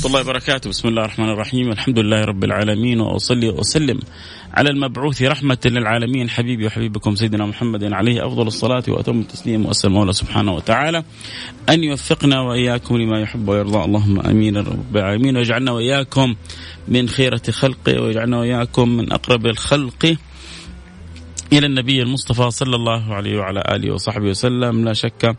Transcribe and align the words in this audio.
ورحمة 0.00 0.20
الله 0.20 0.30
وبركاته. 0.30 0.70
بسم 0.70 0.88
الله 0.88 1.04
الرحمن 1.04 1.28
الرحيم. 1.28 1.72
الحمد 1.72 1.98
لله 1.98 2.24
رب 2.24 2.44
العالمين 2.44 3.00
وأصلي 3.00 3.48
وأسلم 3.48 4.00
على 4.54 4.70
المبعوث 4.70 5.22
رحمة 5.22 5.58
للعالمين. 5.64 6.30
حبيبي 6.30 6.66
وحبيبكم 6.66 7.14
سيدنا 7.14 7.46
محمد 7.46 7.92
عليه 7.92 8.26
أفضل 8.26 8.46
الصلاة 8.46 8.82
وأتم 8.88 9.20
التسليم 9.20 9.66
وأسأل 9.66 9.90
المولى 9.90 10.12
سبحانه 10.12 10.52
وتعالى. 10.52 11.04
أن 11.68 11.84
يوفقنا 11.84 12.40
وإياكم 12.40 12.96
لما 12.96 13.20
يحب 13.20 13.48
ويرضى. 13.48 13.84
اللهم 13.84 14.20
أمين 14.20 14.56
رب 14.56 14.96
العالمين. 14.96 15.36
ويجعلنا 15.36 15.72
وإياكم 15.72 16.34
من 16.88 17.08
خيرة 17.08 17.42
خلقه 17.50 18.00
ويجعلنا 18.02 18.38
وإياكم 18.38 18.88
من 18.88 19.12
أقرب 19.12 19.46
الخلق. 19.46 20.16
إلى 21.52 21.66
النبي 21.66 22.02
المصطفى 22.02 22.50
صلى 22.50 22.76
الله 22.76 23.14
عليه 23.14 23.38
وعلى 23.38 23.62
آله 23.68 23.94
وصحبه 23.94 24.26
وسلم. 24.26 24.84
لا 24.84 24.92
شك 24.92 25.36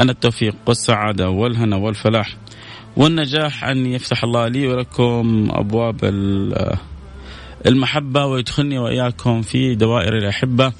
أن 0.00 0.10
التوفيق 0.10 0.54
والسعادة 0.66 1.30
والهنا 1.30 1.76
والفلاح 1.76 2.36
والنجاح 2.96 3.64
أن 3.64 3.86
يفتح 3.86 4.24
الله 4.24 4.48
لي 4.48 4.66
ولكم 4.66 5.48
أبواب 5.50 5.96
المحبة 7.66 8.26
ويدخلني 8.26 8.78
وإياكم 8.78 9.42
في 9.42 9.74
دوائر 9.74 10.16
الأحبة 10.16 10.72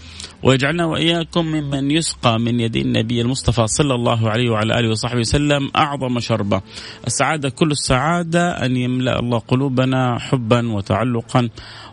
ويجعلنا 0.43 0.84
وإياكم 0.84 1.47
ممن 1.47 1.91
يسقى 1.91 2.41
من 2.41 2.61
يد 2.61 2.77
النبي 2.77 3.21
المصطفى 3.21 3.66
صلى 3.66 3.94
الله 3.94 4.31
عليه 4.31 4.50
وعلى 4.50 4.78
آله 4.78 4.91
وصحبه 4.91 5.21
وسلم 5.21 5.71
أعظم 5.77 6.21
شربة. 6.21 6.61
السعادة 7.06 7.49
كل 7.49 7.71
السعادة 7.71 8.50
أن 8.50 8.77
يملأ 8.77 9.19
الله 9.19 9.38
قلوبنا 9.38 10.19
حبا 10.19 10.72
وتعلقا 10.72 11.49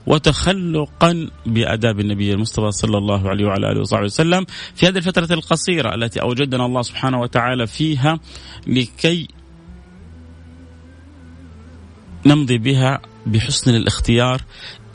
وتخلقا 0.08 1.30
بآداب 1.46 2.00
النبي 2.00 2.34
المصطفى 2.34 2.72
صلى 2.72 2.98
الله 2.98 3.30
عليه 3.30 3.46
وعلى 3.46 3.72
آله 3.72 3.82
وصحبه 3.82 4.06
وسلم 4.06 4.46
في 4.76 4.88
هذه 4.88 4.98
الفترة 4.98 5.34
القصيرة 5.34 5.96
التي 5.96 6.22
أوجدنا 6.22 6.66
الله 6.66 6.82
سبحانه 6.82 7.22
وتعالى 7.22 7.68
فيها 7.68 8.20
لكي 8.68 9.28
نمضي 12.26 12.58
بها 12.58 13.02
بحسن 13.26 13.76
الاختيار 13.76 14.42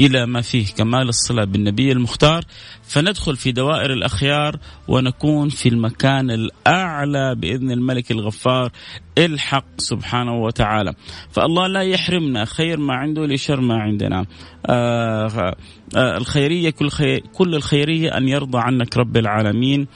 إلى 0.01 0.27
ما 0.27 0.41
فيه 0.41 0.67
كمال 0.77 1.09
الصله 1.09 1.45
بالنبي 1.45 1.93
المختار. 1.93 2.45
فندخل 2.83 3.37
في 3.37 3.53
دوائر 3.53 3.93
الأخيار 3.93 4.57
ونكون 4.89 5.49
في 5.49 5.69
المكان 5.69 6.31
الأعلى 6.31 7.35
بإذن 7.35 7.71
الملك 7.71 8.11
الغفار 8.11 8.71
الحق 9.19 9.67
سبحانه 9.79 10.35
وتعالى. 10.35 10.95
فالله 11.31 11.67
لا 11.67 11.83
يحرمنا 11.83 12.45
خير 12.45 12.81
ما 12.81 12.95
عنده 12.95 13.27
لشر 13.27 13.61
ما 13.61 13.75
عندنا. 13.75 14.27
آه 14.67 15.57
آه 15.97 16.17
الخيرية 16.17 16.71
كل, 16.71 16.91
خير 16.91 17.25
كل 17.35 17.55
الخيرية 17.55 18.17
أن 18.17 18.29
يرضى 18.29 18.59
عنك 18.59 18.97
رب 18.97 19.17
العالمين 19.17 19.87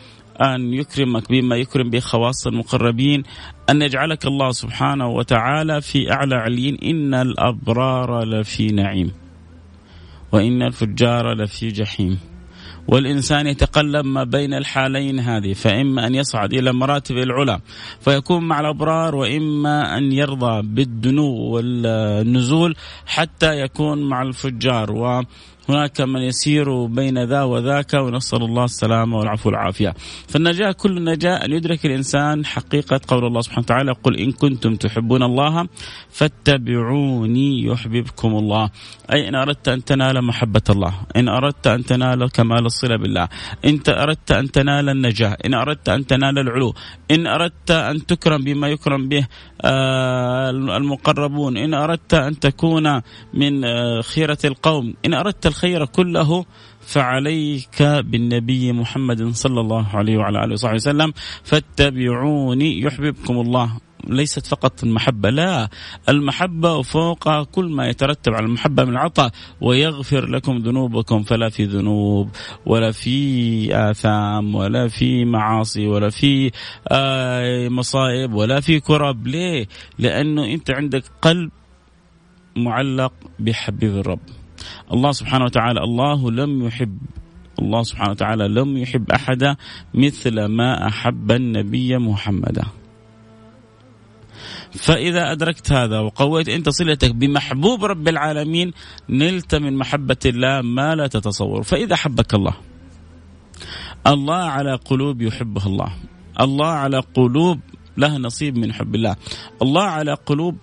أن 0.41 0.75
يكرمك 0.75 1.31
بما 1.31 1.57
يكرم 1.57 1.91
به 1.91 2.01
خواص 2.01 2.47
المقربين 2.47 3.23
أن 3.71 3.83
يجعلك 3.83 4.27
الله 4.27 4.51
سبحانه 4.51 5.09
وتعالى 5.09 5.81
في 5.81 6.13
أعلى 6.13 6.35
عليين. 6.35 6.79
إن 6.83 7.15
الأبرار 7.15 8.25
لفي 8.25 8.67
نعيم 8.67 9.13
وإن 10.33 10.63
الفجار 10.63 11.35
لفي 11.35 11.69
جحيم. 11.69 12.19
والإنسان 12.89 13.47
يتقلب 13.47 14.05
ما 14.05 14.25
بين 14.25 14.55
الحالين 14.55 15.21
هذه 15.21 15.53
فإما 15.53 16.07
أن 16.07 16.15
يصعد 16.15 16.55
إلى 16.55 16.73
مراتب 16.73 17.17
العلا 17.17 17.61
فيكون 18.01 18.49
مع 18.49 18.61
الأبرار 18.61 19.15
وإما 19.15 19.99
أن 19.99 20.13
يرضى 20.13 20.63
بالدنو 20.63 21.35
والنزول 21.35 22.77
حتى 23.07 23.61
يكون 23.61 24.09
مع 24.09 24.23
الفجار. 24.23 25.25
هناك 25.71 26.01
من 26.01 26.21
يسير 26.21 26.87
بين 26.87 27.25
ذا 27.25 27.43
وذاك 27.43 27.95
ونسأل 27.95 28.43
الله 28.43 28.65
السلامة 28.65 29.19
والعفو 29.19 29.49
والعافية. 29.49 29.95
فالنجاة 30.29 30.73
كل 30.73 30.97
النجاة 30.97 31.37
أن 31.45 31.53
يدرك 31.53 31.87
الإنسان 31.87 32.47
حقيقة 32.47 33.01
قول 33.09 33.25
الله 33.27 33.41
سبحانه 33.41 33.65
وتعالى 33.65 33.93
قل 33.93 34.17
إن 34.17 34.33
كنتم 34.33 34.75
تحبون 34.75 35.23
الله 35.23 35.69
فاتبعوني 36.11 37.65
يحببكم 37.65 38.29
الله. 38.29 38.71
أي 39.13 39.29
إن 39.29 39.35
أردت 39.35 39.69
أن 39.69 39.85
تنال 39.85 40.25
محبة 40.25 40.63
الله 40.71 40.93
إن 41.17 41.29
أردت 41.29 41.67
أن 41.67 41.85
تنال 41.85 42.31
كمال 42.31 42.67
الصلة 42.67 42.97
بالله 42.97 43.29
إن 43.65 43.81
أردت 43.89 44.33
أن 44.33 44.51
تنال 44.51 44.89
النجاة 44.89 45.37
إن 45.47 45.55
أردت 45.55 45.89
أن 45.89 46.07
تنال 46.07 46.39
العلو 46.39 46.75
إن 47.11 47.27
أردت 47.27 47.71
أن 47.71 48.07
تكرم 48.07 48.45
بما 48.45 48.69
يكرم 48.69 49.09
به 49.09 49.27
آه، 49.65 50.51
المقربون 50.51 51.57
إن 51.57 51.75
أردت 51.75 52.15
أن 52.15 52.39
تكون 52.39 53.01
من 53.35 53.65
آه، 53.65 54.01
خيرة 54.01 54.39
القوم 54.45 54.95
إن 55.07 55.15
أردت 55.15 55.47
الخير 55.61 55.85
كله 55.85 56.45
فعليك 56.81 57.83
بالنبي 57.83 58.73
محمد 58.73 59.29
صلى 59.29 59.61
الله 59.61 59.87
عليه 59.97 60.17
وعلى 60.17 60.45
آله 60.45 60.53
وصحبه 60.53 60.75
وسلم. 60.75 61.13
فاتبعوني 61.45 62.81
يحببكم 62.81 63.41
الله. 63.41 63.77
ليست 64.09 64.47
فقط 64.47 64.85
المحبة 64.85 65.31
لا. 65.31 65.69
المحبة 66.09 66.83
فوق 66.83 67.43
كل 67.43 67.65
ما 67.69 67.89
يترتب 67.89 68.33
على 68.33 68.47
المحبة 68.47 68.85
من 68.85 68.93
العطاء. 68.93 69.31
ويغفر 69.61 70.27
لكم 70.27 70.57
ذنوبكم 70.59 71.23
فلا 71.23 71.49
في 71.49 71.65
ذنوب 71.65 72.29
ولا 72.67 72.93
في 72.93 73.11
آثام 73.91 74.55
ولا 74.55 74.89
في 74.89 75.25
معاصي 75.25 75.87
ولا 75.87 76.11
في 76.11 76.51
آه 76.89 77.69
مصائب 77.69 78.33
ولا 78.33 78.61
في 78.61 78.81
كرب. 78.81 79.27
ليه؟ 79.27 79.67
لأنه 79.99 80.45
أنت 80.45 80.71
عندك 80.71 81.05
قلب 81.23 81.51
معلق 82.57 83.13
بحبيب 83.39 83.97
الرب. 83.97 84.40
الله 84.93 85.13
سبحانه 85.13 85.45
وتعالى 85.45 85.81
الله 85.81 86.31
لم 86.31 86.67
يحب 86.67 86.99
الله 87.59 87.83
سبحانه 87.83 88.11
وتعالى 88.11 88.49
لم 88.49 88.77
يحب 88.77 89.11
احدا 89.11 89.57
مثل 89.95 90.45
ما 90.45 90.89
أحب 90.89 91.33
النبي 91.33 91.99
محمدا. 91.99 92.65
فإذا 94.73 95.33
أدركت 95.33 95.73
هذا 95.73 95.99
وقويت 95.99 96.49
أنت 96.49 96.69
صلتك 96.69 97.15
بمحبوب 97.15 97.85
رب 97.85 98.09
العالمين 98.09 98.73
نلت 99.09 99.55
من 99.55 99.77
محبة 99.77 100.17
الله 100.27 100.61
ما 100.63 100.95
لا 100.95 101.07
تتصور، 101.07 101.63
فإذا 101.63 101.97
حبك 101.97 102.35
الله 102.35 102.55
الله 104.07 104.35
على 104.35 104.75
قلوب 104.75 105.23
يحبها 105.23 105.67
الله، 105.67 105.93
الله 106.41 106.67
على 106.67 106.99
قلوب 106.99 107.61
لها 107.97 108.19
نصيب 108.19 108.59
من 108.59 108.73
حب 108.73 108.95
الله، 108.95 109.17
الله 109.63 109.83
على 109.83 110.15
قلوب 110.15 110.57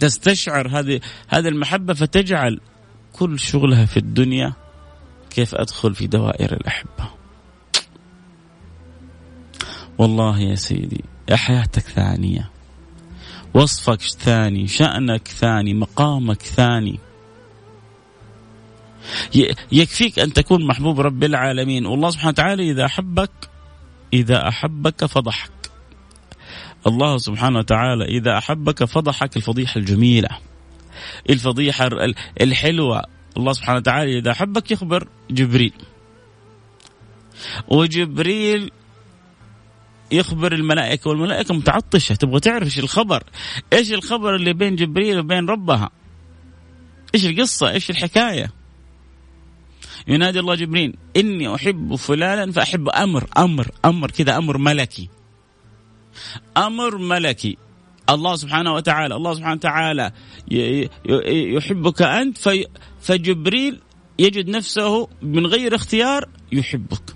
تستشعر 0.00 0.68
هذه 0.68 1.00
هذه 1.28 1.48
المحبة 1.48 1.94
فتجعل 1.94 2.60
كل 3.18 3.38
شغلها 3.38 3.84
في 3.84 3.96
الدنيا 3.96 4.52
كيف 5.30 5.54
أدخل 5.54 5.94
في 5.94 6.06
دوائر 6.06 6.52
الأحبة. 6.52 7.10
والله 9.98 10.40
يا 10.40 10.54
سيدي 10.54 11.04
يا 11.28 11.36
حياتك 11.36 11.82
ثانية 11.82 12.50
وصفك 13.54 14.00
ثاني 14.00 14.68
شأنك 14.68 15.28
ثاني 15.28 15.74
مقامك 15.74 16.42
ثاني. 16.42 16.98
يكفيك 19.72 20.18
أن 20.18 20.32
تكون 20.32 20.66
محبوب 20.66 21.00
رب 21.00 21.24
العالمين. 21.24 21.86
والله 21.86 22.10
سبحانه 22.10 22.28
وتعالى 22.28 22.70
إذا 22.70 22.84
أحبك 22.84 23.30
إذا 24.12 24.48
أحبك 24.48 25.04
فضحك. 25.04 25.50
الله 26.86 27.18
سبحانه 27.18 27.58
وتعالى 27.58 28.04
إذا 28.04 28.38
أحبك 28.38 28.84
فضحك 28.84 29.36
الفضيحة 29.36 29.78
الجميلة. 29.78 30.47
الفضيحة 31.30 31.88
الحلوة. 32.40 33.02
الله 33.36 33.52
سبحانه 33.52 33.78
وتعالى 33.78 34.18
إذا 34.18 34.30
أحبك 34.30 34.70
يخبر 34.70 35.08
جبريل. 35.30 35.72
وجبريل 37.68 38.70
يخبر 40.12 40.52
الملائكة 40.52 41.10
والملائكة 41.10 41.54
متعطشة. 41.54 42.14
تبغى 42.14 42.40
تعرف 42.40 42.64
إيش 42.64 42.78
الخبر؟ 42.78 43.22
إيش 43.72 43.92
الخبر 43.92 44.34
اللي 44.34 44.52
بين 44.52 44.76
جبريل 44.76 45.18
وبين 45.18 45.48
ربها؟ 45.48 45.90
إيش 47.14 47.26
القصة؟ 47.26 47.70
إيش 47.70 47.90
الحكاية؟ 47.90 48.50
ينادي 50.08 50.40
الله 50.40 50.54
جبريل 50.54 50.96
إني 51.16 51.54
أحب 51.54 51.94
فلانا 51.94 52.52
فأحب 52.52 52.88
أمر 52.88 53.26
أمر 53.38 53.70
أمر 53.84 54.10
كذا 54.10 54.36
أمر 54.36 54.58
ملكي. 54.58 55.08
أمر 56.56 56.98
ملكي. 56.98 57.56
الله 58.10 58.36
سبحانه 58.36 58.74
وتعالى 58.74 59.14
الله 59.16 59.34
سبحانه 59.34 59.54
وتعالى 59.54 60.12
يحبك 61.56 62.02
أنت 62.02 62.38
في 62.38 62.66
فجبريل 63.00 63.80
يجد 64.18 64.48
نفسه 64.48 65.08
من 65.22 65.46
غير 65.46 65.74
اختيار 65.74 66.28
يحبك. 66.52 67.14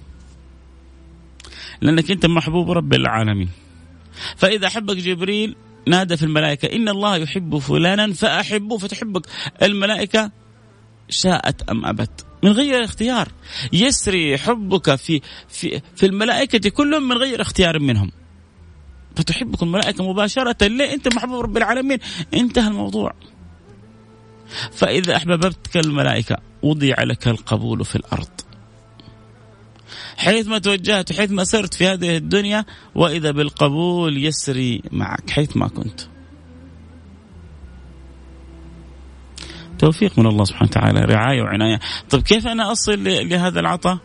لأنك 1.81 2.11
أنت 2.11 2.27
محبوب 2.27 2.71
رب 2.71 2.95
العالمين. 2.95 3.49
فإذا 4.37 4.67
أحبك 4.67 4.97
جبريل 4.97 5.57
نادى 5.89 6.17
في 6.17 6.23
الملائكة 6.23 6.67
إن 6.67 6.89
الله 6.89 7.17
يحب 7.17 7.59
فلانا 7.59 8.13
فأحبه 8.13 8.79
فتحبك. 8.79 9.27
الملائكة 9.63 10.31
شاءت 11.09 11.71
أم 11.71 11.87
أبت؟ 11.87 12.27
من 12.43 12.51
غير 12.53 12.85
اختيار. 12.85 13.29
يسري 13.73 14.39
حبك 14.39 14.95
في 14.95 15.21
في 15.49 15.81
في 15.97 16.07
الملائكة 16.07 16.71
كلهم 16.71 17.09
من 17.09 17.17
غير 17.17 17.41
اختيار 17.41 17.79
منهم. 17.79 18.13
فتحبك 19.17 19.63
الملائكة 19.63 20.11
مباشرة 20.11 20.67
ليه؟ 20.67 20.93
أنت 20.95 21.15
محبوب 21.15 21.41
رب 21.41 21.57
العالمين. 21.57 21.99
انتهى 22.35 22.69
الموضوع. 22.69 23.15
فإذا 24.73 25.17
أحببتك 25.17 25.77
الملائكة 25.77 26.37
وضع 26.63 27.03
لك 27.03 27.29
القبول 27.29 27.85
في 27.85 27.97
الأرض. 27.97 28.29
حيث 30.17 30.47
ما 30.47 30.59
توجهت 30.59 31.11
وحيث 31.11 31.31
ما 31.31 31.45
سرت 31.45 31.75
في 31.75 31.87
هذه 31.87 32.17
الدنيا 32.17 32.65
وإذا 32.95 33.31
بالقبول 33.31 34.25
يسري 34.25 34.83
معك 34.93 35.31
حيث 35.31 35.57
ما 35.57 35.69
كنت. 35.69 36.01
توفيق 39.79 40.19
من 40.19 40.27
الله 40.27 40.45
سبحانه 40.45 40.71
وتعالى 40.71 41.01
رعاية 41.01 41.43
وعناية. 41.43 41.81
طيب 42.11 42.23
كيف 42.23 42.47
أنا 42.47 42.73
أصل 42.73 43.05
لهذا 43.05 43.61
العطاء؟ 43.61 43.99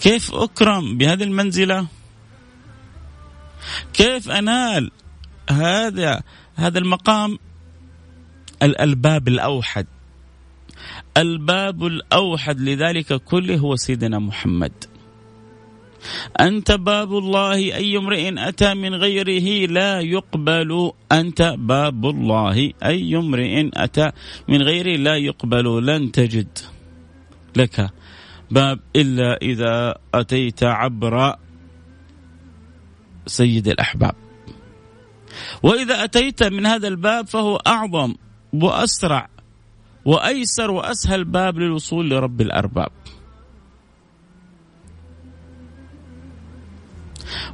كيف 0.00 0.34
أكرم 0.34 0.98
بهذه 0.98 1.22
المنزلة؟ 1.22 1.86
كيف 3.92 4.30
أنال 4.30 4.90
هذا 5.50 6.22
هذا 6.54 6.78
المقام؟ 6.78 7.38
الباب 8.62 9.28
الأوحد. 9.28 9.86
الباب 11.16 11.86
الأوحد 11.86 12.60
لذلك 12.60 13.14
كله 13.14 13.56
هو 13.56 13.76
سيدنا 13.76 14.18
محمد. 14.18 14.72
أنت 16.40 16.72
باب 16.72 17.18
الله 17.18 17.54
أي 17.54 17.96
امرئ 17.96 18.48
أتى 18.48 18.74
من 18.74 18.94
غيره 18.94 19.70
لا 19.70 20.00
يقبل 20.00 20.92
أنت 21.12 21.54
باب 21.58 22.06
الله. 22.06 22.72
أي 22.84 23.16
امرئ 23.16 23.70
أتى 23.74 24.12
من 24.48 24.62
غيره 24.62 24.96
لا 24.96 25.16
يقبل 25.16 25.86
لن 25.86 26.12
تجد 26.12 26.58
لك 27.56 27.90
باب 28.50 28.80
إلا 28.96 29.38
إذا 29.42 29.94
أتيت 30.14 30.64
عبر 30.64 31.36
سيد 33.30 33.68
الأحباب. 33.68 34.14
وإذا 35.62 36.04
أتيت 36.04 36.42
من 36.42 36.66
هذا 36.66 36.88
الباب 36.88 37.26
فهو 37.26 37.56
أعظم 37.56 38.14
وأسرع 38.52 39.28
وأيسر 40.04 40.70
وأسهل 40.70 41.24
باب 41.24 41.58
للوصول 41.58 42.10
لرب 42.10 42.40
الأرباب. 42.40 42.92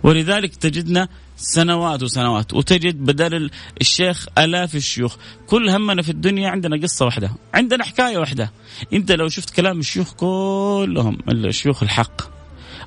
ولذلك 0.03 0.57
تجدنا 0.57 1.09
سنوات 1.37 2.03
وسنوات 2.03 2.55
وتجد 2.55 2.97
بدل 2.97 3.51
الشيخ 3.81 4.27
آلاف 4.39 4.75
الشيوخ 4.75 5.17
كل 5.47 5.71
همنا 5.71 6.03
في 6.03 6.11
الدنيا 6.11 6.51
عندنا 6.51 6.77
قصة 6.83 7.05
واحدة 7.05 7.31
عندنا 7.55 7.85
حكاية 7.85 8.19
واحدة. 8.19 8.53
أنت 8.93 9.13
لو 9.13 9.29
شفت 9.29 9.51
كلام 9.51 9.79
الشيوخ 9.79 10.13
كلهم 10.15 11.19
الشيوخ 11.29 11.83
الحق. 11.83 12.36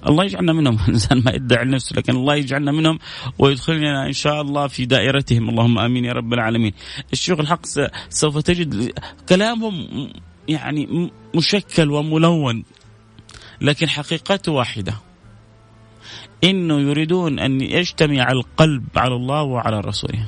الله 0.07 0.23
يجعلنا 0.23 0.53
منهم 0.53 0.77
الإنسان 0.87 1.21
ما 1.25 1.31
يدعي 1.31 1.65
نفسه 1.65 1.95
لكن 1.95 2.15
الله 2.15 2.35
يجعلنا 2.35 2.71
منهم 2.71 2.99
ويدخلنا 3.39 4.07
إن 4.07 4.13
شاء 4.13 4.41
الله 4.41 4.67
في 4.67 4.85
دائرتهم 4.85 5.49
اللهم 5.49 5.79
آمين 5.79 6.05
يا 6.05 6.13
رب 6.13 6.33
العالمين 6.33 6.73
الشيوخ 7.13 7.39
الحق 7.39 7.65
سوف 8.09 8.37
تجد 8.37 8.93
كلامهم 9.29 9.87
يعني 10.47 11.11
مشكل 11.35 11.91
وملون 11.91 12.63
لكن 13.61 13.89
حقيقته 13.89 14.51
واحدة 14.51 14.93
إنه 16.43 16.79
يريدون 16.79 17.39
أن 17.39 17.61
يجتمع 17.61 18.31
القلب 18.31 18.83
على 18.95 19.15
الله 19.15 19.43
وعلى 19.43 19.79
رسوله. 19.79 20.25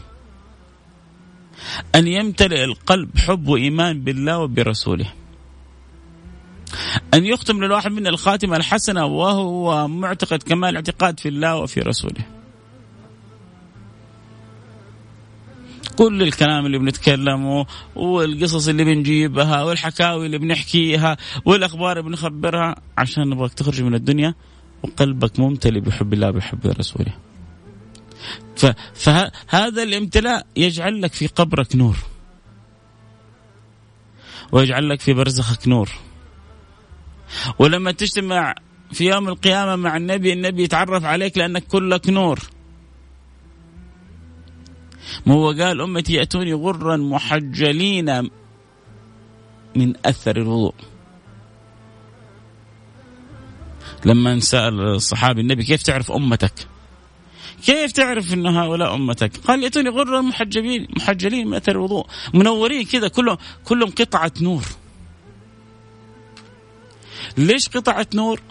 أن 1.95 2.07
يمتلئ 2.07 2.63
القلب 2.63 3.17
حب 3.17 3.47
وإيمان 3.47 4.01
بالله 4.01 4.39
وبرسوله. 4.39 5.13
أن 7.13 7.25
يختم 7.25 7.63
للواحد 7.63 7.91
منا 7.91 8.09
الخاتمه 8.09 8.57
الحسنه 8.57 9.05
وهو 9.05 9.87
معتقد 9.87 10.43
كمال 10.43 10.75
اعتقاد 10.75 11.19
في 11.19 11.29
الله 11.29 11.57
وفي 11.57 11.79
رسوله. 11.79 12.25
كل 15.95 16.21
الكلام 16.21 16.65
اللي 16.65 16.77
بنتكلمه 16.77 17.65
والقصص 17.95 18.67
اللي 18.67 18.83
بنجيبها 18.83 19.63
والحكاوي 19.63 20.25
اللي 20.25 20.37
بنحكيها 20.37 21.17
والأخبار 21.45 21.99
اللي 21.99 22.09
بنخبرها 22.09 22.75
عشان 22.97 23.29
نبغاك 23.29 23.53
تخرج 23.53 23.81
من 23.81 23.95
الدنيا 23.95 24.33
وقلبك 24.83 25.39
ممتلئ 25.39 25.79
بحب 25.79 26.13
الله 26.13 26.31
بحب 26.31 26.59
رسوله. 26.79 27.13
فهذا 28.93 29.83
الامتلاء 29.83 30.45
يجعل 30.55 31.01
لك 31.01 31.13
في 31.13 31.27
قبرك 31.27 31.75
نور. 31.75 31.97
ويجعل 34.51 34.89
لك 34.89 35.01
في 35.01 35.13
برزخك 35.13 35.67
نور. 35.67 35.89
ولما 37.59 37.91
تجتمع 37.91 38.55
في 38.91 39.05
يوم 39.05 39.27
القيامة 39.27 39.75
مع 39.75 39.97
النبي 39.97 40.33
النبي 40.33 40.63
يتعرف 40.63 41.05
عليك 41.05 41.37
لأنك 41.37 41.63
كلك 41.67 42.09
نور 42.09 42.39
ما 45.25 45.33
هو 45.33 45.51
قال 45.51 45.81
أمتي 45.81 46.13
يأتوني 46.13 46.53
غرا 46.53 46.97
محجلين 46.97 48.29
من 49.75 49.93
أثر 50.05 50.37
الوضوء 50.37 50.73
لما 54.05 54.39
سأل 54.39 54.81
الصحابي 54.81 55.41
النبي 55.41 55.63
كيف 55.63 55.83
تعرف 55.83 56.11
أمتك 56.11 56.67
كيف 57.65 57.91
تعرف 57.91 58.33
إن 58.33 58.47
هؤلاء 58.47 58.95
أمتك؟ 58.95 59.37
قال 59.37 59.63
يأتوني 59.63 59.89
غرا 59.89 60.21
محجبين 60.21 60.87
محجلين 60.97 61.47
من 61.47 61.53
أثر 61.53 61.71
الوضوء 61.71 62.07
منورين 62.33 62.85
كذا 62.85 63.07
كلهم 63.07 63.37
كلهم 63.65 63.89
قطعة 63.89 64.31
نور. 64.41 64.63
ليش 67.37 67.69
قطعه 67.69 68.07
نور؟ 68.15 68.41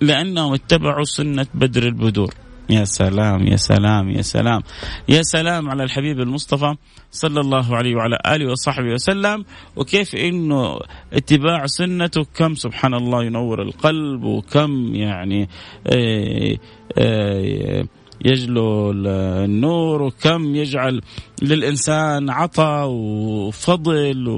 لأنهم 0.00 0.54
اتبعوا 0.54 1.04
سنة 1.04 1.46
بدر 1.54 1.82
البدور. 1.82 2.34
يا 2.70 2.84
سلام 2.84 3.46
يا 3.46 3.56
سلام 3.56 4.10
يا 4.10 4.22
سلام 4.22 4.62
يا 5.08 5.22
سلام 5.22 5.70
على 5.70 5.82
الحبيب 5.82 6.20
المصطفى 6.20 6.74
صلى 7.10 7.40
الله 7.40 7.76
عليه 7.76 7.96
وعلى 7.96 8.18
آله 8.26 8.50
وصحبه 8.52 8.92
وسلم 8.92 9.44
وكيف 9.76 10.14
إنه 10.14 10.78
اتباع 11.12 11.66
سنته 11.66 12.24
كم 12.34 12.54
سبحان 12.54 12.94
الله 12.94 13.24
ينور 13.24 13.62
القلب 13.62 14.24
وكم 14.24 14.94
يعني 14.94 15.48
آه، 15.86 16.56
آه، 16.98 17.84
يجلو 18.24 18.90
النور 18.90 20.02
وكم 20.02 20.54
يجعل 20.54 21.00
للإنسان 21.42 22.30
عطاء 22.30 22.88
وفضل 22.90 24.28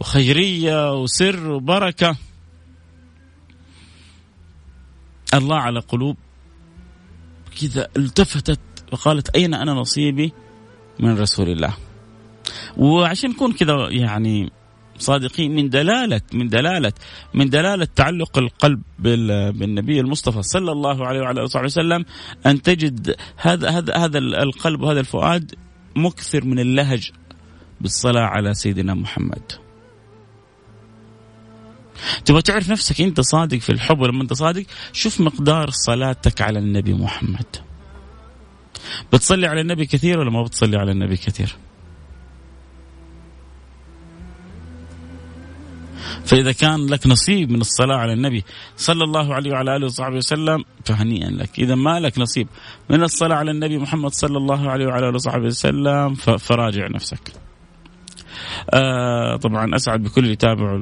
وخيرية 0.00 0.94
وسر 1.02 1.50
وبركة 1.50 2.16
الله 5.34 5.56
على 5.56 5.80
قلوب. 5.80 6.16
كذا 7.60 7.88
التفتت 7.96 8.60
وقالت 8.92 9.28
أين 9.28 9.54
أنا 9.54 9.72
نصيبي 9.72 10.32
من 11.00 11.18
رسول 11.18 11.48
الله. 11.48 11.74
وعشان 12.76 13.30
نكون 13.30 13.52
كذا 13.52 13.88
يعني 13.90 14.50
صادقين 14.98 15.54
من 15.54 15.68
دلالة 15.68 16.20
من 16.32 16.48
دلالة 16.48 16.92
من 17.34 17.50
دلالة 17.50 17.84
تعلق 17.84 18.38
القلب 18.38 18.82
بالنبي 18.98 20.00
المصطفى 20.00 20.42
صلى 20.42 20.72
الله 20.72 21.06
عليه 21.06 21.20
وعلى 21.20 21.40
آله 21.40 21.64
وسلم 21.64 22.04
أن 22.46 22.62
تجد 22.62 23.16
هذا 23.36 23.70
هذا 23.70 23.96
هذا 23.96 24.18
القلب 24.18 24.82
وهذا 24.82 25.00
الفؤاد 25.00 25.54
مكثر 25.96 26.44
من 26.44 26.58
اللهج 26.58 27.10
بالصلاة 27.80 28.22
على 28.22 28.54
سيدنا 28.54 28.94
محمد. 28.94 29.61
تبغى 32.24 32.42
تعرف 32.42 32.70
نفسك 32.70 33.00
أنت 33.00 33.20
صادق 33.20 33.58
في 33.58 33.70
الحب 33.70 34.00
ولما 34.00 34.22
أنت 34.22 34.32
صادق؟ 34.32 34.64
شوف 34.92 35.20
مقدار 35.20 35.70
صلاتك 35.70 36.40
على 36.40 36.58
النبي 36.58 36.94
محمد. 36.94 37.56
بتصلي 39.12 39.46
على 39.46 39.60
النبي 39.60 39.86
كثير 39.86 40.18
ولا 40.18 40.30
ما 40.30 40.42
بتصلي 40.42 40.76
على 40.76 40.92
النبي 40.92 41.16
كثير؟ 41.16 41.56
فإذا 46.24 46.52
كان 46.52 46.86
لك 46.86 47.06
نصيب 47.06 47.50
من 47.50 47.60
الصلاة 47.60 47.96
على 47.96 48.12
النبي 48.12 48.44
صلى 48.76 49.04
الله 49.04 49.34
عليه 49.34 49.50
وعلى 49.50 49.76
آله 49.76 49.86
وصحبه 49.86 50.16
وسلم 50.16 50.64
فهنيئا 50.84 51.30
لك. 51.30 51.58
إذا 51.58 51.74
ما 51.74 52.00
لك 52.00 52.18
نصيب 52.18 52.48
من 52.90 53.02
الصلاة 53.02 53.36
على 53.36 53.50
النبي 53.50 53.78
محمد 53.78 54.10
صلى 54.10 54.38
الله 54.38 54.70
عليه 54.70 54.86
وعلى 54.86 55.08
آله 55.08 55.14
وصحبه 55.14 55.46
وسلم 55.46 56.14
فراجع 56.14 56.88
نفسك. 56.88 57.41
آه 58.70 59.36
طبعا 59.36 59.76
أسعد 59.76 60.02
بكل 60.02 60.20
اللي 60.20 60.32
يتابعوا 60.32 60.78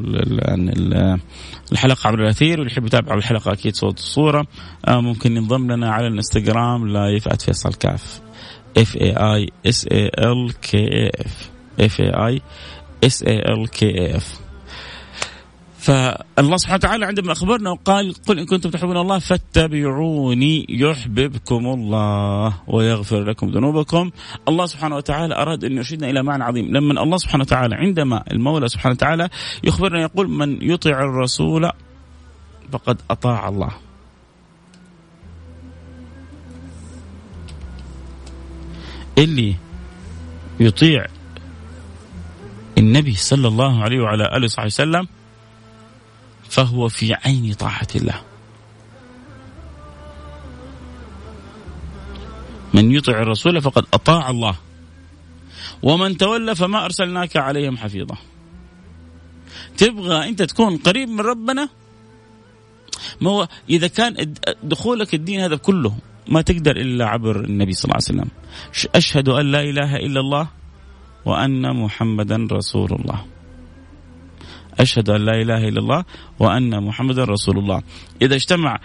الحلقة 1.72 2.08
عبر 2.08 2.22
الأثير 2.22 2.58
واللي 2.58 2.72
يحب 2.72 2.86
يتابع 2.86 3.14
الحلقة 3.14 3.52
أكيد 3.52 3.74
صوت 3.76 3.98
وصوره 3.98 4.46
آه 4.88 5.00
ممكن 5.00 5.36
ينضم 5.36 5.72
لنا 5.72 5.90
على 5.90 6.06
الإنستغرام 6.06 6.88
live 6.88 7.28
فيصل 7.28 7.74
كاف. 7.74 8.20
F 8.78 8.96
A 8.96 9.16
I 9.16 9.48
S 9.66 9.86
A 9.92 10.10
L 10.18 10.60
K 10.60 11.08
F 11.08 11.50
F 11.80 12.00
A 12.00 12.26
I 12.26 12.40
S 13.04 13.22
A 13.22 13.38
L 13.38 13.68
K 13.68 14.16
F 14.16 14.40
فالله 15.80 16.56
سبحانه 16.56 16.76
وتعالى 16.76 17.06
عندما 17.06 17.32
أخبرنا 17.32 17.70
وقال 17.70 18.14
قل 18.26 18.38
إن 18.38 18.46
كنتم 18.46 18.70
تحبون 18.70 18.96
الله 18.96 19.18
فاتبعوني 19.18 20.66
يحببكم 20.68 21.66
الله 21.66 22.54
ويغفر 22.66 23.24
لكم 23.24 23.48
ذنوبكم. 23.48 24.10
الله 24.48 24.66
سبحانه 24.66 24.96
وتعالى 24.96 25.34
أراد 25.34 25.64
أن 25.64 25.76
يرشدنا 25.76 26.10
إلى 26.10 26.22
معنى 26.22 26.44
عظيم. 26.44 26.76
لما 26.76 27.02
الله 27.02 27.16
سبحانه 27.16 27.42
وتعالى 27.42 27.74
عندما 27.74 28.24
المولى 28.30 28.68
سبحانه 28.68 28.92
وتعالى 28.92 29.28
يخبرنا 29.64 30.00
يقول 30.00 30.28
من 30.28 30.62
يطع 30.62 30.90
الرسول 30.90 31.70
فقد 32.72 33.00
أطاع 33.10 33.48
الله. 33.48 33.70
اللي 39.18 39.54
يطيع 40.60 41.06
النبي 42.78 43.14
صلى 43.14 43.48
الله 43.48 43.82
عليه 43.82 44.00
وعلى 44.00 44.36
آله 44.36 44.44
وصحبه 44.44 44.66
وسلم 44.66 45.06
فهو 46.50 46.88
في 46.88 47.14
عين 47.14 47.52
طاعة 47.52 47.88
الله. 47.96 48.20
من 52.74 52.90
يطع 52.90 53.22
الرسول 53.22 53.62
فقد 53.62 53.84
أطاع 53.94 54.30
الله. 54.30 54.56
ومن 55.82 56.16
تولى 56.16 56.54
فما 56.54 56.84
أرسلناك 56.84 57.36
عليهم 57.36 57.76
حفيظا. 57.76 58.16
تبغى 59.76 60.28
أنت 60.28 60.42
تكون 60.42 60.76
قريب 60.76 61.08
من 61.08 61.20
ربنا؟ 61.20 61.68
ما 63.20 63.30
هو 63.30 63.48
إذا 63.70 63.86
كان 63.86 64.34
دخولك 64.62 65.14
الدين 65.14 65.40
هذا 65.40 65.56
كله 65.56 65.96
ما 66.28 66.42
تقدر 66.42 66.76
إلا 66.76 67.06
عبر 67.06 67.44
النبي 67.44 67.72
صلى 67.72 67.84
الله 67.84 67.94
عليه 67.94 68.20
وسلم. 68.20 68.30
أشهد 68.94 69.28
أن 69.28 69.46
لا 69.52 69.62
إله 69.62 69.96
إلا 69.96 70.20
الله 70.20 70.48
وأن 71.24 71.76
محمدا 71.76 72.48
رسول 72.52 72.92
الله. 72.92 73.24
أشهد 74.80 75.10
أن 75.10 75.24
لا 75.24 75.42
إله 75.42 75.68
إلا 75.68 75.78
الله 75.78 76.04
وأن 76.38 76.82
محمدا 76.84 77.24
رسول 77.24 77.58
الله. 77.58 77.82
إذا 78.22 78.34
اجتمع 78.34 78.80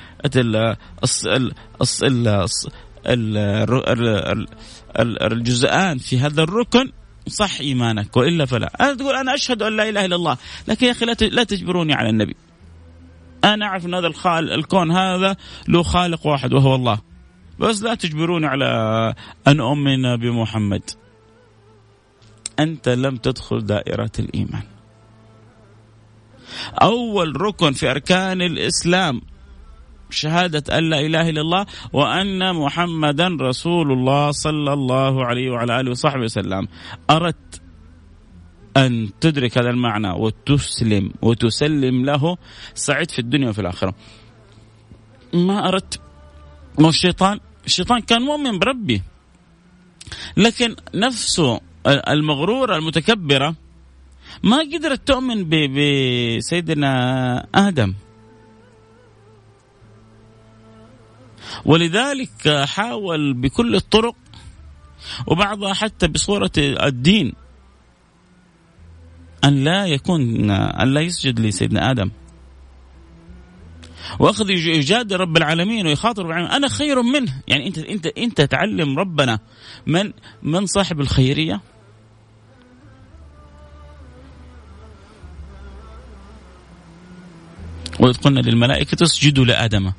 الجزءان 5.22 5.98
في 5.98 6.20
هذا 6.20 6.44
الركن 6.44 6.92
صح 7.28 7.60
إيمانك 7.60 8.18
وإلا 8.18 8.46
فلا. 8.46 8.72
أنا 8.82 8.94
تقول 8.94 9.16
أنا 9.16 9.34
أشهد 9.34 9.62
أن 9.62 9.78
لا 9.78 9.90
إله 9.90 10.06
إلا 10.06 10.16
الله 10.16 10.38
لكن 10.68 10.86
يا 10.86 10.92
أخي 10.92 11.06
لا 11.06 11.44
تجبروني 11.44 11.94
على 11.94 12.10
النبي. 12.10 12.36
أنا 13.44 13.66
أعرف 13.66 13.86
أن 13.86 13.94
هذا 13.94 14.08
الخال 14.08 14.52
الكون 14.52 14.92
هذا 14.92 15.36
له 15.68 15.84
خالق 15.84 16.28
واحد 16.28 16.54
وهو 16.54 16.76
الله. 16.76 17.00
بس 17.60 17.82
لا 17.82 17.96
تجبروني 17.96 18.48
على 18.48 18.66
أن 19.48 19.60
أؤمن 19.60 20.18
بمحمد. 20.18 20.90
أنت 22.60 22.90
لم 22.90 23.18
تدخل 23.18 23.66
دائرة 23.66 24.12
الإيمان. 24.20 24.64
أول 26.82 27.42
ركن 27.42 27.72
في 27.72 27.92
أركان 27.92 28.42
الإسلام. 28.42 29.22
شهادة 30.10 30.78
أن 30.78 30.90
لا 30.90 31.00
إله 31.00 31.30
إلا 31.30 31.42
الله 31.42 31.66
وأن 31.94 32.56
محمدا 32.56 33.38
رسول 33.42 33.92
الله 33.92 34.32
صلى 34.32 34.74
الله 34.74 35.26
عليه 35.26 35.52
وعلى 35.52 35.80
آله 35.80 35.92
وصحبه 35.92 36.24
وسلم. 36.24 36.68
أردت 37.10 37.62
أن 38.78 39.10
تدرك 39.22 39.58
هذا 39.58 39.70
المعنى 39.70 40.12
وتسلم 40.12 41.12
وتسلم 41.22 42.06
له 42.06 42.38
سعيد 42.74 43.12
في 43.12 43.20
الدنيا 43.20 43.50
وفي 43.50 43.62
الآخرة. 43.62 43.96
ما 45.34 45.68
أردت. 45.68 46.02
ما 46.80 46.90
الشيطان. 46.90 47.40
الشيطان 47.66 48.02
كان 48.02 48.22
مؤمن 48.22 48.60
بربي. 48.60 49.02
لكن 50.38 50.76
نفسه 50.94 51.62
المغرورة 51.88 52.76
المتكبرة 52.78 53.56
ما 54.46 54.60
قدرت 54.60 55.08
تؤمن 55.08 55.50
بسيدنا 55.50 56.92
آدم. 57.56 57.94
ولذلك 61.66 62.64
حاول 62.68 63.34
بكل 63.34 63.76
الطرق 63.76 64.16
وبعضها 65.28 65.74
حتى 65.74 66.08
بصورة 66.08 66.52
الدين 66.58 67.34
أن 69.44 69.64
لا 69.64 69.86
يكون 69.86 70.52
أن 70.52 70.94
لا 70.94 71.02
يسجد 71.02 71.40
لسيدنا 71.40 71.92
آدم. 71.92 72.12
وأخذ 74.20 74.50
يجادل 74.50 75.18
رب 75.18 75.38
العالمين 75.38 75.88
ويخاطر 75.88 76.26
العالمين. 76.26 76.52
أنا 76.52 76.68
خير 76.68 77.02
منه. 77.02 77.42
يعني 77.48 77.68
أنت 77.68 77.78
أنت 77.78 78.06
أنت 78.06 78.42
تعلم 78.42 79.00
ربنا 79.00 79.40
من 79.88 80.14
من 80.44 80.66
صاحب 80.66 81.02
الخيرية 81.02 81.62
وإذ 88.00 88.18
قلنا 88.18 88.40
للملائكة 88.40 89.04
اسجدوا 89.04 89.46
لآدم. 89.46 89.92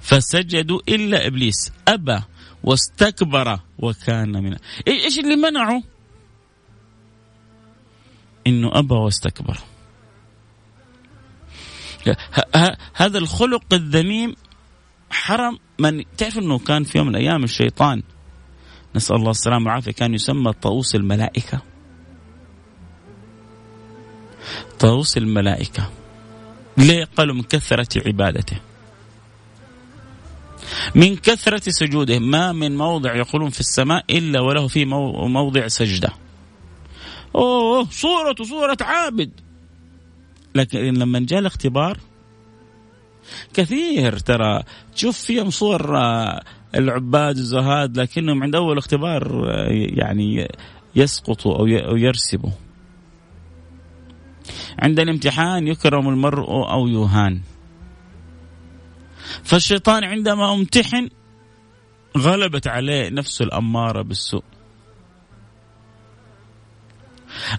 فسجدوا 0.00 0.80
إلا 0.88 1.26
إبليس. 1.26 1.72
أبى 1.88 2.20
واستكبر 2.62 3.60
وكان 3.78 4.32
من 4.32 4.56
إيش 4.88 5.18
اللي 5.18 5.36
منعه؟ 5.36 5.82
إنه 8.46 8.78
أبى 8.78 8.94
واستكبر. 8.94 9.58
هذا 12.94 13.18
الخلق 13.18 13.64
الذميم 13.72 14.36
حرم 15.10 15.58
من 15.78 16.04
تعرف 16.16 16.38
إنه 16.38 16.58
كان 16.58 16.84
في 16.84 16.98
يوم 16.98 17.06
من 17.06 17.16
الأيام 17.16 17.44
الشيطان. 17.44 18.02
نسأل 18.96 19.16
الله 19.16 19.30
السلامة 19.30 19.64
والعافية. 19.64 19.92
كان 19.92 20.14
يسمى 20.14 20.52
طاووس 20.52 20.94
الملائكة. 20.94 21.62
طاووس 24.78 25.16
الملائكة. 25.16 25.90
ليه 26.78 27.08
قالوا 27.16 27.34
من 27.34 27.42
كثرة 27.42 28.06
عبادته؟ 28.06 28.56
من 30.94 31.16
كثرة 31.16 31.70
سجوده. 31.70 32.18
ما 32.18 32.52
من 32.52 32.76
موضع 32.76 33.14
يقولون 33.14 33.50
في 33.50 33.60
السماء 33.60 34.04
إلا 34.10 34.40
وله 34.40 34.68
في 34.68 34.84
موضع 34.84 35.68
سجدة. 35.68 36.12
أوه 37.34 37.84
صورة 37.90 38.36
صورة 38.42 38.76
عابد. 38.80 39.30
لكن 40.54 40.78
لما 40.78 41.18
جاء 41.18 41.38
الاختبار 41.38 41.98
كثير 43.54 44.18
ترى. 44.18 44.62
تشوف 44.94 45.18
فيهم 45.18 45.50
صور 45.50 45.98
آه، 45.98 46.42
العباد 46.74 47.36
الزهاد 47.36 47.98
لكنهم 47.98 48.42
عند 48.42 48.54
أول 48.54 48.78
اختبار 48.78 49.50
آه، 49.50 49.68
يعني 49.70 50.48
يسقطوا 50.96 51.58
أو 51.58 51.96
يرسبوا. 51.96 52.50
عند 54.78 55.00
الامتحان 55.00 55.66
يكرم 55.66 56.08
المرء 56.08 56.50
أو 56.70 56.88
يهان. 56.88 57.40
فالشيطان 59.44 60.04
عندما 60.04 60.54
امتحن 60.54 61.10
غلبت 62.18 62.66
عليه 62.66 63.08
نفسه 63.08 63.44
الأمارة 63.44 64.02
بالسوء. 64.02 64.44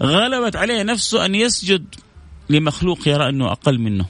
غلبت 0.04 0.56
عليه 0.56 0.84
نفسه 0.84 1.26
أن 1.26 1.36
يسجد 1.36 1.96
لمخلوق 2.50 3.08
يرى 3.08 3.30
أنه 3.30 3.52
أقل 3.52 3.80
منه. 3.80 4.06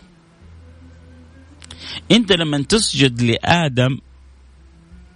أنت 2.11 2.31
لما 2.31 2.61
تسجد 2.61 3.21
لآدم 3.21 3.97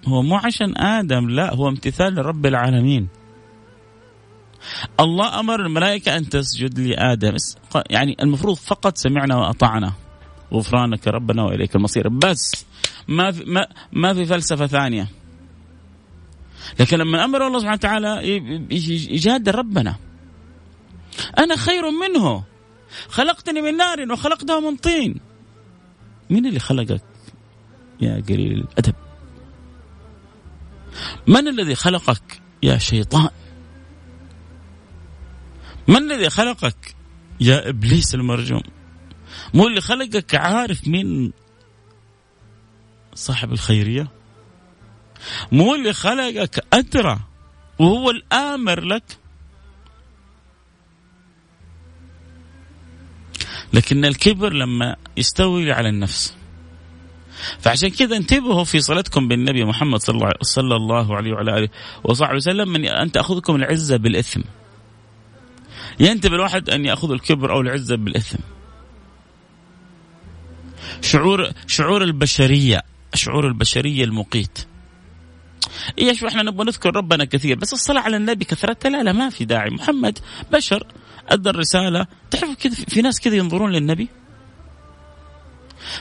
هو 0.07 0.21
مو 0.21 0.35
عشان 0.35 0.77
آدم 0.77 1.29
لا 1.29 1.55
هو 1.55 1.69
امتثال 1.69 2.15
لرب 2.15 2.45
العالمين. 2.45 3.07
الله 4.99 5.39
أمر 5.39 5.65
الملائكة 5.65 6.17
أن 6.17 6.29
تسجد 6.29 6.79
لآدم. 6.79 7.35
يعني 7.89 8.17
المفروض 8.21 8.55
فقط 8.55 8.97
سمعنا 8.97 9.35
وأطعنا. 9.35 9.93
غفرانك 10.53 11.07
ربنا 11.07 11.43
وإليك 11.43 11.75
المصير. 11.75 12.09
بس 12.09 12.65
ما 13.07 13.31
في 13.31 13.43
ما, 13.45 13.67
ما 13.93 14.13
في 14.13 14.25
فلسفة 14.25 14.67
ثانية. 14.67 15.07
لكن 16.79 16.97
لما 16.97 17.25
أمر 17.25 17.47
الله 17.47 17.59
سبحانه 17.59 17.75
وتعالى 17.75 18.27
يجادل 19.15 19.55
ربنا. 19.55 19.95
أنا 21.39 21.55
خير 21.55 21.83
منه. 21.91 22.43
خلقتني 23.09 23.61
من 23.61 23.77
نار 23.77 24.11
وخلقته 24.11 24.59
من 24.59 24.77
طين. 24.77 25.19
مين 26.29 26.45
اللي 26.45 26.59
خلقك 26.59 27.01
يا 28.01 28.23
قليل 28.29 28.51
الأدب؟ 28.51 28.95
من 31.27 31.47
الذي 31.47 31.75
خلقك 31.75 32.41
يا 32.63 32.77
شيطان؟ 32.77 33.29
من 35.89 36.11
الذي 36.11 36.29
خلقك 36.29 36.95
يا 37.39 37.69
إبليس 37.69 38.15
المرجوم؟ 38.15 38.61
مو 39.53 39.67
اللي 39.67 39.81
خلقك 39.81 40.35
عارف 40.35 40.87
مين 40.87 41.31
صاحب 43.13 43.51
الخيرية؟ 43.51 44.07
مو 45.51 45.75
اللي 45.75 45.93
خلقك 45.93 46.65
أدرى 46.73 47.19
وهو 47.79 48.09
الآمر 48.09 48.83
لك؟ 48.83 49.03
لكن 53.73 54.05
الكبر 54.05 54.53
لما 54.53 54.95
يستولي 55.17 55.71
على 55.71 55.89
النفس. 55.89 56.35
فعشان 57.59 57.89
كذا 57.89 58.17
انتبهوا 58.17 58.63
في 58.63 58.79
صلتكم 58.79 59.27
بالنبي 59.27 59.65
محمد 59.65 59.99
صلى 60.41 60.75
الله 60.75 61.15
عليه 61.15 61.33
وعلى 61.33 61.57
آله 61.57 61.69
وصحبه 62.03 62.35
وسلم 62.35 62.69
من 62.69 62.85
أن 62.85 63.11
تأخذكم 63.11 63.55
العزة 63.55 63.97
بالإثم. 63.97 64.41
ينتبه 65.99 66.35
الواحد 66.35 66.69
أن 66.69 66.85
يأخذ 66.85 67.11
الكبر 67.11 67.53
أو 67.53 67.61
العزة 67.61 67.95
بالإثم. 67.95 68.37
شعور 71.01 71.51
شعور 71.67 72.03
البشرية 72.03 72.81
شعور 73.13 73.47
البشرية 73.47 74.03
المقيت. 74.03 74.59
إيش 75.99 76.23
إحنا 76.23 76.43
نبغى 76.43 76.65
نذكر 76.65 76.95
ربنا 76.95 77.25
كثير 77.25 77.57
بس 77.57 77.73
الصلاة 77.73 78.01
على 78.01 78.17
النبي 78.17 78.45
كثرتها 78.45 78.89
لا 78.89 79.03
لا 79.03 79.11
ما 79.11 79.29
في 79.29 79.45
داعي. 79.45 79.69
محمد 79.69 80.19
بشر 80.51 80.87
أدى 81.29 81.49
الرسالة. 81.49 82.07
تعرف 82.31 82.55
كذا 82.55 82.73
في 82.73 83.01
ناس 83.01 83.19
كذا 83.19 83.35
ينظرون 83.35 83.71
للنبي؟ 83.71 84.07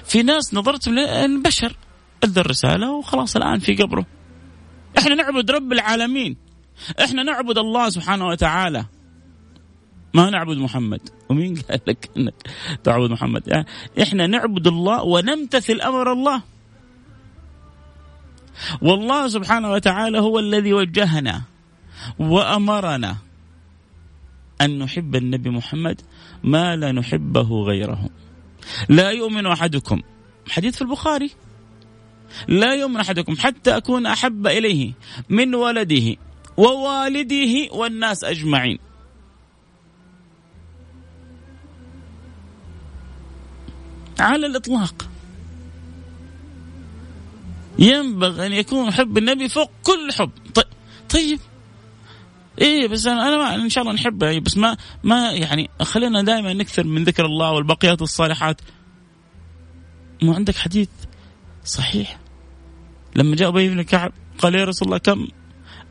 في 0.04 0.22
ناس 0.22 0.54
نظرتهم 0.54 0.94
للبشر 0.94 1.76
أدى 2.24 2.40
الرسالة 2.40 2.92
وخلاص 2.92 3.36
الآن 3.36 3.58
في 3.58 3.74
قبره. 3.76 4.06
إحنا 4.98 5.14
نعبد 5.14 5.50
رب 5.50 5.72
العالمين. 5.72 6.36
إحنا 7.04 7.22
نعبد 7.22 7.58
الله 7.58 7.90
سبحانه 7.90 8.26
وتعالى. 8.26 8.84
ما 10.14 10.30
نعبد 10.30 10.56
محمد. 10.56 11.00
ومين 11.28 11.54
قال 11.54 11.80
لك 11.86 12.10
إنك 12.16 12.34
تعبد 12.84 13.10
محمد؟ 13.10 13.48
يعني 13.48 13.66
إحنا 14.02 14.26
نعبد 14.26 14.66
الله 14.66 15.02
ونمتثل 15.02 15.80
أمر 15.80 16.12
الله. 16.12 16.42
والله 18.82 19.28
سبحانه 19.28 19.72
وتعالى 19.72 20.18
هو 20.18 20.38
الذي 20.38 20.72
وجهنا 20.72 21.42
وأمرنا 22.18 23.16
أن 24.60 24.78
نحب 24.78 25.16
النبي 25.16 25.50
محمد 25.50 26.00
ما 26.44 26.76
لا 26.76 26.92
نحبه 26.92 27.62
غيره. 27.62 28.10
لا 28.88 29.10
يؤمن 29.10 29.46
أحدكم. 29.46 30.02
حديث 30.48 30.76
في 30.76 30.82
البخاري. 30.82 31.30
لا 32.48 32.74
يؤمن 32.74 32.96
أحدكم 32.96 33.36
حتى 33.36 33.76
أكون 33.76 34.06
أحب 34.06 34.46
إليه 34.46 34.92
من 35.28 35.54
ولده 35.54 36.16
ووالده 36.56 37.72
والناس 37.72 38.24
أجمعين. 38.24 38.78
على 44.20 44.46
الإطلاق. 44.46 45.08
ينبغي 47.78 48.46
أن 48.46 48.52
يكون 48.52 48.90
حب 48.90 49.18
النبي 49.18 49.48
فوق 49.48 49.70
كل 49.82 50.12
حب. 50.12 50.30
طيب 51.08 51.40
إيه 52.60 52.88
بس 52.88 53.06
أنا 53.06 53.28
أنا 53.28 53.54
إن 53.54 53.68
شاء 53.68 53.82
الله 53.82 53.94
نحبه. 53.94 54.38
بس 54.38 54.56
ما 54.56 54.76
ما 55.04 55.30
يعني 55.32 55.70
خلينا 55.82 56.22
دائما 56.22 56.52
نكثر 56.52 56.84
من 56.84 57.04
ذكر 57.04 57.26
الله 57.26 57.52
والبقيات 57.52 58.02
الصالحات 58.02 58.60
ما 60.22 60.34
عندك 60.34 60.56
حديث 60.56 60.88
صحيح؟ 61.64 62.18
لما 63.16 63.36
جاء 63.36 63.48
أبي 63.48 63.68
بن 63.68 63.82
كعب 63.82 64.12
قال 64.38 64.54
يا 64.54 64.64
رسول 64.64 64.88
الله 64.88 64.98
كم 64.98 65.28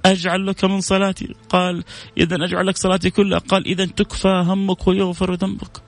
أجعل 0.06 0.48
لك 0.48 0.66
من 0.66 0.82
صلاتي؟ 0.82 1.36
قال 1.50 1.84
اذا 2.18 2.46
أجعل 2.46 2.68
لك 2.68 2.78
صلاتي 2.78 3.10
كلها. 3.10 3.40
قال 3.40 3.66
اذا 3.66 3.86
تكفى 3.86 4.44
همك 4.48 4.88
ويغفر 4.88 5.34
ذنبك. 5.34 5.87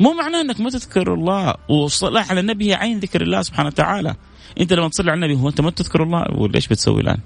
مو 0.00 0.12
معناه 0.12 0.40
انك 0.40 0.60
ما 0.60 0.70
تذكر 0.70 1.14
الله 1.14 1.54
والصلاه 1.68 2.24
على 2.30 2.40
النبي 2.40 2.70
هي 2.70 2.74
عين 2.74 2.98
ذكر 2.98 3.22
الله 3.22 3.42
سبحانه 3.42 3.68
وتعالى 3.68 4.14
انت 4.60 4.72
لما 4.72 4.88
تصلي 4.88 5.10
على 5.10 5.26
النبي 5.26 5.42
هو 5.42 5.48
انت 5.48 5.60
ما 5.60 5.70
تذكر 5.70 6.02
الله 6.02 6.24
ولا 6.34 6.54
إيش 6.54 6.68
بتسوي 6.68 7.00
الآن؟ 7.00 7.18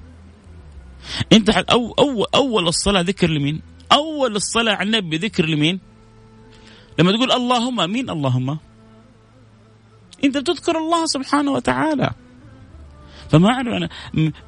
انت 1.32 1.50
أو 1.50 1.92
أو 1.98 2.24
أول 2.24 2.68
الصلاة 2.68 3.00
ذكر 3.00 3.30
لمين؟ 3.30 3.60
أول 3.92 4.36
الصلاة 4.36 4.74
على 4.74 4.86
النبي 4.86 5.16
ذكر 5.16 5.46
لمين؟ 5.46 5.80
لما 6.98 7.12
تقول 7.12 7.32
اللهم 7.32 7.90
مين 7.90 8.10
اللهم؟ 8.10 8.58
انت 10.24 10.36
بتذكر 10.38 10.78
الله 10.78 11.06
سبحانه 11.06 11.52
وتعالى 11.52 12.10
فما 13.30 13.48
أعرف 13.48 13.68
أنا 13.68 13.88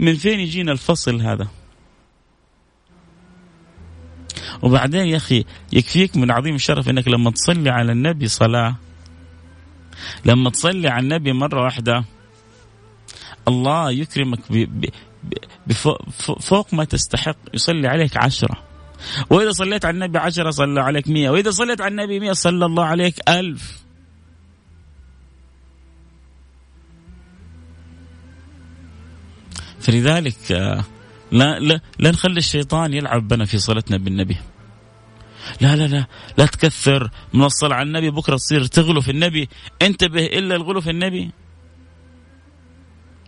من 0.01 0.15
فين 0.15 0.41
يجينا 0.41 0.73
الفصل 0.73 1.21
هذا 1.21 1.49
وبعدين 4.63 5.07
يا 5.07 5.17
أخي 5.17 5.45
يكفيك 5.73 6.17
من 6.17 6.31
عظيم 6.31 6.55
الشرف 6.55 6.89
إنك 6.89 7.09
لما 7.09 7.31
تصلي 7.31 7.71
على 7.71 7.93
النبي 7.93 8.29
صلاة. 8.29 8.77
لما 10.25 10.51
تصلي 10.51 10.89
على 10.89 11.03
النبي 11.03 11.33
مرة 11.33 11.65
واحدة 11.65 12.05
الله 13.49 13.91
يكرمك 13.91 14.41
فوق 16.41 16.75
ما 16.75 16.85
تستحق. 16.85 17.37
يصلي 17.55 17.89
عليك 17.89 18.17
عشرة. 18.17 18.57
وإذا 19.31 19.51
صليت 19.51 19.85
على 19.85 19.95
النبي 19.95 20.19
عشرة 20.19 20.51
صلى 20.51 20.81
عليك 20.81 21.09
مية 21.09 21.31
وإذا 21.31 21.51
صليت 21.51 21.81
على 21.81 21.91
النبي 21.91 22.21
مية 22.21 22.33
صلى 22.33 22.67
الله 22.67 22.85
عليك 22.85 23.15
ألف. 23.29 23.83
فلذلك 29.81 30.53
آه، 30.53 30.85
لا 31.33 31.59
لا 31.59 31.81
لا 31.99 32.11
نخلي 32.11 32.39
الشيطان 32.39 32.95
يلعب 32.95 33.29
بنا 33.29 33.45
في 33.45 33.59
صلتنا 33.59 33.97
بالنبي. 33.97 34.37
لا 35.61 35.77
لا 35.77 35.87
لا 35.87 36.07
لا 36.39 36.47
تكثر 36.47 37.11
من 37.35 37.45
الصلاة 37.45 37.77
على 37.77 37.87
النبي 37.87 38.11
بكرة 38.11 38.37
تصير 38.37 38.65
تغلو 38.65 39.01
في 39.01 39.11
النبي. 39.11 39.49
انتبه 39.83 40.27
إلا 40.27 40.57
الغلو 40.57 40.81
في 40.81 40.91
النبي. 40.91 41.31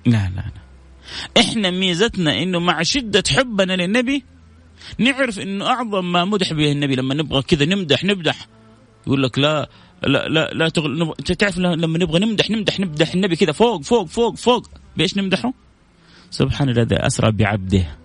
لا 0.07 0.31
لا 0.37 0.45
لا. 0.55 0.63
إحنا 1.41 1.71
ميزتنا 1.71 2.43
إنه 2.43 2.59
مع 2.59 2.83
شدة 2.83 3.23
حبنا 3.29 3.73
للنبي 3.77 4.25
نعرف 4.99 5.41
إنه 5.41 5.67
أعظم 5.67 6.13
ما 6.13 6.25
مدح 6.25 6.53
به 6.53 6.73
النبي. 6.73 6.95
لما 6.95 7.15
نبغى 7.15 7.43
كذا 7.43 7.65
نمدح 7.65 8.05
نمدح. 8.05 8.47
يقول 9.07 9.23
لك 9.23 9.39
لا 9.39 9.71
لا 10.03 10.29
لا 10.29 10.51
لا 10.53 10.69
تغل... 10.69 11.15
تعرف 11.39 11.59
لما 11.59 11.99
نبغى 11.99 12.19
نمدح 12.19 12.51
نمدح 12.51 12.81
نمدح 12.81 13.15
النبي 13.15 13.37
كذا 13.37 13.53
فوق 13.53 13.83
فوق 13.83 14.07
فوق 14.07 14.37
فوق. 14.37 14.71
بإيش 14.97 15.17
نمدحه؟ 15.17 15.64
سبحان 16.35 16.69
الذي 16.69 16.97
أسرى 16.97 17.31
بعبده. 17.31 17.97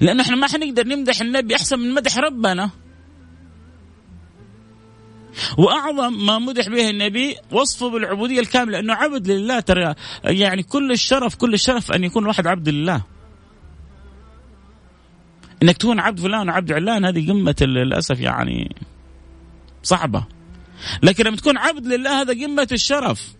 لأنه 0.00 0.22
إحنا 0.22 0.36
ما 0.36 0.46
حنقدر 0.46 0.86
نمدح 0.86 1.20
النبي 1.20 1.56
أحسن 1.56 1.78
من 1.78 1.94
مدح 1.94 2.18
ربنا. 2.18 2.70
وأعظم 5.58 6.26
ما 6.26 6.38
مدح 6.38 6.68
به 6.68 6.90
النبي 6.90 7.36
وصفه 7.52 7.90
بالعبودية 7.90 8.40
الكاملة 8.40 8.78
أنه 8.78 8.94
عبد 8.94 9.30
لله. 9.30 9.60
ترى 9.60 9.94
يعني 10.24 10.62
كل 10.62 10.92
الشرف 10.92 11.34
كل 11.34 11.54
الشرف 11.54 11.92
أن 11.92 12.04
يكون 12.04 12.22
الواحد 12.22 12.46
عبد 12.46 12.68
لله. 12.68 13.02
إنك 15.62 15.76
تكون 15.76 16.00
عبد 16.00 16.20
فلان 16.20 16.48
وعبد 16.48 16.72
علان 16.72 17.04
هذه 17.04 17.28
قمة 17.28 17.56
للأسف 17.60 18.20
يعني 18.20 18.76
صعبة. 19.82 20.24
لكن 21.02 21.24
لما 21.24 21.36
تكون 21.36 21.58
عبد 21.58 21.86
لله 21.86 22.20
هذا 22.20 22.32
قمة 22.32 22.68
الشرف. 22.72 23.39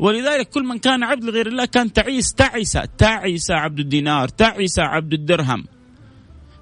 ولذلك 0.00 0.48
كل 0.48 0.64
من 0.64 0.78
كان 0.78 1.04
عبد 1.04 1.24
لغير 1.24 1.46
الله 1.46 1.64
كان 1.64 1.92
تعيس 1.92 2.34
تعس 2.34 2.78
تعس 2.98 3.50
عبد 3.50 3.78
الدينار 3.78 4.28
تعس 4.28 4.78
عبد 4.78 5.12
الدرهم. 5.12 5.64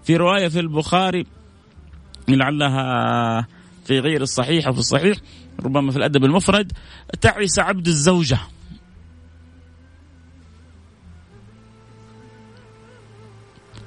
في 0.04 0.16
رواية 0.16 0.48
في 0.48 0.60
البخاري 0.60 1.26
لعلها 2.28 3.46
في 3.84 3.98
غير 3.98 4.22
الصحيح 4.22 4.68
وفي 4.68 4.78
الصحيح 4.78 5.18
ربما 5.64 5.90
في 5.90 5.96
الأدب 5.96 6.24
المفرد 6.24 6.72
تعس 7.20 7.58
عبد 7.58 7.86
الزوجة. 7.86 8.38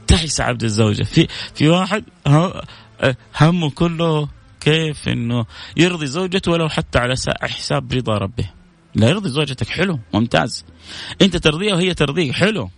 تعس 0.08 0.42
عبد 0.42 0.64
الزوجة. 0.64 1.04
في 1.04 1.28
في 1.56 1.68
واحد 1.70 2.04
همه 3.42 3.70
كله 3.70 4.30
كيف 4.60 5.08
إنه 5.08 5.46
يرضي 5.78 6.08
زوجته 6.08 6.52
ولو 6.52 6.70
حتى 6.70 7.00
على 7.00 7.16
حساب 7.42 7.94
رضا 7.94 8.18
ربه. 8.18 8.57
لا 8.98 9.10
يرضي 9.10 9.30
زوجتك. 9.30 9.68
حلو 9.68 10.00
ممتاز. 10.14 10.66
انت 11.22 11.38
ترضيها 11.38 11.76
وهي 11.76 11.94
ترضيك. 11.94 12.32
حلو. 12.32 12.70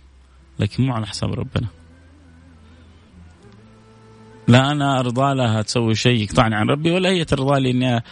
لكن 0.58 0.86
مو 0.86 0.92
على 0.92 1.06
حساب 1.06 1.32
ربنا. 1.32 1.66
لا 4.48 4.72
أنا 4.72 5.00
أرضى 5.00 5.34
لها 5.34 5.62
تسوي 5.62 5.94
شيء 5.94 6.22
يقطعني 6.22 6.54
عن 6.54 6.70
ربي 6.70 6.90
ولا 6.90 7.08
هي 7.08 7.24
ترضى 7.24 7.60
لي 7.60 7.70
إني 7.70 8.02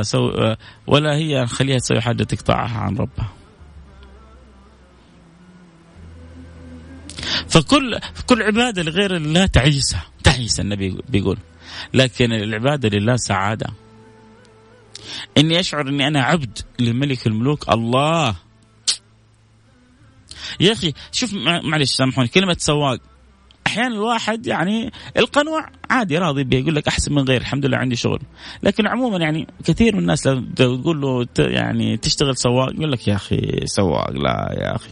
أسوي 0.00 0.34
آه، 0.34 0.56
ولا 0.86 1.16
هي 1.16 1.46
خليها 1.46 1.78
تسوي 1.78 2.00
حاجة 2.00 2.22
تقطعها 2.22 2.78
عن 2.78 2.96
ربها. 2.96 3.32
فكل 7.48 7.98
كل 8.26 8.42
عبادة 8.42 8.82
لغير 8.82 9.16
الله 9.16 9.46
تعيسة. 9.46 10.02
تعيس 10.24 10.60
النبي 10.60 10.98
بيقول. 11.08 11.38
لكن 11.94 12.32
العبادة 12.32 12.88
لله 12.88 13.16
سعادة. 13.16 13.66
إني 15.38 15.60
أشعر 15.60 15.88
إني 15.88 16.06
أنا 16.06 16.22
عبد 16.22 16.58
لملك 16.78 17.26
الملوك. 17.26 17.68
الله. 17.68 18.36
يا 20.60 20.72
أخي 20.72 20.92
شوف 21.12 21.34
معلش 21.64 21.90
سامحوني 21.90 22.28
كلمة 22.28 22.56
سواق. 22.58 22.98
أحيانا 23.66 23.94
الواحد 23.94 24.46
يعني 24.46 24.92
القنوع 25.16 25.68
عادي 25.90 26.18
راضي 26.18 26.44
به 26.44 26.56
يقول 26.56 26.74
لك 26.74 26.88
أحسن 26.88 27.14
من 27.14 27.22
غير 27.22 27.40
الحمد 27.40 27.66
لله 27.66 27.78
عندي 27.78 27.96
شغل. 27.96 28.20
لكن 28.62 28.86
عموما 28.86 29.18
يعني 29.18 29.46
كثير 29.64 29.96
من 29.96 30.00
الناس 30.00 30.26
لو 30.26 30.44
تقول 30.56 31.00
له 31.00 31.26
يعني 31.38 31.96
تشتغل 31.96 32.36
سواق 32.36 32.74
يقول 32.74 32.92
لك 32.92 33.08
يا 33.08 33.14
أخي 33.14 33.60
سواق 33.64 34.10
لا 34.10 34.56
يا 34.60 34.76
أخي 34.76 34.90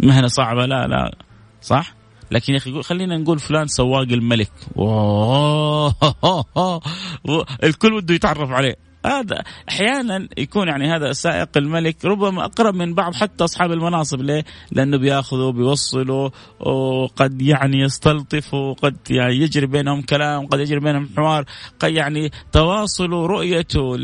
مهنه 0.00 0.26
صعبة 0.26 0.66
لا 0.66 0.86
لا 0.86 1.18
صح؟ 1.62 1.94
لكن 2.30 2.52
يا 2.52 2.58
أخي 2.58 2.82
خلينا 2.82 3.18
نقول 3.18 3.38
فلان 3.38 3.66
سواق 3.66 4.02
الملك. 4.02 4.52
الكل 7.64 8.00
بده 8.00 8.14
يتعرف 8.14 8.50
عليه. 8.50 8.76
هذا 9.06 9.42
أحيانا 9.68 10.28
يكون 10.38 10.68
يعني 10.68 10.88
هذا 10.88 11.12
سائق 11.12 11.48
الملك 11.56 12.04
ربما 12.04 12.44
أقرب 12.44 12.74
من 12.74 12.94
بعض 12.94 13.14
حتى 13.14 13.44
أصحاب 13.44 13.72
المناصب 13.72 14.20
ليه؟ 14.20 14.44
لأنه 14.72 14.98
بيأخذوا 14.98 15.52
بيوصلوا 15.52 16.30
وقد 16.60 17.42
يعني 17.42 17.80
يستلطفوا 17.80 18.74
قد 18.74 18.96
يعني 19.10 19.36
يجري 19.36 19.66
بينهم 19.66 20.02
كلام 20.02 20.46
قد 20.46 20.60
يجري 20.60 20.80
بينهم 20.80 21.08
حوار 21.16 21.44
قد 21.80 21.92
يعني 21.92 22.30
تواصل 22.52 23.10
رؤيته 23.10 23.96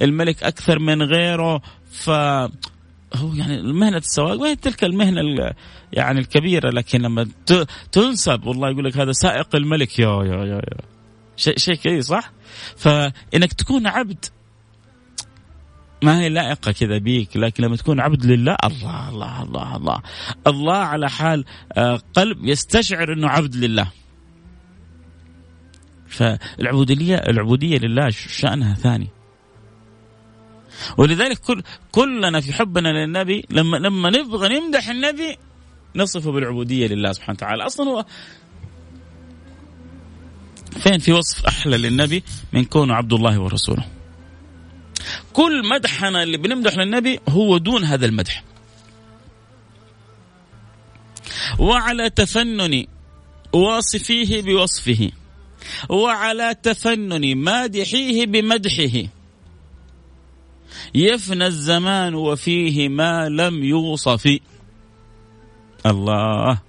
للملك 0.00 0.42
أكثر 0.42 0.78
من 0.78 1.02
غيره 1.02 1.62
ف 1.90 2.10
هو 3.14 3.34
يعني 3.34 3.72
مهنة 3.72 3.96
السواق 3.96 4.40
وهي 4.40 4.56
تلك 4.56 4.84
المهنة 4.84 5.52
يعني 5.92 6.20
الكبيرة 6.20 6.70
لكن 6.70 7.02
لما 7.02 7.28
تنسب 7.92 8.46
والله 8.46 8.70
يقول 8.70 8.84
لك 8.84 8.96
هذا 8.96 9.12
سائق 9.12 9.56
الملك 9.56 9.98
يا 9.98 10.24
يا 10.24 10.44
يا, 10.44 10.54
يا. 10.54 10.80
شيء 11.36 11.58
شيء 11.58 11.74
كذي 11.74 12.02
صح؟ 12.02 12.32
فإنك 12.76 13.52
تكون 13.52 13.86
عبد 13.86 14.24
ما 16.02 16.20
هي 16.20 16.28
لائقة 16.28 16.72
كذا 16.72 16.98
بيك 16.98 17.36
لكن 17.36 17.64
لما 17.64 17.76
تكون 17.76 18.00
عبد 18.00 18.26
لله 18.26 18.56
الله 18.64 19.08
الله 19.08 19.42
الله 19.42 19.76
الله. 19.76 20.02
الله 20.46 20.76
على 20.76 21.10
حال 21.10 21.44
آه، 21.72 22.00
قلب 22.14 22.44
يستشعر 22.44 23.12
إنه 23.12 23.28
عبد 23.28 23.56
لله. 23.56 23.90
فالعبودية 26.08 27.16
العبودية 27.16 27.78
لله 27.78 28.10
شأنها 28.10 28.74
ثاني. 28.74 29.08
ولذلك 30.98 31.38
كل 31.38 31.62
كلنا 31.92 32.40
في 32.40 32.52
حبنا 32.52 32.88
للنبي 32.88 33.44
لما 33.50 33.76
لما 33.76 34.10
نبغى 34.10 34.60
نمدح 34.60 34.88
النبي 34.88 35.36
نصفه 35.96 36.32
بالعبودية 36.32 36.86
لله 36.86 37.12
سبحانه 37.12 37.36
وتعالى. 37.36 37.66
أصلا 37.66 37.90
هو 37.90 38.04
فين 40.70 40.98
في 40.98 41.12
وصف 41.12 41.46
أحلى 41.46 41.78
للنبي 41.78 42.22
من 42.52 42.64
كونه 42.64 42.94
عبد 42.94 43.12
الله 43.12 43.38
ورسوله؟ 43.40 43.84
كل 45.32 45.68
مدحنا 45.68 46.22
اللي 46.22 46.36
بنمدح 46.36 46.76
للنبي 46.76 47.20
هو 47.28 47.58
دون 47.58 47.84
هذا 47.84 48.06
المدح. 48.06 48.44
وعلى 51.58 52.10
تفنن 52.10 52.86
واصفيه 53.52 54.42
بوصفه. 54.42 55.10
وعلى 55.88 56.56
تفنن 56.62 57.36
مادحيه 57.36 58.26
بمدحه. 58.26 59.08
يفنى 60.94 61.46
الزمان 61.46 62.14
وفيه 62.14 62.88
ما 62.88 63.28
لم 63.28 63.64
يوصف. 63.64 64.38
الله. 65.86 66.67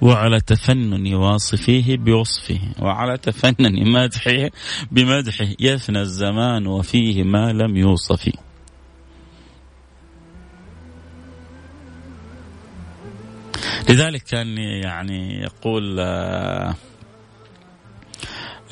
وعلى 0.00 0.40
تفنن 0.40 1.14
واصفيه 1.14 1.96
بوصفه 1.96 2.60
وعلى 2.78 3.18
تفنن 3.18 3.92
مدحه 3.92 4.50
بمدحه 4.90 5.48
يفنى 5.60 6.00
الزمان 6.00 6.66
وفيه 6.66 7.22
ما 7.22 7.52
لم 7.52 7.76
يوصف. 7.76 8.30
لذلك 13.88 14.22
كان 14.22 14.58
يعني 14.58 15.42
يقول 15.42 15.96
آه، 16.00 16.74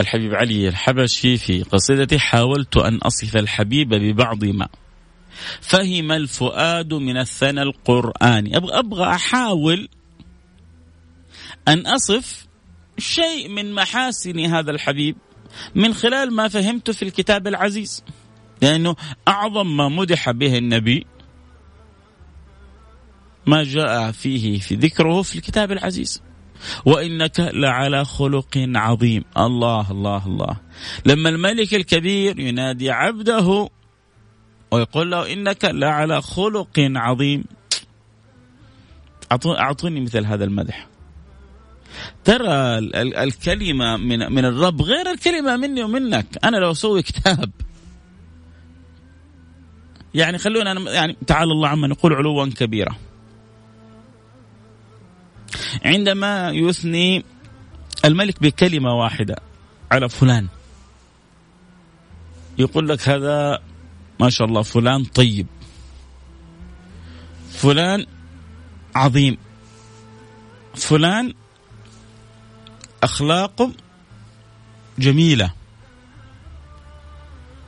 الحبيب 0.00 0.34
علي 0.34 0.68
الحبشي 0.68 1.36
في 1.36 1.62
قصيدته 1.62 2.18
حاولت 2.18 2.76
أن 2.76 2.96
أصف 2.96 3.36
الحبيب 3.36 3.88
ببعض 3.88 4.44
ما 4.44 4.68
فهم 5.60 6.12
الفؤاد 6.12 6.94
من 6.94 7.16
الثنى 7.16 7.62
القرآني. 7.62 8.56
أبغى, 8.56 8.78
أبغى 8.78 9.04
أحاول 9.14 9.88
أن 11.68 11.86
أصف 11.86 12.46
شيء 12.98 13.48
من 13.48 13.72
محاسن 13.72 14.40
هذا 14.40 14.70
الحبيب 14.70 15.16
من 15.74 15.94
خلال 15.94 16.34
ما 16.34 16.48
فهمته 16.48 16.92
في 16.92 17.02
الكتاب 17.02 17.46
العزيز. 17.46 18.04
لأنه 18.62 18.96
أعظم 19.28 19.76
ما 19.76 19.88
مدح 19.88 20.30
به 20.30 20.58
النبي 20.58 21.06
ما 23.46 23.64
جاء 23.64 24.10
فيه 24.10 24.58
في 24.60 24.74
ذكره 24.74 25.22
في 25.22 25.36
الكتاب 25.36 25.72
العزيز. 25.72 26.22
وإنك 26.84 27.40
لعلى 27.40 28.04
خلق 28.04 28.58
عظيم. 28.74 29.24
الله 29.36 29.90
الله 29.90 30.26
الله. 30.26 30.56
لما 31.06 31.28
الملك 31.28 31.74
الكبير 31.74 32.40
ينادي 32.40 32.90
عبده 32.90 33.68
ويقول 34.70 35.10
له 35.10 35.32
إنك 35.32 35.64
لعلى 35.64 36.22
خلق 36.22 36.78
عظيم. 36.78 37.44
أعطوني 39.46 40.00
مثل 40.00 40.26
هذا 40.26 40.44
المدح. 40.44 40.86
ترى 42.24 42.78
الكلمة 43.24 43.96
من 43.96 44.32
من 44.32 44.44
الرب 44.44 44.82
غير 44.82 45.10
الكلمة 45.10 45.56
مني 45.56 45.82
ومنك. 45.82 46.26
أنا 46.44 46.56
لو 46.56 46.70
أسوي 46.70 47.02
كتاب. 47.02 47.50
يعني 50.14 50.38
خلونا 50.38 50.90
يعني 50.90 51.16
تعالى 51.26 51.52
الله 51.52 51.68
عما 51.68 51.88
نقول 51.88 52.14
علوا 52.14 52.46
كبيرا. 52.46 52.96
عندما 55.84 56.50
يثني 56.50 57.24
الملك 58.04 58.42
بكلمة 58.42 58.94
واحدة 58.94 59.36
على 59.90 60.08
فلان. 60.08 60.46
يقول 62.58 62.88
لك 62.88 63.08
هذا 63.08 63.62
ما 64.20 64.30
شاء 64.30 64.48
الله 64.48 64.62
فلان 64.62 65.04
طيب. 65.04 65.46
فلان 67.50 68.06
عظيم. 68.94 69.38
فلان 70.74 71.34
اخلاقه 73.02 73.72
جميلة. 74.98 75.52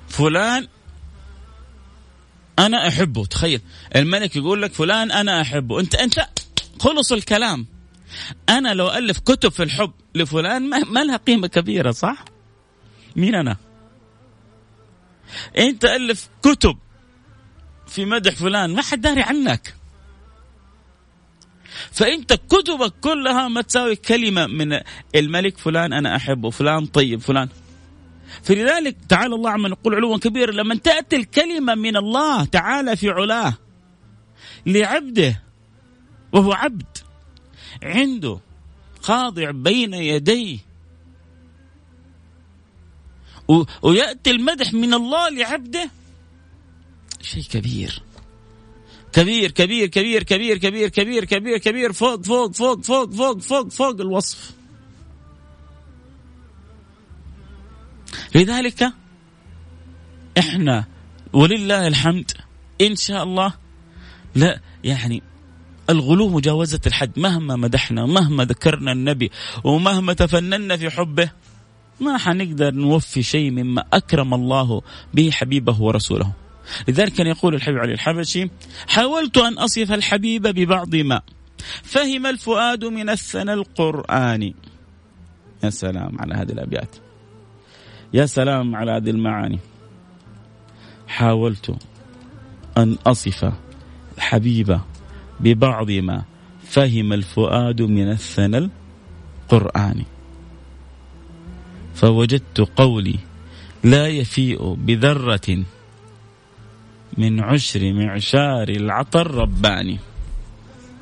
فلان 0.09 0.69
أنا 2.59 2.89
أحبه. 2.89 3.27
تخيل. 3.27 3.61
الملك 3.97 4.37
يقول 4.37 4.63
لك 4.63 4.73
فلان 4.73 5.13
أنا 5.13 5.41
أحبه. 5.41 5.81
انت 5.81 5.95
أنت 5.95 6.29
خلص 6.81 7.13
الكلام. 7.13 7.67
أنا 8.49 8.75
لو 8.75 8.91
ألف 8.91 9.19
كتب 9.19 9.53
في 9.53 9.63
الحب 9.63 9.93
لفلان 10.15 10.71
ما 10.71 11.05
لها 11.05 11.17
قيمة 11.17 11.47
كبيرة 11.47 11.91
صح؟ 11.91 12.25
مين 13.17 13.35
أنا؟ 13.35 13.57
أنت 15.59 15.85
ألف 15.85 16.29
كتب 16.43 16.79
في 17.87 18.05
مدح 18.05 18.35
فلان 18.35 18.75
ما 18.75 18.83
حد 18.83 19.01
داري 19.01 19.23
عنك. 19.23 19.75
فانت 21.93 22.33
كتبك 22.33 22.93
كلها 23.01 23.49
ما 23.49 23.63
تساوي 23.63 23.97
كلمة 23.97 24.47
من 24.47 24.81
الملك 25.15 25.59
فلان 25.59 25.93
أنا 25.93 26.17
أحبه 26.17 26.51
فلان 26.51 26.87
طيب 26.87 27.21
فلان. 27.21 27.49
فلذلك 28.43 28.97
تعالى 29.09 29.35
الله 29.35 29.51
عما 29.51 29.69
نقول 29.69 29.95
علوا 29.95 30.19
كبيرا 30.19 30.53
لما 30.53 30.75
تأتي 30.75 31.17
الكلمة 31.17 31.75
من 31.75 31.97
الله 31.97 32.45
تعالى 32.45 32.97
في 32.97 33.11
علاه 33.11 33.55
لعبده 34.67 35.43
وهو 36.33 36.53
عبد 36.53 36.99
عنده 37.83 38.41
خاضع 39.01 39.51
بين 39.51 39.95
يديه. 39.95 40.59
ويأتي 43.83 44.31
المدح 44.31 44.73
من 44.73 44.95
الله 44.95 45.29
لعبده. 45.29 45.91
شيء 47.21 47.43
كبير. 47.43 48.03
كبير 49.13 49.51
كبير 49.51 49.87
كبير 49.87 50.23
كبير 50.23 50.59
كبير 50.59 50.89
كبير 50.89 51.25
كبير 51.25 51.59
كبير 51.59 51.93
فوق 51.93 52.25
فوق 52.25 52.53
فوق 52.53 52.83
فوق 52.83 53.13
فوق 53.13 53.41
فوق 53.41 53.69
فوق 53.69 54.01
الوصف. 54.01 54.53
لذلك 58.35 58.93
إحنا 60.39 60.85
ولله 61.33 61.87
الحمد 61.87 62.31
إن 62.81 62.97
شاء 62.97 63.23
الله 63.23 63.53
لا 64.35 64.61
يعني 64.85 65.23
الغلو 65.91 66.29
مجاوزة 66.29 66.81
الحد. 66.87 67.19
مهما 67.19 67.57
مدحنا 67.57 68.07
مهما 68.07 68.45
ذكرنا 68.45 68.93
النبي 68.93 69.31
ومهما 69.65 70.13
تفننا 70.13 70.77
في 70.77 70.91
حبه 70.91 71.31
ما 72.01 72.19
حنقدر 72.19 72.75
نوفي 72.75 73.23
شيء 73.23 73.51
مما 73.51 73.85
أكرم 73.93 74.35
الله 74.35 74.83
به 75.15 75.31
حبيبه 75.31 75.83
ورسوله. 75.83 76.33
لذلك 76.89 77.13
كان 77.13 77.27
يقول 77.27 77.55
الحبيب 77.55 77.79
علي 77.79 77.93
الحبشي 77.93 78.51
حاولت 78.89 79.39
أن 79.39 79.59
أصف 79.59 79.93
الحبيب 79.93 80.43
ببعض 80.43 80.97
ما 80.97 81.21
فهم 81.83 82.27
الفؤاد 82.27 82.85
من 82.85 83.11
الثنى 83.11 83.53
القرآني 83.53 84.55
يا 85.65 85.71
سلام 85.71 86.21
على 86.21 86.35
هذه 86.35 86.53
الأبيات. 86.53 86.97
يا 88.15 88.27
سلام 88.27 88.77
على 88.77 88.93
هذه 88.93 89.11
المعاني. 89.11 89.59
حاولت 91.09 91.77
أن 92.79 92.97
أصف 93.07 93.53
الحبيب 94.19 94.81
ببعض 95.41 95.91
ما 95.91 96.23
فهم 96.65 97.13
الفؤاد 97.13 97.83
من 97.83 98.11
الثنى 98.11 98.71
القرآني 99.53 100.07
فوجدت 101.95 102.61
قولي 102.61 103.19
لا 103.85 104.07
يفيء 104.07 104.75
بذرة 104.75 105.65
من 107.19 107.41
عشر 107.41 107.93
معشار 107.93 108.69
العطر 108.69 109.35
رباني. 109.35 109.99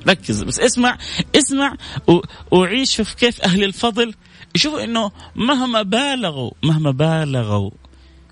ركز 0.09 0.43
بس 0.43 0.61
اسمع 0.61 0.99
اسمع 1.37 1.75
وعيش 2.51 2.97
شوف 2.97 3.15
كيف 3.15 3.41
أهل 3.41 3.65
الفضل. 3.65 4.15
يشوفوا 4.55 4.85
إنه 4.85 5.11
مهما 5.37 5.83
بالغوا 5.83 6.51
مهما 6.63 6.91
بالغوا 6.91 7.71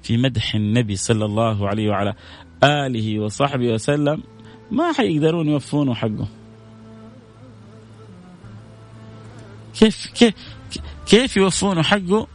في 0.02 0.16
مدح 0.16 0.54
النبي 0.54 0.96
صلى 0.96 1.24
الله 1.24 1.68
عليه 1.68 1.88
وعلى 1.88 2.14
آله 2.64 3.20
وصحبه 3.20 3.72
وسلم 3.72 4.22
ما 4.70 4.92
حيقدرون 4.92 5.48
يوفونه 5.48 5.94
حقه. 5.94 6.28
كيف 9.78 10.06
كيف 10.06 10.34
كيف 11.06 11.36
يوفونه 11.36 11.82
حقه؟ 11.82 12.26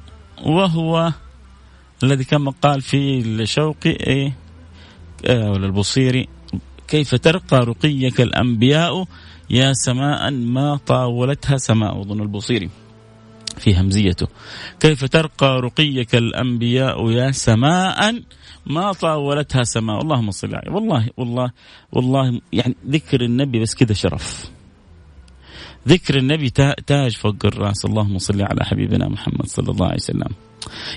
وهو 0.43 1.13
الذي 2.03 2.23
كما 2.23 2.51
قال 2.61 2.81
في 2.81 3.19
الشوقي 3.19 3.89
إيه؟ 3.89 4.33
ولا 5.29 5.65
البصيري 5.65 6.27
كيف 6.87 7.15
ترقى 7.15 7.57
رقيك 7.57 8.21
الأنبياء؟ 8.21 9.05
يا 9.49 9.73
سماء 9.73 10.31
ما 10.31 10.79
طاولتها 10.87 11.57
سماء 11.57 12.01
أظن 12.01 12.21
البصيري 12.21 12.69
في 13.57 13.75
همزيته. 13.79 14.27
كيف 14.79 15.05
ترقى 15.05 15.61
رقيك 15.61 16.15
الأنبياء؟ 16.15 17.09
يا 17.09 17.31
سماء 17.31 18.23
ما 18.65 18.91
طاولتها 18.91 19.63
سماء. 19.63 20.01
اللهم 20.01 20.31
صل 20.31 20.55
عليه 20.55 20.71
والله 20.71 21.09
والله 21.17 21.51
والله 21.91 22.41
يعني 22.53 22.75
ذكر 22.87 23.21
النبي 23.21 23.59
بس 23.59 23.75
كذا 23.75 23.93
شرف. 23.93 24.51
ذكر 25.87 26.17
النبي 26.17 26.49
تاج 26.87 27.17
فوق 27.17 27.45
الرأس. 27.45 27.85
اللهم 27.85 28.17
صل 28.17 28.41
على 28.41 28.65
حبيبنا 28.65 29.07
محمد 29.07 29.45
صلى 29.45 29.71
الله 29.71 29.85
عليه 29.85 29.95
وسلم. 29.95 30.29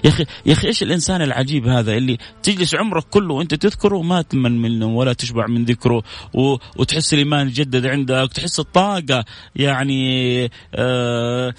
يا 0.05 0.09
أخي 0.09 0.25
يا 0.47 0.53
أخي 0.53 0.67
إيش 0.69 0.83
الإنسان 0.83 1.23
العجيب 1.23 1.67
هذا 1.67 1.93
اللي 1.97 2.19
تجلس 2.43 2.75
عمرك 2.75 3.05
كله 3.05 3.35
وأنت 3.35 3.55
تذكره 3.55 4.03
ما 4.03 4.23
تمل 4.23 4.53
منه 4.53 4.87
ولا 4.87 5.13
تشبع 5.13 5.47
من 5.47 5.65
ذكره 5.65 6.03
و... 6.35 6.57
وتحس 6.77 7.15
الإيمان 7.15 7.49
يجدد 7.49 7.87
عندك 7.87 8.31
تحس 8.35 8.61
الطاقة 8.61 9.25
يعني 9.57 10.51
آه 10.75 11.55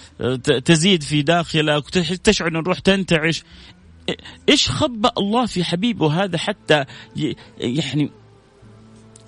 تزيد 0.66 1.04
في 1.04 1.22
داخلك 1.22 1.90
تشعر 2.24 2.48
ان 2.48 2.56
الروح 2.56 2.80
تنتعش. 2.80 3.44
إيش 4.50 4.70
خبأ 4.70 5.12
الله 5.18 5.46
في 5.46 5.64
حبيبه 5.64 6.24
هذا 6.24 6.38
حتى 6.38 6.86
يعني 7.60 8.12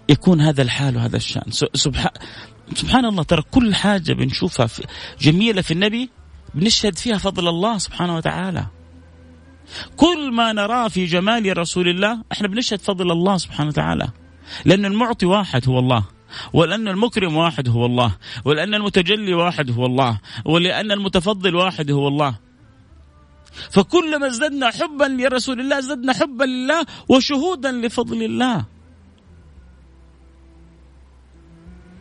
يكون 0.09 0.41
هذا 0.41 0.61
الحال 0.61 0.95
وهذا 0.95 1.17
الشأن؟ 1.17 1.51
سبحان 1.73 2.11
سبحان 2.75 3.05
الله 3.05 3.23
ترى 3.23 3.41
كل 3.51 3.75
حاجة 3.75 4.13
بنشوفها 4.13 4.65
في 4.65 4.83
جميلة 5.21 5.61
في 5.61 5.71
النبي 5.71 6.09
بنشهد 6.53 6.97
فيها 6.97 7.17
فضل 7.17 7.47
الله 7.47 7.77
سبحانه 7.77 8.15
وتعالى. 8.15 8.67
كل 9.97 10.31
ما 10.31 10.53
نراه 10.53 10.87
في 10.87 11.05
جمال 11.05 11.57
رسول 11.57 11.87
الله 11.89 12.23
إحنا 12.31 12.47
بنشهد 12.47 12.79
فضل 12.79 13.11
الله 13.11 13.37
سبحانه 13.37 13.69
وتعالى. 13.69 14.07
لأن 14.65 14.85
المعطي 14.85 15.25
واحد 15.25 15.69
هو 15.69 15.79
الله 15.79 16.03
ولأن 16.53 16.87
المكرم 16.87 17.37
واحد 17.37 17.69
هو 17.69 17.85
الله 17.85 18.15
ولأن 18.45 18.73
المتجلي 18.75 19.33
واحد 19.33 19.71
هو 19.71 19.85
الله 19.85 20.19
ولأن 20.45 20.91
المتفضل 20.91 21.55
واحد 21.55 21.91
هو 21.91 22.07
الله. 22.07 22.35
فكلما 23.71 24.27
ازددنا 24.27 24.71
حبا 24.71 25.05
لرسول 25.05 25.59
الله 25.59 25.79
ازددنا 25.79 26.13
حبا 26.13 26.43
لله 26.43 26.85
وشهودا 27.09 27.71
لفضل 27.71 28.23
الله. 28.23 28.76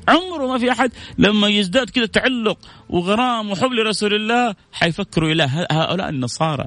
عمره 0.09 0.47
ما 0.47 0.59
في 0.59 0.73
أحد 0.73 0.93
لما 1.19 1.49
يزداد 1.49 1.91
كذا 1.91 2.07
تعلق 2.07 2.59
وغرام 2.89 3.51
وحب 3.51 3.73
لرسول 3.73 4.15
الله 4.15 4.55
حيفكروا 4.73 5.33
اله 5.33 5.67
هؤلاء 5.71 6.09
النصارى. 6.09 6.67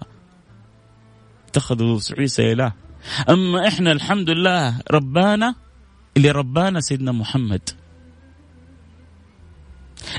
اتخذوا 1.48 2.00
عيسى 2.18 2.52
إله. 2.52 2.74
أما 3.30 3.68
إحنا 3.68 3.92
الحمد 3.92 4.30
لله 4.30 4.80
ربانا 4.92 5.56
اللي 6.18 6.32
ربانا 6.32 6.80
سيدنا 6.80 7.12
محمد. 7.12 7.70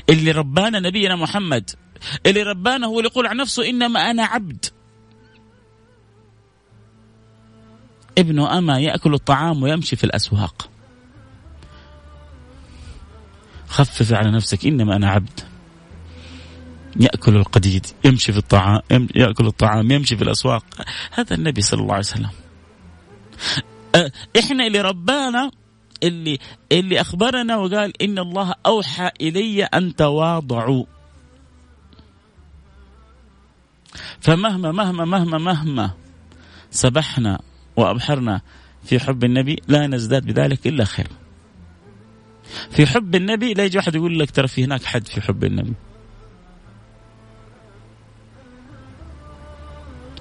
اللي 0.09 0.31
ربانا 0.31 0.79
نبينا 0.79 1.15
محمد. 1.15 1.69
اللي 2.25 2.43
ربانا 2.43 2.87
هو 2.87 2.99
اللي 2.99 3.09
يقول 3.09 3.27
عن 3.27 3.37
نفسه 3.37 3.69
إنما 3.69 4.11
أنا 4.11 4.25
عبد. 4.25 4.65
ابن 8.17 8.39
أما 8.39 8.79
يأكل 8.79 9.13
الطعام 9.13 9.63
ويمشي 9.63 9.95
في 9.95 10.03
الأسواق. 10.03 10.70
خفف 13.71 14.13
على 14.13 14.31
نفسك 14.31 14.65
إنما 14.65 14.95
أنا 14.95 15.09
عبد. 15.09 15.39
يأكل 16.99 17.35
القديد 17.35 17.85
يمشي 18.05 18.31
في 18.31 18.37
الطعام 18.37 19.07
يأكل 19.15 19.47
الطعام 19.47 19.91
يمشي 19.91 20.17
في 20.17 20.23
الأسواق. 20.23 20.65
هذا 21.11 21.35
النبي 21.35 21.61
صلى 21.61 21.81
الله 21.81 21.93
عليه 21.93 22.05
وسلم. 22.05 22.29
إحنا 24.39 24.67
اللي 24.67 24.81
ربانا 24.81 25.51
اللي 26.03 26.39
اللي 26.71 27.01
أخبرنا 27.01 27.57
وقال 27.57 28.01
إن 28.01 28.19
الله 28.19 28.53
أوحى 28.65 29.11
إلي 29.21 29.63
أن 29.63 29.95
تواضعوا. 29.95 30.85
فمهما 34.19 34.71
مهما 34.71 35.05
مهما 35.05 35.37
مهما 35.37 35.91
سبحنا 36.71 37.39
وأبحرنا 37.75 38.41
في 38.83 38.99
حب 38.99 39.23
النبي 39.23 39.61
لا 39.67 39.87
نزداد 39.87 40.25
بذلك 40.25 40.67
إلا 40.67 40.85
خير. 40.85 41.07
في 42.71 42.85
حب 42.85 43.15
النبي 43.15 43.53
لا 43.53 43.65
يجي 43.65 43.77
واحد 43.77 43.95
يقول 43.95 44.19
لك 44.19 44.31
ترى 44.31 44.47
في 44.47 44.63
هناك 44.63 44.83
حد 44.83 45.07
في 45.07 45.21
حب 45.21 45.43
النبي. 45.43 45.73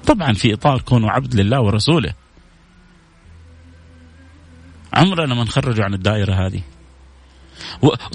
طبعا 0.06 0.32
في 0.32 0.54
إطار 0.54 0.80
كونه 0.80 1.10
عبد 1.10 1.34
لله 1.34 1.60
ورسوله. 1.60 2.14
عمرنا 4.92 5.34
ما 5.34 5.44
نخرجه 5.44 5.84
عن 5.84 5.94
الدائرة 5.94 6.46
هذه. 6.46 6.62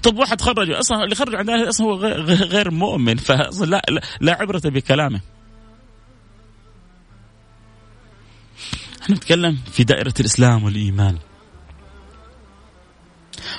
طب 0.04 0.18
واحد 0.18 0.42
خرجه 0.42 0.80
أصلا 0.80 1.04
اللي 1.04 1.16
خرج 1.16 1.36
عن 1.36 1.42
الدائرة 1.42 1.70
أصلا 1.70 1.88
هو 1.88 1.96
غير 2.26 2.72
مؤمن 2.72 3.16
فاصلا 3.16 3.66
لا, 3.66 3.82
لا, 3.90 4.02
لا 4.22 4.38
عبرة 4.42 4.62
بكلامه. 4.66 5.22
إحنا 9.02 9.16
نتكلم 9.16 9.58
في 9.72 9.84
دائرة 9.84 10.14
الإسلام 10.20 10.64
والإيمان. 10.64 11.18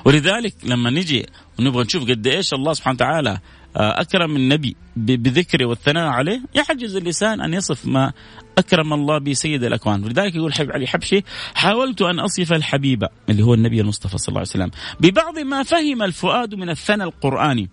ولذلك 0.04 0.54
لما 0.64 0.90
نجي 0.90 1.26
ونبغى 1.58 1.84
نشوف 1.84 2.02
قد 2.02 2.26
إيش 2.26 2.54
الله 2.54 2.72
سبحانه 2.72 2.94
وتعالى 2.94 3.38
آه، 3.76 4.00
أكرم 4.00 4.36
النبي 4.36 4.76
بذكره 4.96 5.66
والثناء 5.66 6.06
عليه 6.08 6.40
يحجز 6.54 6.96
اللسان 6.96 7.40
أن 7.40 7.54
يصف 7.54 7.86
ما 7.86 8.12
أكرم 8.58 8.92
الله 8.92 9.18
به 9.18 9.32
سيد 9.32 9.64
الأكوان. 9.64 10.04
ولذلك 10.04 10.34
يقول 10.34 10.54
حبيب 10.54 10.72
علي 10.72 10.86
حبشي 10.86 11.24
حاولت 11.54 12.02
أن 12.02 12.20
أصف 12.20 12.52
الحبيب 12.52 13.04
اللي 13.28 13.42
هو 13.42 13.54
النبي 13.54 13.80
المصطفى 13.80 14.18
صلى 14.18 14.28
الله 14.28 14.40
عليه 14.40 14.50
وسلم 14.50 14.70
ببعض 15.00 15.38
ما 15.38 15.62
فهم 15.62 16.02
الفؤاد 16.02 16.54
من 16.54 16.70
الثنى 16.70 17.04
القرآني. 17.04 17.70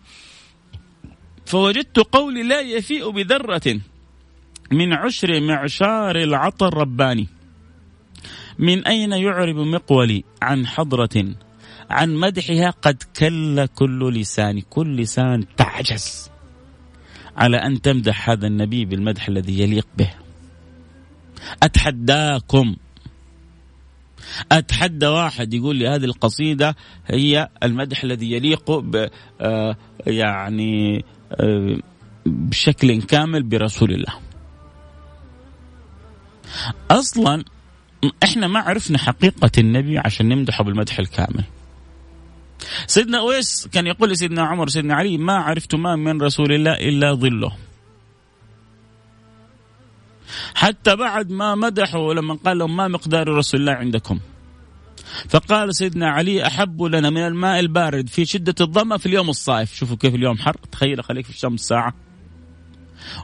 فوجدت 1.46 2.00
قولي 2.00 2.44
لا 2.44 2.60
يفيء 2.62 3.10
بذرة 3.10 3.80
من 4.72 4.94
عشر 4.94 5.42
معشار 5.42 6.16
العطر 6.16 6.78
رباني 6.78 7.28
من 8.60 8.88
أين 8.88 9.12
يعرب 9.12 9.56
مقولي 9.56 10.24
عن 10.42 10.68
حضرة 10.68 11.26
عن 11.94 12.16
مدحها 12.16 12.70
قد 12.70 13.04
كل 13.20 13.66
كل 13.66 14.14
لسان 14.14 14.62
كل 14.62 14.98
لسان 14.98 15.46
تعجز 15.58 16.30
على 17.38 17.58
أن 17.58 17.82
تمدح 17.82 18.30
هذا 18.30 18.48
النبي 18.48 18.86
بالمدح 18.86 19.28
الذي 19.28 19.60
يليق 19.60 19.88
به. 19.98 20.10
أتحداكم. 21.64 22.76
أتحدى 24.52 25.08
واحد 25.08 25.54
يقول 25.54 25.76
لي 25.76 25.88
هذه 25.88 26.06
القصيدة 26.06 26.76
هي 27.08 27.50
المدح 27.64 28.04
الذي 28.04 28.32
يليق 28.32 28.72
ب 28.72 29.10
آه، 29.42 29.78
يعني 30.08 31.06
آه، 31.32 31.78
بشكل 32.26 33.02
كامل 33.02 33.44
برسول 33.44 33.92
الله. 33.92 34.14
أصلا 36.92 37.44
إحنا 38.24 38.48
ما 38.48 38.60
عرفنا 38.60 38.98
حقيقة 38.98 39.52
النبي 39.58 39.98
عشان 39.98 40.30
نمدحه 40.30 40.64
بالمدح 40.64 41.00
الكامل. 41.00 41.44
سيدنا 42.88 43.20
أويس 43.20 43.68
كان 43.72 43.88
يقول 43.88 44.10
لسيدنا 44.10 44.44
عمر 44.44 44.68
سيدنا 44.68 44.96
علي 44.96 45.18
ما 45.18 45.34
عرفت 45.34 45.76
ما 45.76 45.96
من 45.96 46.22
رسول 46.22 46.54
الله 46.54 46.74
إلا 46.74 47.14
ظله. 47.14 47.52
حتى 50.56 50.96
بعد 50.96 51.32
ما 51.32 51.56
مدحوا 51.56 52.14
لما 52.14 52.34
قال 52.34 52.58
لهم 52.58 52.76
ما 52.76 52.88
مقدار 52.88 53.28
رسول 53.28 53.60
الله 53.60 53.74
عندكم؟ 53.74 54.20
فقال 55.30 55.76
سيدنا 55.76 56.10
علي 56.10 56.48
أحب 56.48 56.84
لنا 56.84 57.10
من 57.10 57.28
الماء 57.28 57.60
البارد 57.60 58.10
في 58.10 58.26
شدة 58.26 58.56
الظمأ 58.62 58.98
في 58.98 59.06
اليوم 59.06 59.30
الصائف. 59.30 59.76
شوفوا 59.76 59.98
كيف 59.98 60.16
اليوم 60.16 60.38
حر. 60.38 60.58
تخيل 60.72 61.04
خليك 61.04 61.26
في 61.26 61.32
الشمس 61.32 61.60
ساعة. 61.60 61.94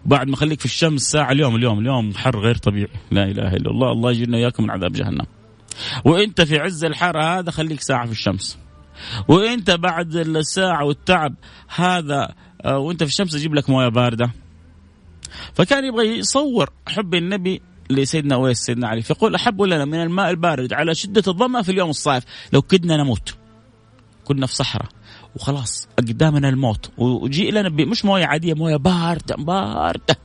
وبعد 0.05 0.27
ما 0.27 0.35
خليك 0.35 0.59
في 0.59 0.65
الشمس 0.65 1.01
ساعة 1.01 1.31
اليوم 1.31 1.55
اليوم 1.55 1.79
اليوم 1.79 2.13
حر 2.13 2.39
غير 2.39 2.55
طبيعي. 2.55 2.99
لا 3.11 3.23
إله 3.23 3.53
إلا 3.53 3.71
الله. 3.71 3.91
الله 3.91 4.11
يجينا 4.11 4.37
إياكم 4.37 4.63
من 4.63 4.71
عذاب 4.71 4.91
جهنم. 4.91 5.25
وإنت 6.05 6.41
في 6.41 6.59
عز 6.59 6.85
الحر 6.85 7.21
هذا 7.21 7.51
خليك 7.51 7.81
ساعة 7.81 8.05
في 8.05 8.11
الشمس. 8.11 8.57
وانت 9.27 9.71
بعد 9.71 10.15
الساعة 10.15 10.85
والتعب 10.85 11.35
هذا 11.75 12.33
آه، 12.65 12.77
وانت 12.77 13.03
في 13.03 13.09
الشمس 13.09 13.35
أجيب 13.35 13.55
لك 13.55 13.69
موية 13.69 13.87
باردة. 13.87 14.31
فكان 15.53 15.85
يبغى 15.85 16.17
يصور 16.17 16.69
حب 16.87 17.15
النبي 17.15 17.61
لسيدنا 17.89 18.35
أويس 18.35 18.57
سيدنا 18.57 18.87
علي. 18.87 19.01
فيقول 19.01 19.35
أحب 19.35 19.61
لنا 19.61 19.85
من 19.85 20.01
الماء 20.01 20.29
البارد 20.29 20.73
على 20.73 20.95
شدة 20.95 21.23
الظما 21.27 21.61
في 21.61 21.71
اليوم 21.71 21.89
الصائف. 21.89 22.23
لو 22.53 22.61
كدنا 22.61 22.97
نموت 22.97 23.35
كنا 24.25 24.47
في 24.47 24.55
صحراء. 24.55 24.89
وخلاص 25.35 25.87
قدامنا 25.97 26.49
الموت. 26.49 26.91
وجيء 26.97 27.51
لنا 27.53 27.69
مش 27.69 28.05
موية 28.05 28.25
عادية 28.25 28.53
موية 28.53 28.75
باردة 28.75 29.35
باردة. 29.35 30.15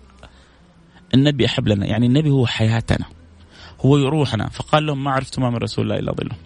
النبي 1.14 1.46
أحب 1.46 1.68
لنا 1.68 1.87
يعني 1.87 2.06
النبي 2.06 2.30
هو 2.30 2.46
حياتنا 2.46 3.06
هو 3.80 3.96
روحنا. 3.96 4.48
فقال 4.48 4.87
لهم 4.87 5.04
ما 5.04 5.10
عرفت 5.10 5.38
ما 5.38 5.50
من 5.50 5.56
رسول 5.56 5.84
الله 5.84 5.98
إلا 5.98 6.12
ظله. 6.12 6.37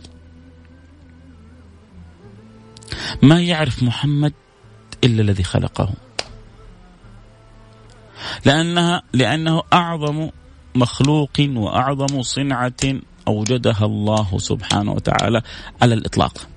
ما 3.22 3.40
يعرف 3.40 3.82
محمد 3.82 4.32
إلا 5.04 5.22
الذي 5.22 5.42
خلقه 5.42 5.94
لانها 8.44 9.02
لأنه 9.12 9.62
أعظم 9.72 10.30
مخلوق 10.74 11.40
وأعظم 11.40 12.22
صنعة 12.22 13.00
أوجدها 13.28 13.84
الله 13.84 14.38
سبحانه 14.38 14.92
وتعالى 14.92 15.42
على 15.82 15.94
الإطلاق. 15.94 16.48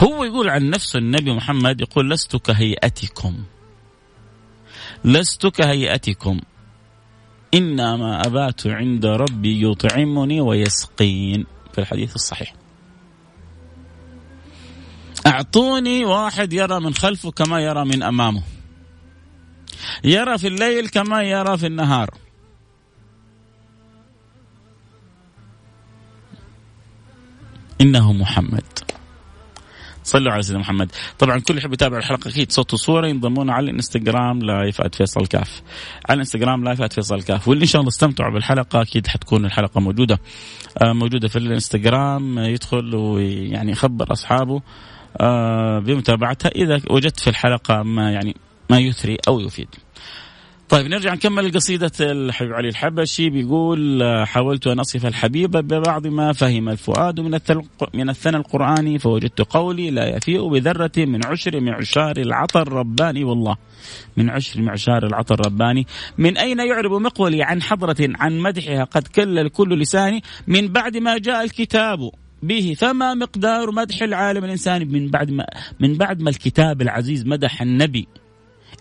هو 0.00 0.24
يقول 0.24 0.48
عن 0.48 0.70
نفسه 0.70 0.98
النبي 0.98 1.32
محمد 1.32 1.80
يقول 1.80 2.10
لست 2.10 2.36
كهيئتكم 2.36 3.34
لست 5.04 5.46
كهيئتكم 5.46 6.40
إنما 7.54 8.26
أبات 8.26 8.66
عند 8.66 9.06
ربي 9.06 9.70
يطعمني 9.70 10.40
ويسقين 10.40 11.46
في 11.72 11.80
الحديث 11.80 12.14
الصحيح. 12.14 12.54
أعطوني 15.26 16.04
واحد 16.04 16.52
يرى 16.52 16.80
من 16.80 16.94
خلفه 16.94 17.30
كما 17.30 17.60
يرى 17.60 17.84
من 17.84 18.02
أمامه. 18.02 18.42
يرى 20.04 20.38
في 20.38 20.46
الليل 20.46 20.88
كما 20.88 21.22
يرى 21.22 21.58
في 21.58 21.66
النهار. 21.66 22.10
إنه 27.80 28.12
محمد. 28.12 28.64
صلوا 30.04 30.32
على 30.32 30.42
سيدنا 30.42 30.60
محمد. 30.60 30.92
طبعا 31.18 31.38
كل 31.38 31.58
يحب 31.58 31.72
يتابع 31.72 31.98
الحلقة 31.98 32.28
أكيد 32.30 32.52
صوت 32.52 32.74
وصورة 32.74 33.06
ينضمون 33.06 33.50
على 33.50 33.70
الإنستغرام 33.70 34.38
live 34.38 34.82
فيصل 34.82 35.26
كاف. 35.26 35.62
على 36.08 36.14
الإنستغرام 36.14 36.64
live 36.64 36.82
فيصل 36.82 37.22
كاف. 37.22 37.48
واللي 37.48 37.62
إن 37.62 37.68
شاء 37.68 37.80
الله 37.80 37.88
استمتعوا 37.88 38.32
بالحلقة 38.32 38.82
أكيد 38.82 39.06
حتكون 39.06 39.44
الحلقة 39.44 39.80
موجودة. 39.80 40.20
آه، 40.82 40.92
موجودة 40.92 41.28
في 41.28 41.36
الإنستغرام 41.36 42.38
يدخل 42.38 42.94
ويعني 42.94 43.72
يخبر 43.72 44.12
أصحابه. 44.12 44.62
بمتابعتها 45.80 46.48
إذا 46.48 46.80
وجدت 46.90 47.20
في 47.20 47.30
الحلقة 47.30 47.82
ما 47.82 48.12
يعني 48.12 48.36
ما 48.70 48.78
يثري 48.78 49.16
أو 49.28 49.40
يفيد. 49.40 49.68
طيب 50.68 50.86
نرجع 50.86 51.14
نكمل 51.14 51.52
قصيدة 51.52 51.92
الحبيب 52.00 52.52
علي 52.52 52.68
الحبشي. 52.68 53.30
بيقول 53.30 54.02
حاولت 54.26 54.66
أن 54.66 54.80
أصف 54.80 55.06
الحبيب 55.06 55.50
ببعض 55.50 56.06
ما 56.06 56.32
فهم 56.32 56.68
الفؤاد 56.68 57.20
من 57.20 57.38
من 57.94 58.10
الثنى 58.10 58.36
القرآني 58.36 58.98
فوجدت 58.98 59.40
قولي 59.40 59.90
لا 59.90 60.16
يفيء 60.16 60.48
بذرة 60.48 60.92
من 60.96 61.26
عشر 61.26 61.60
معشار 61.60 62.16
العطر 62.16 62.62
الرباني. 62.62 63.24
والله 63.24 63.56
من 64.16 64.30
عشر 64.30 64.62
معشار 64.62 65.06
العطر 65.06 65.34
الرباني. 65.40 65.86
من 66.18 66.38
أين 66.38 66.58
يعرب 66.58 66.92
مقولي 66.92 67.42
عن 67.42 67.62
حضرة 67.62 67.96
عن 68.00 68.38
مدحها؟ 68.38 68.84
قد 68.84 69.06
كل 69.06 69.38
الكل 69.38 69.78
لساني. 69.78 70.22
من 70.46 70.68
بعد 70.68 70.96
ما 70.96 71.18
جاء 71.18 71.44
الكتاب 71.44 71.98
به. 72.42 72.74
فما 72.78 73.14
مقدار 73.14 73.70
مدح 73.70 74.02
العالم 74.02 74.44
الإنساني 74.44 74.84
من 74.84 75.10
بعد 75.10 75.30
ما 75.30 75.46
من 75.80 75.94
بعد 75.94 76.20
ما 76.20 76.30
الكتاب 76.30 76.82
العزيز 76.82 77.26
مدح 77.26 77.62
النبي. 77.62 78.08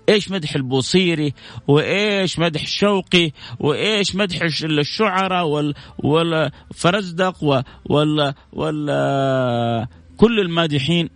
إيش 0.09 0.31
مدح 0.31 0.55
البوصيري؟ 0.55 1.33
وإيش 1.67 2.39
مدح 2.39 2.61
الشوقي 2.61 3.31
وإيش 3.59 4.15
مدح 4.15 4.41
الشعراء 4.63 5.47
وال 5.47 5.73
والفرزدق 6.03 7.43
وال 7.85 8.33
وال 8.53 9.87
كل 10.17 10.39
المادحين؟ 10.39 11.09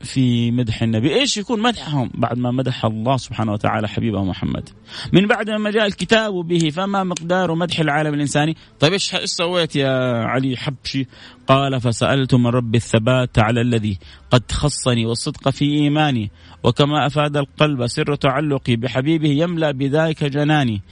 في 0.00 0.50
مدح 0.50 0.82
النبي. 0.82 1.14
إيش 1.14 1.36
يكون 1.36 1.62
مدحهم 1.62 2.10
بعد 2.14 2.38
ما 2.38 2.50
مدح 2.50 2.84
الله 2.84 3.16
سبحانه 3.16 3.52
وتعالى 3.52 3.88
حبيبه 3.88 4.24
محمد؟ 4.24 4.68
من 5.12 5.26
بعد 5.26 5.50
ما 5.50 5.70
جاء 5.70 5.86
الكتاب 5.86 6.32
به 6.32 6.70
فما 6.70 7.04
مقدار 7.04 7.54
مدح 7.54 7.80
العالم 7.80 8.14
الإنساني. 8.14 8.56
طيب 8.80 8.92
إيش 8.92 9.16
سويت 9.24 9.76
يا 9.76 9.88
علي 10.24 10.56
حبشي؟ 10.56 11.06
قال 11.46 11.80
فسألت 11.80 12.34
من 12.34 12.46
رب 12.46 12.74
الثبات 12.74 13.38
على 13.38 13.60
الذي 13.60 13.98
قد 14.30 14.52
خصني 14.52 15.06
والصدق 15.06 15.48
في 15.48 15.64
إيماني. 15.64 16.30
وكما 16.64 17.06
أفاد 17.06 17.36
القلب 17.36 17.86
سر 17.86 18.14
تعلقي 18.14 18.76
بحبيبه 18.76 19.28
يملأ 19.28 19.70
بذلك 19.70 20.24
جناني. 20.24 20.82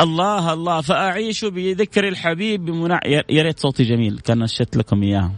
الله 0.00 0.52
الله 0.52 0.80
فأعيش 0.80 1.44
بذكر 1.44 2.08
الحبيب 2.08 2.68
يا 3.30 3.42
ريت 3.42 3.60
صوتي 3.60 3.82
جميل 3.82 4.18
كان 4.18 4.38
نشت 4.38 4.76
لكم 4.76 5.02
إياه. 5.02 5.32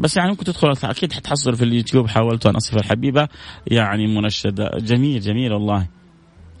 بس 0.00 0.16
يعني 0.16 0.30
ممكن 0.30 0.44
تدخل 0.44 0.74
أكيد 0.84 1.12
حتحصل 1.12 1.56
في 1.56 1.64
اليوتيوب. 1.64 2.08
حاولت 2.08 2.46
أن 2.46 2.56
اصف 2.56 2.76
الحبيبه 2.76 3.28
يعني 3.66 4.06
منشده 4.06 4.70
جميل 4.78 5.20
جميل 5.20 5.52
والله. 5.52 5.86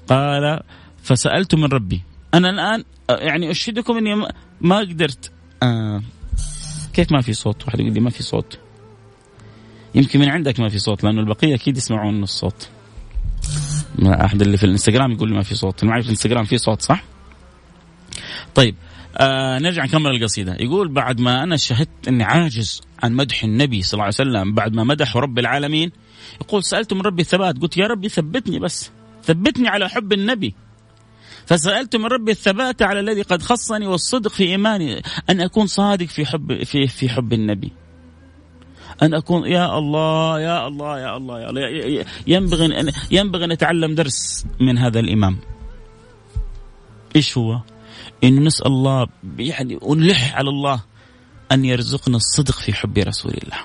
قال 0.08 0.60
فسألت 1.02 1.54
من 1.54 1.64
ربي. 1.64 2.02
أنا 2.34 2.50
الآن 2.50 2.84
يعني 3.10 3.50
أشهدكم 3.50 3.96
إني 3.96 4.28
ما 4.60 4.78
قدرت. 4.78 5.32
آه. 5.62 6.02
كيف 6.92 7.12
ما 7.12 7.20
في 7.20 7.32
صوت؟ 7.32 7.64
واحد 7.66 7.80
يقول 7.80 7.94
لي 7.94 8.00
ما 8.00 8.10
في 8.10 8.22
صوت. 8.22 8.58
يمكن 9.94 10.20
من 10.20 10.28
عندك 10.28 10.60
ما 10.60 10.68
في 10.68 10.78
صوت 10.78 11.04
لأنه 11.04 11.20
البقية 11.20 11.54
أكيد 11.54 11.76
يسمعون 11.76 12.22
الصوت 12.22 12.68
أحد 14.04 14.42
اللي 14.42 14.56
في 14.56 14.64
الإنستغرام 14.64 15.12
يقول 15.12 15.28
لي 15.28 15.34
ما 15.34 15.42
في 15.42 15.54
صوت. 15.54 15.84
معي 15.84 16.00
في 16.00 16.06
الإنستغرام 16.06 16.44
في 16.44 16.58
صوت 16.58 16.82
صح؟ 16.82 17.04
طيب. 18.54 18.74
آه 19.16 19.58
نرجع 19.58 19.84
نكمل 19.84 20.10
القصيدة. 20.10 20.56
يقول 20.60 20.88
بعد 20.88 21.20
ما 21.20 21.42
أنا 21.42 21.56
شهدت 21.56 22.08
أني 22.08 22.24
عاجز 22.24 22.80
عن 23.02 23.12
مدح 23.12 23.44
النبي 23.44 23.82
صلى 23.82 23.92
الله 23.92 24.04
عليه 24.04 24.14
وسلم 24.14 24.54
بعد 24.54 24.74
ما 24.74 24.84
مدح 24.84 25.16
رب 25.16 25.38
العالمين. 25.38 25.92
يقول 26.40 26.64
سألت 26.64 26.92
من 26.92 27.00
ربي 27.00 27.22
الثبات. 27.22 27.58
قلت 27.58 27.76
يا 27.76 27.86
ربي 27.86 28.08
ثبتني 28.08 28.58
بس. 28.58 28.90
ثبتني 29.24 29.68
على 29.68 29.88
حب 29.88 30.12
النبي. 30.12 30.54
فسألت 31.46 31.96
من 31.96 32.04
ربي 32.04 32.32
الثبات 32.32 32.82
على 32.82 33.00
الذي 33.00 33.22
قد 33.22 33.42
خصني 33.42 33.86
والصدق 33.86 34.30
في 34.30 34.44
إيماني. 34.44 35.02
أن 35.30 35.40
أكون 35.40 35.66
صادق 35.66 36.06
في 36.06 36.26
حب 36.26 36.62
في 36.62 36.86
في 36.86 37.08
حب 37.08 37.32
النبي. 37.32 37.72
أن 39.02 39.14
أكون 39.14 39.46
يا 39.46 39.78
الله 39.78 40.40
يا 40.40 40.68
الله 40.68 40.98
يا 41.00 41.16
الله 41.16 41.40
يا 41.40 41.50
الله. 41.50 42.04
ينبغي 42.26 42.80
أن 42.80 42.92
ينبغي 43.10 43.44
أن 43.44 43.52
نتعلم 43.52 43.94
درس 43.94 44.46
من 44.60 44.78
هذا 44.78 45.00
الإمام. 45.00 45.38
إيش 47.16 47.38
هو؟ 47.38 47.60
انه 48.24 48.40
نسأل 48.40 48.66
الله 48.66 49.06
يعني 49.38 49.78
ونلح 49.82 50.36
على 50.36 50.48
الله. 50.48 50.89
أن 51.52 51.64
يرزقنا 51.64 52.16
الصدق 52.16 52.54
في 52.54 52.72
حب 52.72 52.98
رسول 52.98 53.32
الله. 53.42 53.58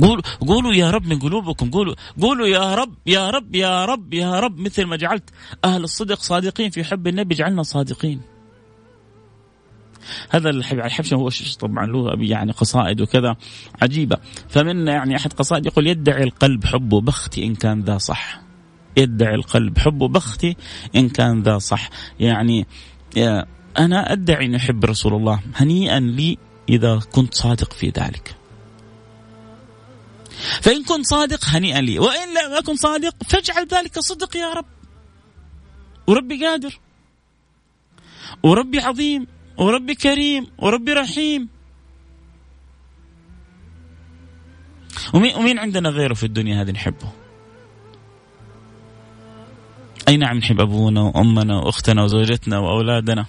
قولوا 0.00 0.22
قولوا 0.40 0.74
يا 0.74 0.90
رب 0.90 1.06
من 1.06 1.18
قلوبكم 1.18 1.70
قولوا 1.70 1.94
قولوا 2.20 2.46
يا 2.46 2.74
رب 2.74 2.94
يا 3.06 3.30
رب 3.30 3.54
يا 3.54 3.84
رب 3.84 4.14
يا 4.14 4.40
رب 4.40 4.58
مثل 4.58 4.84
ما 4.84 4.96
جعلت 4.96 5.30
أهل 5.64 5.84
الصدق 5.84 6.20
صادقين 6.20 6.70
في 6.70 6.84
حب 6.84 7.06
النبي 7.06 7.34
جعلنا 7.34 7.62
صادقين. 7.62 8.20
هذا 10.30 10.50
الحبشة 10.50 11.14
هو 11.14 11.30
طبعا 11.60 11.86
له 11.86 12.16
يعني 12.18 12.52
قصائد 12.52 13.00
وكذا 13.00 13.36
عجيبة 13.82 14.16
فمن 14.48 14.86
يعني 14.86 15.16
أحد 15.16 15.32
قصائد 15.32 15.66
يقول 15.66 15.86
يدعي 15.86 16.22
القلب 16.22 16.64
حبه 16.64 17.00
بختي 17.00 17.44
إن 17.46 17.54
كان 17.54 17.80
ذا 17.80 17.98
صح 17.98 18.40
يدعي 18.96 19.34
القلب 19.34 19.78
حبه 19.78 20.08
بختي 20.08 20.56
إن 20.96 21.08
كان 21.08 21.42
ذا 21.42 21.58
صح 21.58 21.90
يعني 22.20 22.66
أنا 23.78 24.12
أدعي 24.12 24.46
أن 24.46 24.54
أحب 24.54 24.84
رسول 24.84 25.14
الله 25.14 25.40
هنيئا 25.56 26.00
لي 26.00 26.38
إذا 26.68 27.00
كنت 27.12 27.34
صادق 27.34 27.72
في 27.72 27.88
ذلك. 27.88 28.36
فإن 30.60 30.84
كنت 30.84 31.06
صادق 31.06 31.44
هنيئا 31.44 31.80
لي. 31.80 31.98
وإن 31.98 32.28
لم 32.28 32.52
أكن 32.52 32.76
صادق 32.76 33.14
فاجعل 33.28 33.66
ذلك 33.66 33.98
صدق 33.98 34.36
يا 34.36 34.52
رب. 34.52 34.64
وربي 36.06 36.46
قادر. 36.46 36.78
وربي 38.42 38.80
عظيم. 38.80 39.26
وربي 39.58 39.94
كريم. 39.94 40.46
وربي 40.58 40.92
رحيم. 40.92 41.48
ومين, 45.14 45.58
عندنا 45.58 45.88
غيره 45.88 46.14
في 46.14 46.26
الدنيا 46.26 46.62
هذه 46.62 46.70
نحبه؟ 46.70 47.12
أي 50.08 50.16
نعم 50.16 50.38
نحب 50.38 50.60
أبونا 50.60 51.00
وأمنا 51.00 51.58
وأختنا 51.58 52.02
وزوجتنا 52.04 52.58
وأولادنا. 52.58 53.26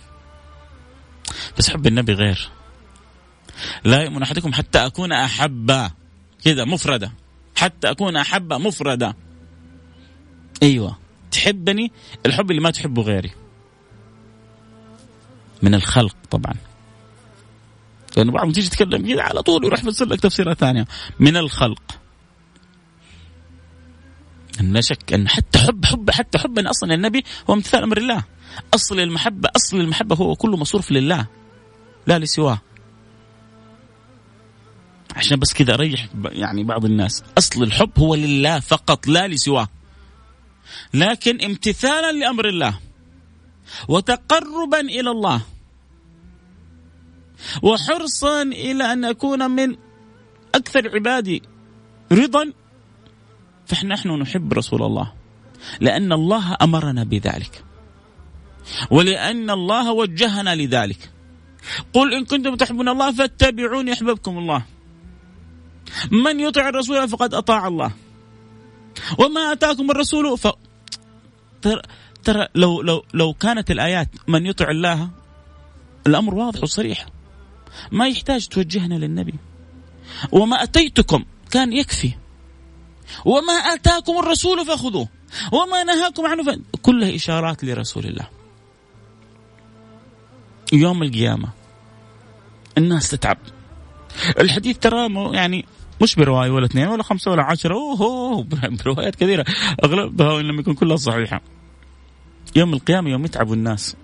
بس 1.58 1.70
حب 1.70 1.88
النبي 1.88 2.14
غير. 2.14 2.50
لا 3.84 4.04
يؤمن 4.04 4.22
أحدكم 4.22 4.54
حتى 4.54 4.86
أكون 4.86 5.12
أحب. 5.12 5.92
كذا 6.44 6.66
مفردة. 6.66 7.12
حتى 7.56 7.92
أكون 7.92 8.16
أحب 8.16 8.54
مفردة. 8.54 9.16
أيوة. 10.64 10.98
تحبني؟ 11.32 11.92
الحب 12.26 12.52
اللي 12.52 12.62
ما 12.62 12.72
تحبه 12.72 13.02
غيري. 13.02 13.32
من 15.62 15.76
الخلق 15.76 16.16
طبعا. 16.32 16.54
لأنه 18.18 18.32
بعضهم 18.32 18.52
تيجي 18.52 18.70
تتكلم 18.70 19.06
كذا 19.06 19.22
على 19.22 19.42
طول 19.42 19.66
يروح 19.66 19.80
يفسر 19.80 20.06
لك 20.06 20.20
تفسيرات 20.20 20.60
ثانية. 20.60 20.88
من 21.20 21.38
الخلق. 21.38 22.03
لا 24.72 24.82
شك 24.82 25.14
أن 25.14 25.28
حتى 25.28 25.60
حب 25.60 25.86
حب 25.86 26.12
حتى 26.12 26.38
حبنا 26.38 26.70
أصلا 26.70 26.94
النبي 26.94 27.24
هو 27.50 27.54
امتثال 27.54 27.84
أمر 27.84 27.98
الله. 27.98 28.24
أصل 28.74 29.00
المحبة 29.00 29.50
أصل 29.56 29.80
المحبة 29.80 30.16
هو 30.16 30.36
كله 30.36 30.58
مصروف 30.58 30.92
لله. 30.92 31.28
لا 32.08 32.20
لسواه. 32.20 32.62
عشان 35.16 35.40
بس 35.40 35.54
كذا 35.54 35.74
أريح 35.74 36.08
يعني 36.26 36.64
بعض 36.64 36.86
الناس. 36.86 37.24
أصل 37.38 37.64
الحب 37.64 38.00
هو 38.00 38.16
لله 38.16 38.60
فقط 38.60 39.08
لا 39.08 39.28
لسواه. 39.28 39.68
لكن 40.94 41.42
امتثالا 41.42 42.12
لأمر 42.12 42.50
الله. 42.50 42.80
وتقربا 43.88 44.80
إلى 44.80 45.12
الله. 45.12 45.42
وحرصا 47.62 48.42
إلى 48.42 48.94
أن 48.94 49.06
أكون 49.06 49.52
من 49.52 49.76
أكثر 50.56 50.96
عبادي. 50.96 51.42
رضا 52.12 52.54
فنحن 53.68 54.10
نحب 54.10 54.54
رسول 54.54 54.84
الله. 54.84 55.14
لأن 55.80 56.14
الله 56.14 56.58
أمرنا 56.62 57.04
بذلك. 57.04 57.64
ولأن 58.92 59.50
الله 59.50 59.92
وجهنا 59.92 60.56
لذلك. 60.56 61.12
قل 61.94 62.14
إن 62.14 62.26
كنتم 62.26 62.56
تحبون 62.56 62.90
الله 62.90 63.12
فاتبعوني 63.12 63.92
يحببكم 63.92 64.38
الله. 64.38 64.66
من 66.12 66.40
يطع 66.40 66.70
الرسول 66.70 67.10
فقد 67.10 67.34
أطاع 67.34 67.68
الله. 67.68 67.92
وما 69.20 69.52
أتاكم 69.52 69.92
الرسول 69.92 70.38
ف 70.38 70.48
ترى, 71.62 71.82
ترى 72.24 72.48
لو 72.56 72.82
لو 72.82 73.04
لو 73.14 73.34
كانت 73.34 73.72
الآيات 73.72 74.10
من 74.28 74.46
يطع 74.46 74.70
الله 74.72 75.10
الأمر 76.08 76.36
واضح 76.36 76.64
وصريح. 76.64 77.06
ما 77.92 78.08
يحتاج 78.08 78.48
توجهنا 78.48 78.96
للنبي. 78.96 79.34
وما 80.32 80.64
أتيتكم 80.64 81.26
كان 81.52 81.74
يكفي. 81.74 82.23
وما 83.26 83.54
آتاكم 83.54 84.18
الرسول 84.20 84.66
فخذوه. 84.66 85.08
وما 85.52 85.84
نهاكم 85.84 86.26
عنه 86.26 86.44
ف... 86.44 86.60
كلها 86.82 87.16
إشارات 87.16 87.64
لرسول 87.64 88.06
الله. 88.06 88.28
يوم 90.74 91.04
القيامة 91.04 91.50
الناس 92.78 93.10
تتعب. 93.10 93.38
الحديث 94.40 94.78
ترى 94.78 95.34
يعني 95.34 95.66
مش 96.02 96.16
برواية 96.16 96.50
ولا 96.50 96.66
اثنين 96.66 96.88
ولا 96.88 97.04
خمسة 97.04 97.32
ولا 97.32 97.44
عشرة. 97.44 97.74
أوه 97.74 98.44
بروايات 98.84 99.16
كثيرة. 99.16 99.46
أغلبها 99.84 100.32
وإن 100.32 100.46
لم 100.46 100.60
يكن 100.60 100.74
كلها 100.74 100.96
صحيحة. 100.96 101.42
يوم 102.56 102.74
القيامة 102.74 103.10
يوم 103.10 103.26
يتعب 103.26 103.54
الناس. 103.54 103.96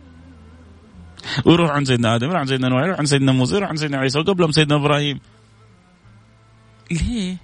ويروح 1.45 1.71
عن 1.71 1.85
سيدنا 1.85 2.15
آدم 2.15 2.27
يروح 2.27 2.39
عن 2.39 2.47
سيدنا 2.47 2.69
نوح 2.69 2.83
يروح 2.83 2.99
عن 2.99 3.05
سيدنا 3.05 3.31
موسى 3.31 3.55
يروح 3.55 3.69
عن 3.69 3.77
سيدنا 3.77 3.97
عيسى 3.97 4.19
وقبلهم 4.19 4.51
سيدنا 4.51 4.75
إبراهيم. 4.75 5.19
ليه؟ 6.91 7.37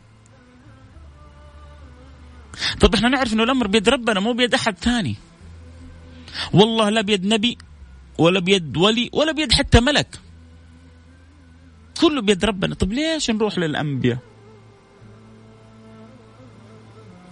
طب 2.80 2.95
إحنا 2.95 3.10
نعرف 3.10 3.34
إنه 3.34 3.43
الأمر 3.43 3.68
بيد 3.68 3.89
ربنا 3.89 4.20
مو 4.20 4.34
بيد 4.34 4.53
أحد 4.53 4.78
ثاني. 4.78 5.16
والله 6.53 6.89
لا 6.89 7.01
بيد 7.01 7.26
نبي 7.26 7.58
ولا 8.18 8.39
بيد 8.39 8.78
ولي 8.78 9.10
ولا 9.14 9.32
بيد 9.32 9.51
حتى 9.51 9.80
ملك. 9.80 10.20
كله 12.01 12.22
بيد 12.22 12.45
ربنا. 12.45 12.76
طب 12.76 12.93
ليش 12.93 13.32
نروح 13.32 13.58
للأنبياء؟ 13.58 14.18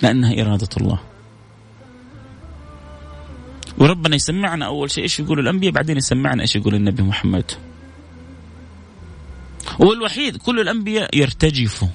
لأنها 0.02 0.42
إرادة 0.42 0.70
الله. 0.78 1.00
وربنا 3.78 4.16
يسمعنا 4.16 4.66
أول 4.66 4.92
شيء 4.92 5.04
إيش 5.04 5.20
يقول 5.20 5.40
الأنبياء؟ 5.40 5.72
بعدين 5.72 5.98
يسمعنا 5.98 6.42
إيش 6.42 6.56
يقول 6.56 6.76
النبي 6.76 7.04
محمد. 7.04 7.52
هو 9.82 9.94
الوحيد 9.94 10.38
كل 10.38 10.60
الأنبياء 10.60 11.18
يرتجفوا. 11.18 11.88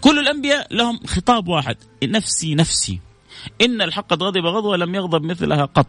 كل 0.00 0.18
الأنبياء 0.18 0.74
لهم 0.74 1.00
خطاب 1.06 1.48
واحد. 1.48 1.76
نفسي 2.04 2.54
نفسي. 2.54 3.00
إن 3.60 3.82
الحق 3.82 4.06
قد 4.06 4.22
غضب 4.22 4.46
غضوة 4.46 4.76
لم 4.76 4.94
يغضب 4.94 5.22
مثلها 5.22 5.64
قط. 5.64 5.86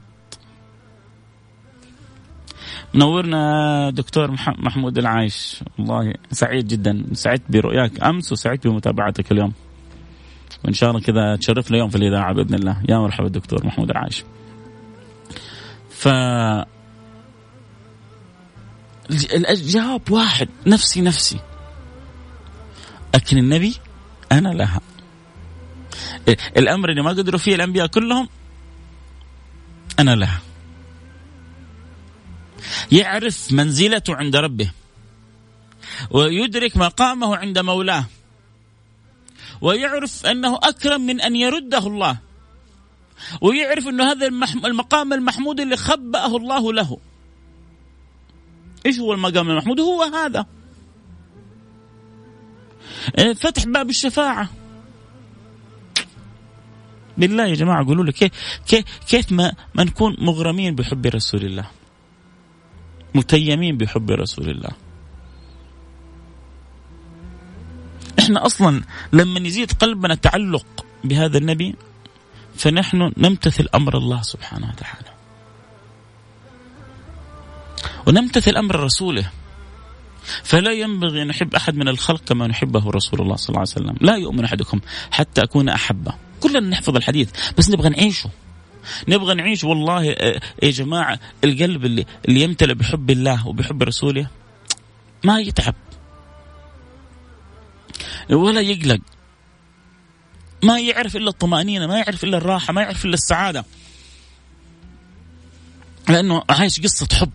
منورنا 2.94 3.90
دكتور 3.90 4.32
محمود 4.48 4.98
العايش. 4.98 5.64
والله 5.80 6.14
سعيد 6.32 6.68
جدا. 6.68 7.06
سعدت 7.14 7.44
برؤياك 7.50 8.04
أمس 8.04 8.32
وسعدت 8.32 8.68
بمتابعتك 8.68 9.32
اليوم. 9.32 9.54
وإن 10.66 10.74
شاء 10.74 10.90
الله 10.90 11.02
كذا 11.02 11.36
تشرفنا 11.36 11.76
اليوم 11.76 11.90
في 11.90 11.96
الإذاعة 11.96 12.34
بإذن 12.34 12.54
الله. 12.54 12.84
يا 12.90 12.98
مرحبا 12.98 13.28
دكتور 13.28 13.66
محمود 13.66 13.90
العايش. 13.90 14.24
ف 15.90 16.08
الجواب 19.34 20.12
واحد. 20.12 20.50
نفسي 20.68 21.02
نفسي. 21.02 21.40
لكن 23.18 23.38
النبي 23.38 23.76
أنا 24.32 24.50
لها. 24.50 24.82
الأمر 26.58 26.90
اللي 26.90 27.02
ما 27.02 27.10
قدروا 27.10 27.40
فيه 27.40 27.56
الأنبياء 27.56 27.88
كلهم 27.88 28.30
أنا 30.00 30.16
لها. 30.16 30.42
يعرف 32.92 33.52
منزلته 33.52 34.16
عند 34.16 34.36
ربه 34.36 34.72
ويدرك 36.12 36.78
مقامه 36.78 37.36
عند 37.36 37.60
مولاه 37.60 38.06
ويعرف 39.62 40.26
أنه 40.26 40.60
أكرم 40.64 41.02
من 41.02 41.22
أن 41.22 41.36
يرده 41.36 41.88
الله 41.88 42.18
ويعرف 43.42 43.88
أنه 43.88 44.12
هذا 44.12 44.28
المقام 44.66 45.14
المحمود 45.14 45.60
اللي 45.60 45.78
خبأه 45.78 46.38
الله 46.38 46.74
له. 46.74 46.98
إيش 48.86 49.00
هو 49.00 49.14
المقام 49.14 49.50
المحمود؟ 49.50 49.80
هو 49.80 50.04
هذا. 50.04 50.40
إيه، 50.40 50.57
فتح 53.16 53.66
باب 53.66 53.90
الشفاعة. 53.90 54.50
بالله 57.18 57.46
يا 57.46 57.56
جماعة 57.56 57.86
قولوا 57.86 58.06
لي 58.06 58.12
كيف 58.12 58.32
كيف 58.68 58.86
كيف 59.08 59.32
ما, 59.32 59.54
ما 59.76 59.84
نكون 59.84 60.16
مغرمين 60.20 60.76
بحب 60.76 61.06
رسول 61.06 61.46
الله. 61.46 61.70
متيمين 63.16 63.78
بحب 63.78 64.12
رسول 64.12 64.50
الله. 64.50 64.70
إحنا 68.20 68.46
أصلا 68.46 68.82
لما 69.14 69.40
يزيد 69.40 69.72
قلبنا 69.72 70.16
تعلق 70.16 70.86
بهذا 71.04 71.38
النبي 71.38 71.76
فنحن 72.56 73.12
نمتثل 73.18 73.68
أمر 73.76 73.98
الله 73.98 74.22
سبحانه 74.22 74.70
وتعالى. 74.70 75.12
ونمتثل 78.08 78.58
أمر 78.58 78.80
رسوله. 78.80 79.32
فلا 80.44 80.72
ينبغي 80.72 81.22
أن 81.22 81.28
نحب 81.28 81.56
أحد 81.56 81.76
من 81.76 81.88
الخلق 81.88 82.24
كما 82.24 82.48
نحبه 82.48 82.90
رسول 82.90 83.22
الله 83.22 83.36
صلى 83.36 83.50
الله 83.50 83.60
عليه 83.60 83.70
وسلم. 83.72 83.96
لا 84.02 84.16
يؤمن 84.16 84.44
أحدكم 84.44 84.80
حتى 85.12 85.44
أكون 85.44 85.70
أحبه. 85.70 86.14
كلنا 86.40 86.60
نحفظ 86.60 86.96
الحديث 86.96 87.30
بس 87.58 87.70
نبغى 87.70 87.90
نعيشه. 87.90 88.30
نبغى 89.08 89.36
نعيش 89.36 89.64
والله 89.64 90.12
آه، 90.12 90.42
يا 90.64 90.72
جماعة 90.72 91.20
القلب 91.44 91.86
اللي, 91.86 92.06
اللي 92.28 92.42
يمتلئ 92.42 92.74
بحب 92.74 93.10
الله 93.10 93.48
وبحب 93.48 93.84
رسوله 93.84 94.28
ما 95.24 95.40
يتعب. 95.40 95.76
ولا 98.30 98.62
يقلق. 98.62 99.00
ما 100.64 100.80
يعرف 100.80 101.16
إلا 101.16 101.30
الطمأنينة 101.30 101.88
ما 101.88 101.98
يعرف 101.98 102.24
إلا 102.24 102.38
الراحة 102.38 102.74
ما 102.74 102.82
يعرف 102.82 103.06
إلا 103.06 103.14
السعادة. 103.14 103.66
لأنه 106.10 106.44
عايش 106.50 106.82
قصة 106.82 107.08
حب. 107.14 107.32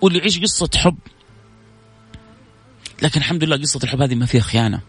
واللي 0.00 0.18
يعيش 0.18 0.40
قصة 0.40 0.70
حب 0.76 0.98
لكن 3.02 3.20
الحمد 3.20 3.44
لله 3.44 3.56
قصة 3.56 3.80
الحب 3.84 4.02
هذه 4.02 4.14
ما 4.14 4.26
فيها 4.26 4.42
خيانة. 4.42 4.80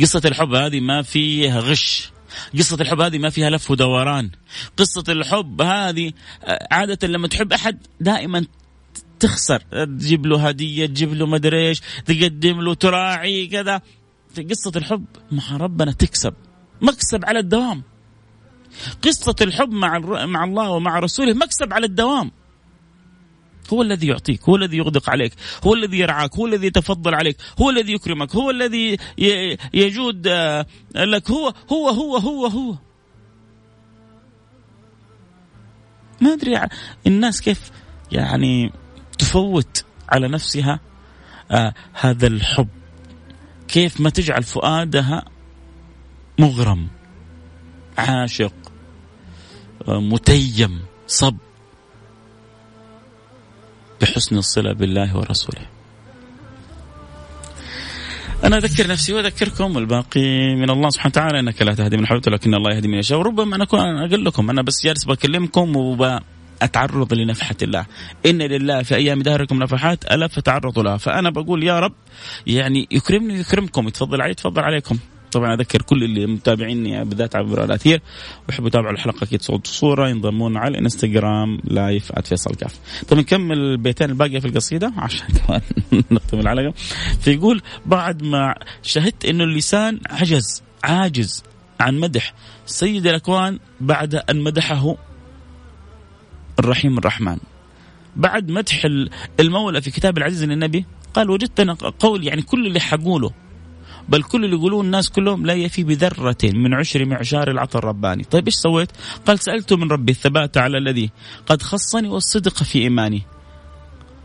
قصة 0.00 0.22
الحب 0.24 0.54
هذه 0.54 0.80
ما 0.80 1.02
فيها 1.02 1.60
غش. 1.60 2.10
قصة 2.58 2.76
الحب 2.80 3.00
هذه 3.00 3.18
ما 3.18 3.30
فيها 3.30 3.50
لف 3.50 3.70
ودوران. 3.70 4.30
قصة 4.76 5.04
الحب 5.08 5.62
هذه 5.62 6.12
آه، 6.44 6.68
عادة 6.70 7.08
لما 7.08 7.28
تحب 7.28 7.52
أحد 7.52 7.78
دائما 8.00 8.46
تخسر. 9.20 9.58
تجيب 9.84 10.26
له 10.26 10.48
هدية 10.48 10.86
تجيب 10.86 11.14
له 11.14 11.26
مدري 11.26 11.68
إيش 11.68 11.80
تقدم 12.06 12.60
له 12.60 12.74
تراعي 12.74 13.46
كذا. 13.46 13.82
قصة 14.50 14.72
الحب 14.76 15.04
مع 15.32 15.56
ربنا 15.56 15.92
تكسب. 15.92 16.34
مكسب 16.82 17.24
على 17.24 17.38
الدوام. 17.38 17.82
قصة 19.02 19.36
الحب 19.40 19.70
مع 19.70 19.98
مع 20.26 20.44
الله 20.44 20.70
ومع 20.70 20.98
رسوله 20.98 21.34
مكسب 21.34 21.72
على 21.72 21.86
الدوام. 21.86 22.30
هو 23.72 23.82
الذي 23.82 24.06
يعطيك 24.06 24.42
هو 24.42 24.56
الذي 24.56 24.76
يغدق 24.76 25.10
عليك 25.10 25.32
هو 25.66 25.74
الذي 25.74 25.98
يرعاك 25.98 26.36
هو 26.36 26.46
الذي 26.46 26.66
يتفضل 26.66 27.14
عليك 27.14 27.36
هو 27.60 27.70
الذي 27.70 27.92
يكرمك 27.92 28.36
هو 28.36 28.50
الذي 28.50 28.96
يجود 29.74 30.26
آه، 30.26 30.66
لك 30.94 31.30
هو 31.30 31.54
هو 31.72 31.88
هو 31.88 32.16
هو 32.16 32.46
هو. 32.46 32.76
ما 36.20 36.32
أدري 36.32 36.60
الناس 37.06 37.40
كيف 37.40 37.70
يعني 38.12 38.72
تفوت 39.18 39.84
على 40.08 40.28
نفسها 40.28 40.80
آه 41.50 41.74
هذا 41.92 42.26
الحب؟ 42.26 42.68
كيف 43.68 44.00
ما 44.00 44.10
تجعل 44.10 44.42
فؤادها 44.42 45.24
مغرم 46.38 46.88
عاشق 47.98 48.54
آه 49.88 50.00
متيم 50.00 50.82
صب 51.06 51.36
بحسن 54.00 54.38
الصلة 54.38 54.72
بالله 54.72 55.16
ورسوله. 55.16 55.66
أنا 58.44 58.56
أذكر 58.56 58.86
نفسي 58.86 59.12
وأذكركم 59.12 59.76
والباقي 59.76 60.54
من 60.54 60.70
الله 60.70 60.90
سبحانه 60.90 61.12
وتعالى. 61.12 61.40
إنك 61.40 61.62
لا 61.62 61.74
تهدي 61.74 61.96
من 61.96 62.06
حولك 62.06 62.28
لكن 62.28 62.54
الله 62.54 62.74
يهدي 62.74 62.88
من 62.88 62.98
يشاء. 62.98 63.18
وربما 63.18 63.56
أنا 63.56 63.64
أكون 63.64 63.80
أقول 63.80 64.24
لكم 64.24 64.50
أنا 64.50 64.62
بس 64.62 64.84
جالس 64.84 65.04
بكلمكم 65.04 65.76
وب 65.76 66.18
اتعرض 66.62 67.14
لنفحة 67.14 67.56
الله. 67.62 67.86
إن 68.26 68.38
لله 68.42 68.82
في 68.82 68.94
أيام 68.94 69.22
دهركم 69.22 69.62
نفحات 69.62 70.04
ألا 70.04 70.26
فتعرضوا 70.26 70.82
لها. 70.82 70.96
فأنا 70.96 71.30
بقول 71.30 71.64
يا 71.64 71.80
رب 71.80 71.94
يعني 72.46 72.88
يكرمني 72.90 73.40
يكرمكم 73.40 73.88
يتفضل 73.88 74.22
علي 74.22 74.30
يتفضل 74.30 74.62
عليكم. 74.62 74.98
طبعا 75.34 75.54
أذكر 75.54 75.82
كل 75.82 76.04
اللي 76.04 76.26
متابعيني 76.26 77.04
بالذات 77.04 77.36
عبر 77.36 77.64
الاثير 77.64 78.02
ويحبوا 78.48 78.68
يتابعوا 78.68 78.92
الحلقة 78.92 79.24
أكيد 79.24 79.42
صوت 79.42 79.68
وصوره 79.68 80.08
ينضمون 80.08 80.56
على 80.56 80.78
الانستغرام 80.78 81.60
لايف 81.64 82.12
@فيصل 82.12 82.54
كاف. 82.54 82.78
طيب 83.08 83.18
نكمل 83.18 83.58
البيتين 83.58 84.10
الباقية 84.10 84.38
في 84.38 84.48
القصيدة 84.48 84.92
عشان 85.04 85.26
كمان 85.26 85.60
نختم 86.10 86.40
الحلقة. 86.40 86.74
فيقول 87.20 87.62
بعد 87.86 88.22
ما 88.22 88.54
شهدت 88.82 89.24
إنه 89.24 89.44
اللسان 89.44 90.00
عجز 90.10 90.62
عاجز 90.84 91.42
عن 91.80 92.00
مدح 92.00 92.34
سيد 92.66 93.06
الأكوان 93.06 93.58
بعد 93.80 94.14
أن 94.14 94.40
مدحه 94.40 94.96
الرحيم 96.58 96.98
الرحمن. 96.98 97.38
بعد 98.16 98.50
مدح 98.50 98.86
المولى 99.40 99.82
في 99.82 99.90
كتاب 99.90 100.18
العزيز 100.18 100.44
للنبي 100.44 100.84
قال 101.14 101.30
وجدت 101.30 101.60
أنا 101.60 101.72
قول 101.74 102.26
يعني 102.26 102.42
كل 102.42 102.66
اللي 102.66 102.80
حقوله 102.80 103.43
بل 104.08 104.22
كل 104.22 104.44
اللي 104.44 104.56
يقولون 104.56 104.84
الناس 104.86 105.10
كلهم 105.10 105.46
لا 105.46 105.54
يفي 105.54 105.84
بذرة 105.84 106.36
من 106.44 106.74
عشر 106.74 107.04
معشار 107.04 107.50
العطاء 107.50 107.82
الرباني. 107.82 108.24
طيب 108.24 108.46
إيش 108.46 108.54
سويت؟ 108.54 108.88
قال 109.26 109.38
سألت 109.38 109.72
من 109.72 109.90
ربي 109.90 110.12
الثبات 110.12 110.58
على 110.58 110.78
الذي 110.78 111.10
قد 111.46 111.62
خصني 111.62 112.08
والصدق 112.08 112.62
في 112.62 112.78
إيماني. 112.78 113.22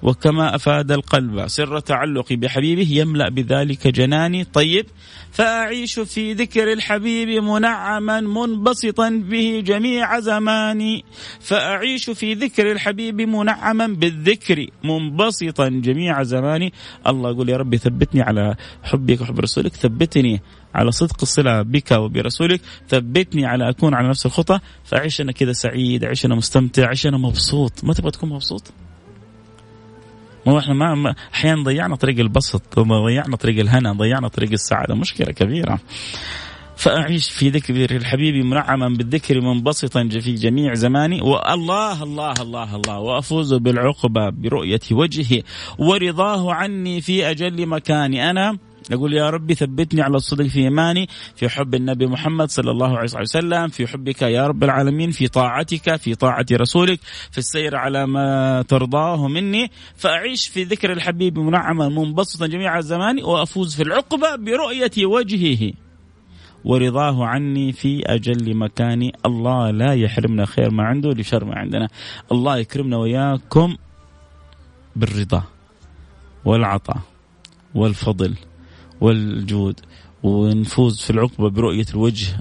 وكما 0.04 0.56
أفاد 0.56 0.92
القلب. 0.92 1.48
سر 1.48 1.80
تعلقي 1.80 2.36
بحبيبه 2.36 2.88
يملأ 2.92 3.30
بذلك 3.30 3.88
جناني. 3.88 4.44
طيب 4.44 4.86
فأعيش 5.32 6.00
في 6.00 6.34
ذكر 6.34 6.74
الحبيب 6.74 7.44
منعما 7.44 8.22
منبسطا 8.22 9.10
به 9.10 9.64
جميع 9.66 10.20
زماني. 10.20 11.04
فأعيش 11.40 12.10
في 12.10 12.34
ذكر 12.34 12.72
الحبيب 12.72 13.22
منعما 13.22 13.88
بالذكر 13.88 14.68
منبسطا 14.84 15.70
جميع 15.70 16.24
زماني. 16.24 16.74
الله 17.08 17.30
يقول 17.30 17.50
يا 17.50 17.58
ربي 17.58 17.78
ثبتني 17.78 18.22
على 18.22 18.56
حبك 18.84 19.22
وحب 19.22 19.40
رسولك 19.40 19.76
ثبتني 19.76 20.42
على 20.76 20.92
صدق 20.92 21.18
الصلة 21.22 21.62
بك 21.62 21.92
وبرسولك 21.92 22.62
ثبتني 22.90 23.46
على 23.46 23.70
أكون 23.70 23.94
على 23.94 24.10
نفس 24.10 24.26
الخطى. 24.26 24.60
فأعيش 24.84 25.22
أنا 25.22 25.32
كذا 25.32 25.52
سعيد 25.52 26.04
أعيش 26.04 26.26
أنا 26.26 26.36
مستمتع 26.36 26.84
أعيش 26.84 27.08
أنا 27.08 27.18
مبسوط. 27.18 27.84
ما 27.84 27.94
تبغى 27.94 28.12
تكون 28.12 28.30
مبسوط؟ 28.30 28.74
ما 30.50 30.60
إحنا 30.60 30.74
ما 30.74 31.16
أحيانا 31.34 31.64
ضيعنا 31.64 31.96
طريق 31.96 32.20
البسط 32.20 32.80
ضيعنا 32.80 33.36
طريق 33.36 33.60
الهنا 33.60 33.94
ضيعنا 33.94 34.28
طريق 34.28 34.52
السعادة. 34.52 34.96
مشكلة 34.96 35.32
كبيرة. 35.32 35.80
فأعيش 36.76 37.30
في 37.30 37.50
ذكر 37.50 37.96
الحبيب 37.96 38.46
منعما 38.46 38.90
بالذكر 38.90 39.42
منبسطا 39.42 40.08
في 40.08 40.36
جميع 40.36 40.74
زماني. 40.74 41.22
والله 41.22 42.04
الله 42.04 42.34
الله 42.42 42.76
الله. 42.76 43.00
وأفوز 43.00 43.54
بالعقبة 43.54 44.30
برؤية 44.30 44.80
وجهه 44.92 45.44
ورضاه 45.78 46.54
عني 46.54 47.02
في 47.02 47.30
أجل 47.32 47.66
مكاني. 47.66 48.30
أنا 48.30 48.58
يقول 48.92 49.14
يا 49.14 49.30
ربي 49.30 49.56
ثبتني 49.56 50.02
على 50.02 50.18
الصدق 50.18 50.46
في 50.46 50.60
إيماني 50.60 51.08
في 51.36 51.50
حب 51.50 51.76
النبي 51.76 52.08
محمد 52.08 52.50
صلى 52.50 52.72
الله 52.72 52.98
عليه 52.98 53.22
وسلم 53.22 53.68
في 53.68 53.88
حبك 53.88 54.22
يا 54.22 54.48
رب 54.48 54.64
العالمين 54.64 55.12
في 55.12 55.28
طاعتك 55.28 55.96
في 55.96 56.16
طاعة 56.16 56.46
رسولك 56.52 57.00
في 57.32 57.38
السير 57.38 57.76
على 57.76 58.08
ما 58.08 58.62
ترضاه 58.62 59.28
مني 59.28 59.72
فأعيش 59.96 60.48
في 60.48 60.64
ذكر 60.64 60.92
الحبيب 60.92 61.40
منعما 61.40 61.90
منبسطا 61.90 62.48
جميع 62.48 62.78
الزمان 62.78 63.24
وأفوز 63.24 63.76
في 63.76 63.84
العقبة 63.84 64.36
برؤية 64.36 65.06
وجهه 65.06 65.72
ورضاه 66.66 67.26
عني 67.26 67.72
في 67.72 68.04
أجل 68.06 68.58
مكاني 68.58 69.16
الله 69.26 69.72
لا 69.72 69.94
يحرمنا 69.94 70.46
خير 70.46 70.72
ما 70.72 70.84
عنده 70.84 71.10
لشر 71.10 71.46
ما 71.46 71.56
عندنا. 71.56 71.88
الله 72.32 72.58
يكرمنا 72.58 72.98
وياكم 72.98 73.78
بالرضا 74.96 75.44
والعطاء 76.46 76.98
والفضل. 77.76 78.36
والجود 79.02 79.80
ونفوز 80.24 81.02
في 81.02 81.10
العقبة 81.10 81.50
برؤية 81.50 81.86
الوجه 81.94 82.40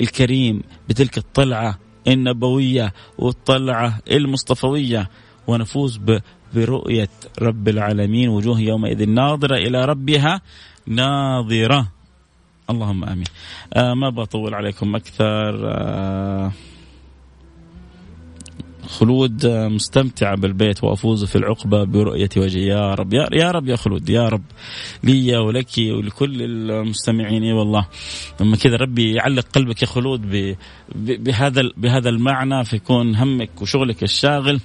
الكريم 0.00 0.62
بتلك 0.88 1.18
الطلعة 1.18 1.78
النبوية 2.08 2.92
والطلعة 3.18 3.98
المصطفوية 4.10 5.10
ونفوز 5.46 6.00
برؤية 6.54 7.08
رب 7.42 7.68
العالمين 7.68 8.28
وجوه 8.28 8.60
يومئذ 8.60 9.08
ناظرة 9.08 9.56
إلى 9.56 9.84
ربها 9.84 10.40
ناظرة. 10.86 11.88
اللهم 12.70 13.04
آمين. 13.04 13.24
آه 13.74 13.94
ما 13.94 14.10
بطول 14.10 14.54
عليكم 14.54 14.96
أكثر. 14.96 15.68
آه 15.70 16.52
خلود 18.88 19.46
مستمتعة 19.46 20.36
بالبيت 20.36 20.84
وأفوز 20.84 21.24
في 21.24 21.36
العقبة 21.36 21.84
برؤية 21.84 22.28
وجهي. 22.36 22.66
يا 22.66 22.94
رب 22.94 23.14
يا 23.14 23.50
رب 23.50 23.68
يا 23.68 23.76
خلود 23.76 24.08
يا 24.08 24.28
رب 24.28 24.42
لي 25.04 25.36
ولك 25.36 25.70
ولكل 25.78 26.42
المستمعين. 26.42 27.42
إي 27.42 27.52
والله 27.52 27.86
لما 28.40 28.56
كذا 28.56 28.76
ربي 28.76 29.14
يعلق 29.14 29.46
قلبك 29.54 29.82
يا 29.82 29.86
خلود 29.86 30.20
بهذا 30.96 31.62
بهذا 31.76 32.08
المعنى 32.08 32.64
فيكون 32.64 33.16
همك 33.16 33.62
وشغلك 33.62 34.02
الشاغل. 34.02 34.60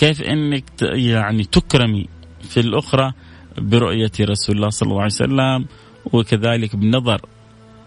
كيف 0.00 0.22
إنك 0.22 0.64
يعني 0.82 1.44
تكرمي 1.44 2.06
في 2.42 2.60
الأخرى 2.60 3.12
برؤية 3.58 4.12
رسول 4.20 4.56
الله 4.56 4.68
صلى 4.68 4.86
الله 4.86 5.02
عليه 5.02 5.12
وسلم 5.14 5.66
وكذلك 6.12 6.76
بالنظر 6.76 7.20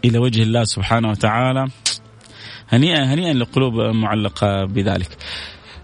إلى 0.05 0.17
وجه 0.17 0.43
الله 0.43 0.63
سبحانه 0.63 1.09
وتعالى. 1.09 1.67
هنيئا 2.75 3.13
هنيئا 3.13 3.33
للقلوب 3.33 3.73
معلقة 3.73 4.65
بذلك. 4.65 5.09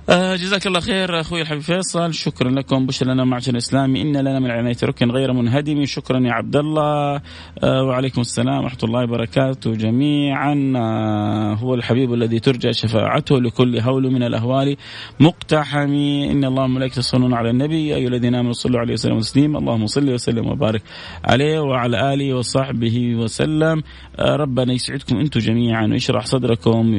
آه 0.09 0.35
جزاك 0.35 0.67
الله 0.67 0.79
خير 0.79 1.19
أخوي 1.19 1.41
الحبيب 1.41 1.61
فيصل. 1.61 2.13
شكرا 2.13 2.51
لكم 2.51 2.85
بشر 2.85 3.05
لنا 3.05 3.23
معشر 3.23 3.51
الاسلامي 3.51 4.01
ان 4.01 4.17
لنا 4.17 4.39
من 4.39 4.51
عنايه 4.51 4.77
ركن 4.83 5.11
غير 5.11 5.33
منهدم. 5.33 5.85
شكرا 5.85 6.19
يا 6.19 6.31
عبد 6.31 6.55
الله. 6.55 7.21
آه 7.63 7.83
وعليكم 7.83 8.21
السلام 8.21 8.63
ورحمة 8.63 8.79
الله 8.83 9.03
وبركاته 9.03 9.71
جميعا. 9.71 10.73
آه 10.75 11.53
هو 11.53 11.73
الحبيب 11.73 12.13
الذي 12.13 12.39
ترجى 12.39 12.73
شفاعته 12.73 13.41
لكل 13.41 13.79
هول 13.79 14.11
من 14.11 14.23
الأهوال. 14.23 14.77
مقتحم 15.19 15.93
إن 16.31 16.45
الله 16.45 16.63
وملائكته 16.63 16.99
يصلون 16.99 17.33
على 17.33 17.49
النبي. 17.49 17.87
يا 17.87 17.95
أيها 17.95 18.07
الذين 18.07 18.35
آمنوا 18.35 18.53
صلوا 18.53 18.79
عليه 18.79 18.93
وسلموا 18.93 19.19
تسليما. 19.19 19.59
اللهم 19.59 19.87
صل 19.87 20.09
وسلم 20.09 20.47
وبارك 20.47 20.81
عليه 21.25 21.59
وعلى 21.59 22.13
آله 22.13 22.33
وصحبه 22.33 23.15
وسلم. 23.15 23.83
آه 24.19 24.35
ربنا 24.35 24.73
يسعدكم 24.73 25.17
أنتم 25.17 25.39
جميعا 25.39 25.87
ويشرح 25.87 26.25
صدركم 26.25 26.93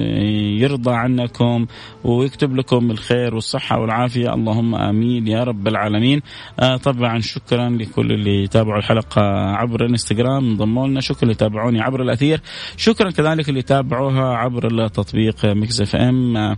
يرضى 0.63 0.93
عنكم 0.93 1.67
ويكتب 2.05 2.57
لكم 2.57 2.91
الخير 3.01 3.35
والصحة 3.35 3.81
والعافية. 3.81 4.35
اللهم 4.35 4.75
آمين 4.75 5.27
يا 5.27 5.45
رب 5.45 5.69
العالمين. 5.69 6.21
آه 6.61 6.77
طبعا 6.77 7.21
شكرا 7.21 7.69
لكل 7.71 8.13
اللي 8.13 8.47
تابعوا 8.47 8.79
الحلقة 8.79 9.23
عبر 9.57 9.85
الانستغرام. 9.85 10.49
انضموا 10.49 10.89
لنا. 10.89 11.01
شكرا 11.01 11.23
اللي 11.23 11.35
تابعوني 11.35 11.81
عبر 11.81 12.03
الأثير. 12.03 12.41
شكرا 12.77 13.11
كذلك 13.11 13.49
اللي 13.49 13.63
تابعوها 13.63 14.37
عبر 14.37 14.67
التطبيق 14.67 15.47
Mix 15.47 15.81
FM. 15.81 16.37
آه 16.37 16.57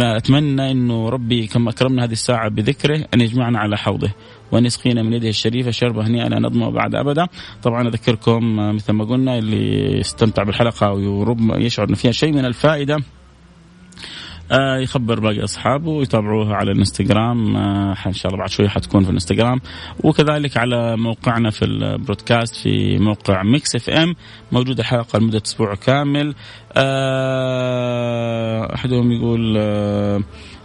أتمنى 0.00 0.70
أنه 0.70 1.08
ربي 1.08 1.46
كما 1.46 1.70
أكرمنا 1.70 2.04
هذه 2.04 2.12
الساعة 2.12 2.48
بذكره 2.48 3.04
أن 3.14 3.20
يجمعنا 3.20 3.58
على 3.58 3.76
حوضه 3.76 4.10
وان 4.52 4.66
يسقينا 4.66 5.02
من 5.02 5.12
يده 5.12 5.28
الشريفة. 5.28 5.70
شربة 5.70 6.06
هنيئا 6.06 6.28
لا 6.28 6.38
نظمأ 6.38 6.70
بعد 6.70 6.94
ابدا. 6.94 7.26
طبعا 7.62 7.88
أذكركم 7.88 8.56
مثل 8.74 8.92
ما 8.92 9.04
قلنا 9.04 9.38
اللي 9.38 10.00
استمتع 10.00 10.42
بالحلقة 10.42 10.92
ويرب 10.92 11.38
يشعر 11.60 11.88
ان 11.88 11.94
فيها 11.94 12.12
شيء 12.12 12.32
من 12.32 12.44
الفائدة. 12.44 12.94
آه 12.94 13.17
يخبر 14.82 15.20
باقي 15.20 15.44
أصحابه 15.44 15.90
ويتابعوها 15.90 16.54
على 16.54 16.72
الإنستغرام. 16.72 17.56
آه 17.56 17.96
إن 18.06 18.12
شاء 18.12 18.26
الله 18.26 18.38
بعد 18.38 18.48
شوي 18.48 18.68
حتكون 18.68 19.02
في 19.02 19.08
الإنستغرام. 19.08 19.60
وكذلك 20.04 20.56
على 20.56 20.96
موقعنا 20.96 21.50
في 21.50 21.64
البرودكاست 21.64 22.56
في 22.56 22.98
موقع 22.98 23.42
Mix 23.42 23.76
FM 23.76 24.14
موجودة 24.52 24.80
الحلقة 24.80 25.18
لمدة 25.18 25.42
أسبوع 25.46 25.74
كامل. 25.74 26.34
آه 26.72 28.74
أحدهم 28.74 29.12
يقول 29.12 29.54
آه 29.58 30.22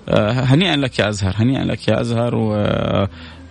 هنيئا 0.10 0.76
لك 0.76 1.00
يا 1.00 1.10
أزهر 1.10 1.34
هنيئا 1.38 1.64
لك 1.64 1.88
يا 1.88 2.02
أزهر 2.02 2.36
و 2.36 2.54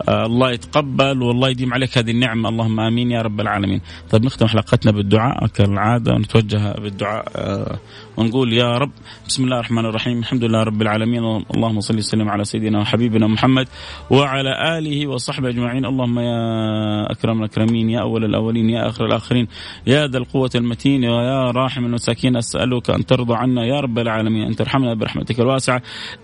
آه، 0.09 0.27
الله 0.27 0.51
يتقبل 0.51 1.23
والله 1.23 1.49
يديم 1.49 1.75
عليك 1.75 1.99
هذه 1.99 2.11
النعمة. 2.11 2.49
اللهم 2.49 2.81
آمين 2.81 3.11
يا 3.11 3.23
رب 3.23 3.41
العالمين. 3.41 3.81
طيب 4.11 4.25
نختم 4.25 4.47
حلقتنا 4.47 4.93
بالدعاء. 4.93 5.47
كالعادة 5.47 6.15
ونتوجه 6.15 6.73
بالدعاء 6.73 7.25
آه، 7.37 7.79
ونقول 8.17 8.53
يا 8.53 8.71
رب 8.71 8.91
بسم 9.27 9.45
الله 9.45 9.57
الرحمن 9.57 9.87
الرحيم 9.87 10.19
الحمد 10.19 10.45
لله 10.45 10.63
رب 10.63 10.83
العالمين 10.83 11.45
اللهم 11.55 11.81
صل 11.81 11.99
وسلم 11.99 12.29
على 12.29 12.45
سيدنا 12.45 12.81
وحبيبنا 12.81 13.27
محمد 13.27 13.69
وعلى 14.11 14.79
آله 14.79 15.07
وصحبه 15.07 15.49
أجمعين. 15.49 15.85
اللهم 15.85 16.19
يا 16.19 17.13
أكرم 17.13 17.39
الأكرمين 17.39 17.91
يا 17.91 18.01
أول 18.01 18.25
الأولين 18.25 18.71
يا 18.71 18.89
آخر 18.89 19.07
الآخرين 19.07 19.49
يا 19.87 20.07
ذا 20.07 20.19
القوة 20.19 20.51
المتين 20.55 21.05
ويا 21.05 21.51
راحم 21.51 21.85
المساكين 21.85 22.37
أسألك 22.37 22.91
أن 22.91 23.07
ترضى 23.07 23.35
عنا 23.35 23.65
يا 23.67 23.81
رب 23.81 23.99
العالمين 23.99 24.43
أن 24.43 24.57
ترحمنا 24.57 24.95
برحمتك 24.95 25.41
الواسعة 25.41 25.83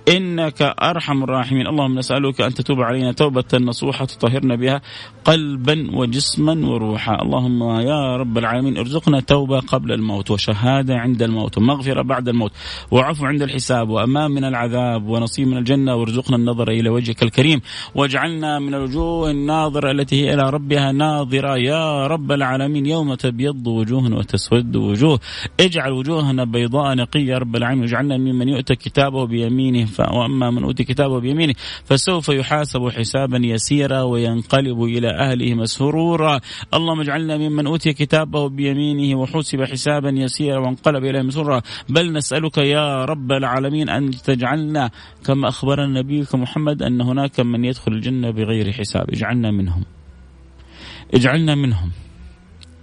إنك 0.09 0.63
أرحم 0.63 1.23
الراحمين. 1.23 1.67
اللهم 1.67 1.99
نسألك 1.99 2.41
أن 2.41 2.55
تتوب 2.55 2.81
علينا 2.81 3.13
توبة 3.13 3.45
نصوحة 3.55 4.05
تطهرنا 4.05 4.55
بها 4.57 4.81
قلبا 5.25 5.91
وجسما 5.95 6.69
وروحا. 6.69 7.23
اللهم 7.23 7.81
يا 7.81 8.17
رب 8.17 8.39
العالمين 8.39 8.77
ارزقنا 8.77 9.21
توبة 9.21 9.61
قبل 9.61 9.93
الموت 9.93 10.31
وشهادة 10.31 10.95
عند 10.97 11.23
الموت. 11.23 11.59
ومغفرة 11.79 12.03
بعد 12.03 12.29
الموت. 12.29 12.53
وعفو 12.91 13.27
عند 13.27 13.43
الحساب 13.43 13.89
وأمان 13.89 14.31
من 14.31 14.45
العذاب 14.45 15.09
ونصيب 15.09 15.49
من 15.49 15.57
الجنة 15.57 15.95
وارزقنا 15.95 16.37
النظر 16.37 16.71
إلى 16.71 16.89
وجهك 16.89 17.23
الكريم. 17.23 17.61
واجعلنا 17.95 18.59
من 18.59 18.75
الوجوه 18.75 19.31
الناظرة 19.31 19.91
التي 19.91 20.25
هي 20.25 20.35
إلى 20.35 20.51
ربها 20.51 20.93
ناظرة. 20.93 21.57
يا 21.57 22.07
رب 22.07 22.33
العالمين 22.33 22.87
يوم 22.87 23.15
تبيض 23.15 23.67
وجوه 23.67 24.15
وتسود 24.15 24.77
وجوه. 24.77 25.21
اجعل 25.61 25.93
وجوهنا 25.93 26.45
بيضاء 26.45 26.95
نقية 26.95 27.33
يا 27.33 27.39
رب 27.39 27.57
العالمين. 27.57 27.83
واجعلنا 27.83 28.17
ممن 28.17 28.49
يؤتى 28.49 28.75
كتابه 28.75 29.27
بيمينه. 29.27 29.89
وأما 29.99 30.51
من 30.51 30.65
أوتي 30.65 30.85
كتابه 30.85 31.21
بيمينه 31.21 31.55
فسوف 31.85 32.29
يحاسب 32.29 32.89
حسابا 32.89 33.39
يسيرا 33.43 34.03
وينقلب 34.03 34.83
إلى 34.83 35.09
أهله 35.09 35.55
مسرورا. 35.55 36.41
اللهم 36.75 37.01
اجعلنا 37.01 37.37
ممن 37.37 37.67
أوتي 37.67 37.93
كتابه 37.93 38.49
بيمينه 38.49 39.19
وحسب 39.19 39.65
حسابا 39.65 40.11
يسيرا 40.11 40.59
وانقلب 40.59 41.05
إليه 41.05 41.23
مسرورا. 41.23 41.63
بل 41.89 42.13
نسألك 42.13 42.59
يا 42.59 43.05
رب 43.05 43.33
العالمين 43.33 43.89
أن 43.89 44.11
تجعلنا 44.11 44.91
كما 45.27 45.49
أخبرنا 45.49 46.01
نبيك 46.01 46.35
محمد 46.35 46.83
أن 46.83 47.01
هناك 47.01 47.41
من 47.41 47.65
يدخل 47.65 47.93
الجنة 47.93 48.31
بغير 48.31 48.73
حساب. 48.73 49.11
اجعلنا 49.11 49.51
منهم. 49.51 49.85
اجعلنا 51.15 51.55
منهم. 51.55 51.91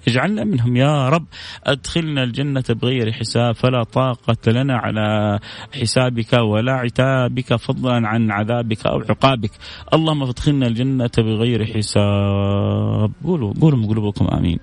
اجعلنا 0.08 0.44
منهم 0.44 0.76
يا 0.78 1.10
رب. 1.10 1.26
أدخلنا 1.64 2.24
الجنة 2.24 2.64
بغير 2.70 3.12
حساب. 3.12 3.56
فلا 3.56 3.84
طاقة 3.84 4.52
لنا 4.52 4.78
على 4.78 5.40
حسابك 5.82 6.34
ولا 6.34 6.74
عتابك 6.74 7.56
فضلا 7.56 8.08
عن 8.08 8.32
عذابك 8.32 8.86
أو 8.86 9.00
عقابك. 9.00 9.52
اللهم 9.94 10.24
أدخلنا 10.24 10.68
الجنة 10.68 11.12
بغير 11.18 11.66
حساب. 11.66 13.12
قولوا 13.24 13.54
قولوا 13.62 13.80
من 13.80 13.88
قلوبكم 13.88 14.28
آمين. 14.28 14.60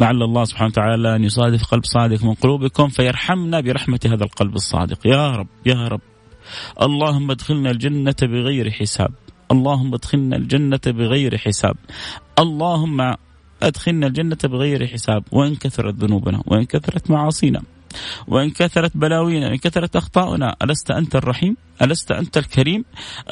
لعل 0.00 0.22
الله 0.22 0.44
سبحانه 0.44 0.68
وتعالى 0.68 1.16
أن 1.16 1.24
يصادف 1.24 1.64
قلب 1.64 1.84
صادق 1.84 2.24
من 2.24 2.34
قلوبكم 2.34 2.88
فيرحمنا 2.88 3.60
برحمة 3.60 4.00
هذا 4.06 4.24
القلب 4.24 4.54
الصادق. 4.54 5.06
يا 5.06 5.30
رب 5.30 5.48
يا 5.66 5.88
رب. 5.88 6.00
اللهم 6.82 7.30
ادخلنا 7.30 7.70
الجنة 7.70 8.14
بغير 8.22 8.70
حساب. 8.70 9.12
اللهم 9.50 9.94
ادخلنا 9.94 10.36
الجنة 10.36 10.80
بغير 10.86 11.38
حساب. 11.38 11.76
اللهم 12.38 13.14
أدخلنا 13.62 14.06
الجنة 14.06 14.38
بغير 14.44 14.86
حساب. 14.86 15.24
وإن 15.32 15.54
كثرت 15.54 15.94
ذنوبنا 15.94 16.42
وإن 16.46 16.64
كثرت 16.64 17.10
معاصينا. 17.10 17.62
وإن 18.28 18.50
كثرت 18.50 18.96
بلاوينا 18.96 19.48
وإن 19.48 19.56
كثرت 19.56 19.96
أخطاؤنا 19.96 20.56
ألست 20.62 20.90
أنت 20.90 21.16
الرحيم؟ 21.16 21.56
ألست 21.82 22.12
أنت 22.12 22.38
الكريم؟ 22.38 22.84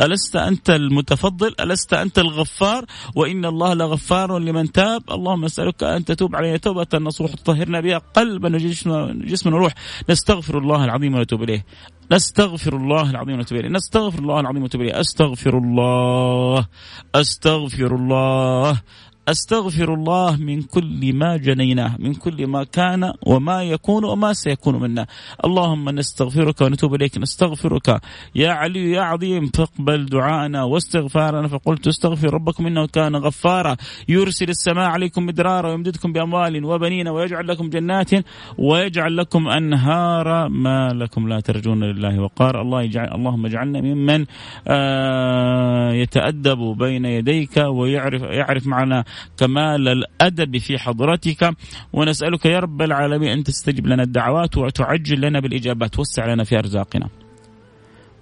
ألست 0.03 0.37
أنت 0.37 0.71
المتفضل؟ 0.71 1.55
ألست 1.61 1.93
أنت 1.95 2.19
الغفار؟ 2.19 2.85
وإن 3.15 3.45
الله 3.45 3.75
لغفار 3.75 4.39
لمن 4.39 4.73
تاب. 4.73 5.03
اللهم 5.11 5.45
نسألك 5.45 5.83
أن 5.83 6.05
تتوب 6.05 6.37
علينا 6.37 6.57
توبة 6.57 6.87
نصوح 6.95 7.35
تطهرنا 7.35 7.81
بها 7.81 7.99
قلبا 7.99 8.55
وجسما 8.55 9.57
وروح 9.57 9.75
نستغفر 10.11 10.59
الله 10.59 10.85
العظيم 10.85 11.15
ونتوب 11.15 11.43
إليه. 11.43 11.65
نستغفر 12.13 12.77
الله 12.77 13.11
العظيم 13.11 13.35
ونتوب 13.35 13.59
إليه. 13.59 13.69
نستغفر 13.69 14.19
الله 14.19 14.41
العظيم 14.41 14.63
ونتوب 14.63 14.81
إليه. 14.81 15.01
أستغفر 15.01 15.59
الله. 15.59 16.67
أستغفر 17.15 17.95
الله. 17.95 18.81
أستغفر 19.29 19.95
الله 19.95 20.37
من 20.37 20.63
كل 20.63 21.15
ما 21.15 21.37
جنيناه 21.37 21.97
من 21.99 22.15
كل 22.15 22.47
ما 22.47 22.65
كان 22.65 23.13
وما 23.27 23.63
يكون 23.63 24.05
وما 24.05 24.33
سيكون 24.33 24.81
منا. 24.81 25.07
اللهم 25.45 25.91
نستغفرك 25.91 26.61
ونتوب 26.61 26.95
إليك. 26.95 27.19
نستغفرك. 27.19 28.01
يا 28.35 28.51
علي 28.51 28.91
يا 28.91 29.01
عظيم 29.01 29.47
فاقبل 29.47 30.07
دعاءنا 30.07 30.63
واستغفارنا. 30.63 31.49
فقلت 31.49 31.87
استغفر 31.87 32.35
ربكم 32.35 32.67
إنه 32.67 32.87
كان 32.87 33.17
غفارا. 33.17 33.77
يرسل 34.09 34.49
السماء 34.49 34.89
عليكم 34.89 35.27
مدرارا 35.27 35.69
ويمددكم 35.71 36.13
بأموال 36.13 36.65
وبنين 36.65 37.09
ويجعل 37.09 37.49
لكم 37.49 37.69
جنات 37.69 38.11
ويجعل 38.59 39.17
لكم 39.17 39.49
أنهارا 39.49 40.49
ما 40.49 40.89
لكم 40.89 41.29
لا 41.29 41.41
ترجون 41.41 41.85
لله 41.85 42.21
وقار 42.21 42.61
الله 42.61 42.83
يجعل 42.83 43.15
اللهم 43.15 43.47
اجعلنا 43.47 43.81
ممن 43.81 44.27
آه 44.69 45.93
يتأدب 45.93 46.59
بين 46.79 47.05
يديك 47.05 47.57
ويعرف 47.57 48.23
يعرف 48.23 48.67
معنا 48.67 49.05
كمال 49.37 49.89
الأدب 49.89 50.59
في 50.59 50.79
حضرتك. 50.79 51.57
ونسألك 51.93 52.47
يا 52.47 52.59
رب 52.59 52.83
العالمين 52.83 53.29
أن 53.29 53.45
تستجب 53.45 53.87
لنا 53.87 54.03
الدعوات 54.03 54.57
وتعجل 54.57 55.21
لنا 55.21 55.41
بالإجابات. 55.41 55.99
وسع 55.99 56.33
لنا 56.33 56.45
في 56.45 56.59
أرزاقنا. 56.59 57.09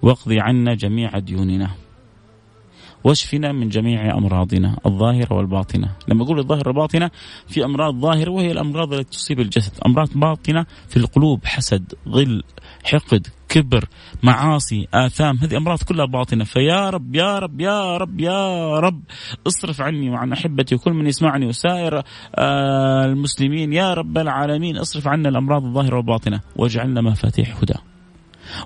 واقضي 0.03 0.41
عنا 0.41 0.75
جميع 0.75 1.19
ديوننا. 1.19 1.71
واشفنا 3.05 3.53
من 3.53 3.69
جميع 3.69 4.19
أمراضنا 4.19 4.79
الظاهرة 4.87 5.35
والباطنة، 5.35 5.93
لما 6.09 6.25
أقول 6.25 6.39
الظاهرة 6.39 6.69
والباطنة 6.69 7.11
في 7.49 7.65
أمراض 7.65 7.95
ظاهرة 7.95 8.31
وهي 8.31 8.53
الأمراض 8.53 8.93
التي 8.93 9.11
تصيب 9.11 9.41
الجسد، 9.41 9.73
أمراض 9.87 10.09
باطنة 10.15 10.67
في 10.89 10.97
القلوب 10.97 11.45
حسد، 11.45 11.95
غل، 12.09 12.43
حقد، 12.85 13.27
كبر، 13.53 13.85
معاصي، 14.23 14.89
آثام، 14.95 15.37
هذه 15.37 15.57
أمراض 15.57 15.79
كلها 15.83 16.07
باطنة، 16.07 16.45
فيا 16.45 16.91
رب 16.91 17.15
يا 17.15 17.39
رب 17.39 17.61
يا 17.61 17.97
رب 17.97 18.21
يا 18.21 18.79
رب 18.79 19.01
اصرف 19.47 19.81
عني 19.81 20.11
وعن 20.11 20.33
أحبتي 20.33 20.75
وكل 20.75 20.93
من 20.93 21.07
يسمعني 21.07 21.47
وسائر 21.47 22.03
آه 22.35 23.05
المسلمين. 23.05 23.73
يا 23.73 23.95
رب 23.95 24.19
العالمين 24.19 24.77
اصرف 24.77 25.09
عنا 25.09 25.29
الأمراض 25.29 25.65
الظاهرة 25.65 25.97
والباطنة 25.97 26.41
واجعلنا 26.57 27.01
مفاتيح 27.01 27.57
هدى. 27.63 27.75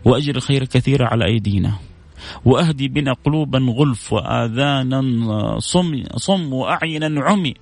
وأجر 0.04 0.36
الخير 0.36 0.64
كثيرا 0.64 1.06
على 1.06 1.24
أيدينا. 1.24 1.72
وأهدي 2.44 2.88
بنا 2.88 3.12
قلوبا 3.12 3.58
غلف 3.58 4.12
وآذانا 4.12 5.02
صم 5.58 6.02
صم 6.16 6.52
وأعينا 6.52 7.24
عمي. 7.24 7.54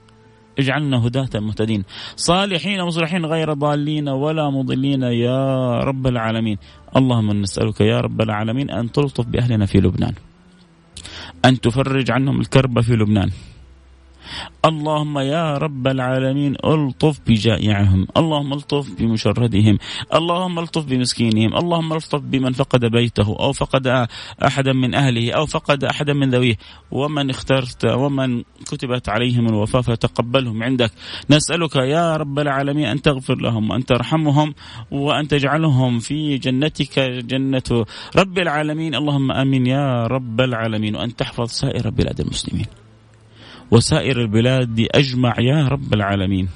اجعلنا 0.58 1.06
هداة 1.06 1.40
مهتدين. 1.40 1.84
صالحين 2.16 2.82
مصلحين 2.82 3.26
غير 3.26 3.52
ضالين 3.52 4.08
ولا 4.08 4.50
مضلين. 4.50 5.02
يا 5.02 5.78
رب 5.78 6.06
العالمين. 6.06 6.58
اللهم 6.96 7.32
نسألك 7.32 7.80
يا 7.80 8.00
رب 8.00 8.20
العالمين 8.22 8.70
أن 8.70 8.92
تلطف 8.92 9.26
بأهلنا 9.26 9.66
في 9.66 9.78
لبنان. 9.78 10.14
أن 11.44 11.60
تفرج 11.60 12.10
عنهم 12.10 12.40
الكرب 12.40 12.80
في 12.80 12.96
لبنان. 12.96 13.30
اللهم 14.64 15.18
يا 15.18 15.58
رب 15.58 15.86
العالمين 15.86 16.56
ألطف 16.64 17.20
بجائعهم 17.26 18.06
اللهم 18.16 18.52
ألطف 18.52 18.86
بمشردهم 18.98 19.78
اللهم 20.14 20.58
ألطف 20.58 20.84
بمسكينهم 20.84 21.56
اللهم 21.56 21.92
ألطف 21.92 22.20
بمن 22.20 22.52
فقد 22.52 22.84
بيته 22.84 23.36
أو 23.40 23.52
فقد 23.52 24.08
أحدا 24.46 24.72
من 24.72 24.94
أهله 24.94 25.32
أو 25.32 25.46
فقد 25.46 25.84
أحدا 25.84 26.12
من 26.12 26.30
ذويه. 26.30 26.56
ومن 26.90 27.30
اخترت 27.30 27.84
ومن 27.84 28.42
كتبت 28.66 29.08
عليهم 29.08 29.46
الوفاة 29.46 29.80
فتقبلهم 29.80 30.62
عندك. 30.62 30.90
نسألك 31.30 31.76
يا 31.76 32.16
رب 32.16 32.38
العالمين 32.38 32.86
أن 32.86 33.02
تغفر 33.02 33.34
لهم 33.34 33.70
وأن 33.70 33.84
ترحمهم 33.84 34.54
وأن 34.90 35.28
تجعلهم 35.28 35.98
في 35.98 36.38
جنتك 36.38 36.98
جنة. 37.00 37.86
رب 38.16 38.38
العالمين 38.38 38.94
اللهم 38.94 39.32
آمين 39.32 39.66
يا 39.66 40.06
رب 40.06 40.40
العالمين 40.40 40.96
وأن 40.96 41.16
تحفظ 41.16 41.48
سائر 41.50 41.90
بلاد 41.90 42.20
المسلمين. 42.20 42.83
وسائر 43.70 44.20
البلاد 44.20 44.86
أجمع 44.94 45.34
يا 45.40 45.68
رب 45.68 45.94
العالمين. 45.94 46.48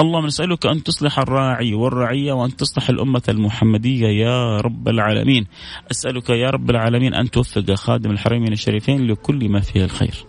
اللهم 0.00 0.26
نسألك 0.26 0.66
أن 0.66 0.82
تصلح 0.82 1.18
الراعي 1.18 1.74
والرعية 1.74 2.32
وأن 2.32 2.56
تصلح 2.56 2.88
الأمة 2.88 3.22
المحمدية 3.28 4.08
يا 4.08 4.60
رب 4.60 4.88
العالمين. 4.88 5.46
أسألك 5.90 6.30
يا 6.30 6.50
رب 6.50 6.70
العالمين 6.70 7.14
أن 7.14 7.30
توفق 7.30 7.74
خادم 7.74 8.10
الحرمين 8.10 8.52
الشريفين 8.52 9.06
لكل 9.06 9.48
ما 9.48 9.60
فيه 9.60 9.84
الخير. 9.84 10.24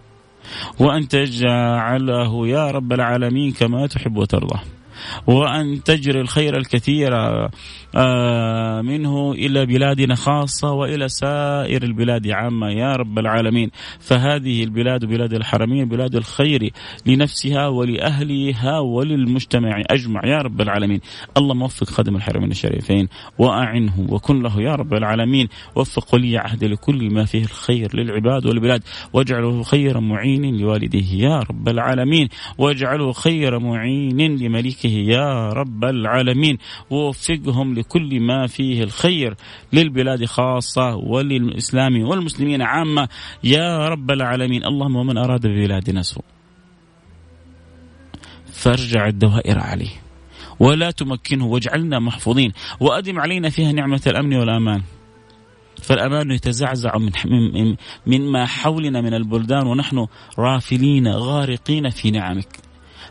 وأن 0.80 1.08
تجعله 1.08 2.48
يا 2.48 2.72
رب 2.72 2.94
العالمين 2.94 3.52
كما 3.52 3.88
تحب 3.88 4.18
وترضى. 4.18 4.60
وأن 5.28 5.84
تجري 5.84 6.22
الخير 6.22 6.58
الكثير 6.58 7.12
منه 8.84 9.32
إلى 9.32 9.66
بلادنا 9.66 10.16
خاصة 10.16 10.72
وإلى 10.72 11.08
سائر 11.10 11.84
البلاد 11.84 12.28
عامة 12.28 12.70
يا 12.70 12.94
رب 12.96 13.20
العالمين. 13.20 13.72
فهذه 14.00 14.64
البلاد 14.64 15.06
بلاد 15.06 15.34
الحرمين 15.34 15.86
بلاد 15.90 16.16
الخير 16.16 16.72
لنفسها 17.06 17.68
ولأهلها 17.68 18.80
وللمجتمع 18.80 19.84
أجمع 19.90 20.22
يا 20.26 20.38
رب 20.38 20.62
العالمين. 20.62 21.00
اللهم 21.38 21.62
وفق 21.62 21.88
خادم 21.88 22.16
الحرمين 22.16 22.52
الشريفين 22.52 23.08
وأعنه 23.38 24.08
وكن 24.10 24.42
له 24.42 24.62
يا 24.62 24.76
رب 24.76 24.94
العالمين. 24.94 25.48
وفق 25.76 26.16
ولي 26.16 26.38
عهد 26.38 26.64
لكل 26.64 27.14
ما 27.14 27.26
فيه 27.26 27.44
الخير 27.44 27.96
للعباد 27.96 28.46
والبلاد. 28.46 28.84
واجعله 29.14 29.64
خير 29.64 30.00
معين 30.00 30.58
لوالديه 30.58 31.24
يا 31.24 31.40
رب 31.40 31.70
العالمين. 31.70 32.30
واجعله 32.58 33.12
خير 33.12 33.60
معين 33.60 34.36
لمليكه 34.36 34.90
يا 34.90 35.50
رب 35.50 35.84
العالمين. 35.84 36.58
ووفقهم 36.90 37.77
لكل 37.78 38.20
ما 38.20 38.48
فيه 38.48 38.84
الخير 38.84 39.36
للبلاد 39.74 40.26
خاصة 40.26 40.96
وللإسلام 40.96 42.02
والمسلمين 42.02 42.62
عامة. 42.62 43.10
يا 43.44 43.88
رب 43.88 44.12
العالمين 44.12 44.66
اللهم 44.66 44.96
ومن 44.96 45.18
أراد 45.18 45.48
ببلادنا 45.48 46.02
سوء 46.02 46.24
فارجع 48.52 49.08
الدوائر 49.08 49.60
عليه 49.60 49.92
ولا 50.60 50.92
تمكنه 50.92 51.46
واجعلنا 51.46 52.00
محفوظين 52.00 52.52
وأدم 52.80 53.20
علينا 53.20 53.50
فيها 53.50 53.72
نعمة 53.72 54.02
الأمن 54.08 54.36
والأمان. 54.36 54.82
فالأمان 55.84 56.32
يتزعزع 56.32 56.98
من 56.98 57.76
مما 58.08 58.46
حولنا 58.46 59.02
من 59.02 59.14
البلدان 59.14 59.68
ونحن 59.68 60.08
رافلين 60.40 61.08
غارقين 61.08 61.90
في 61.90 62.12
نعمك. 62.12 62.67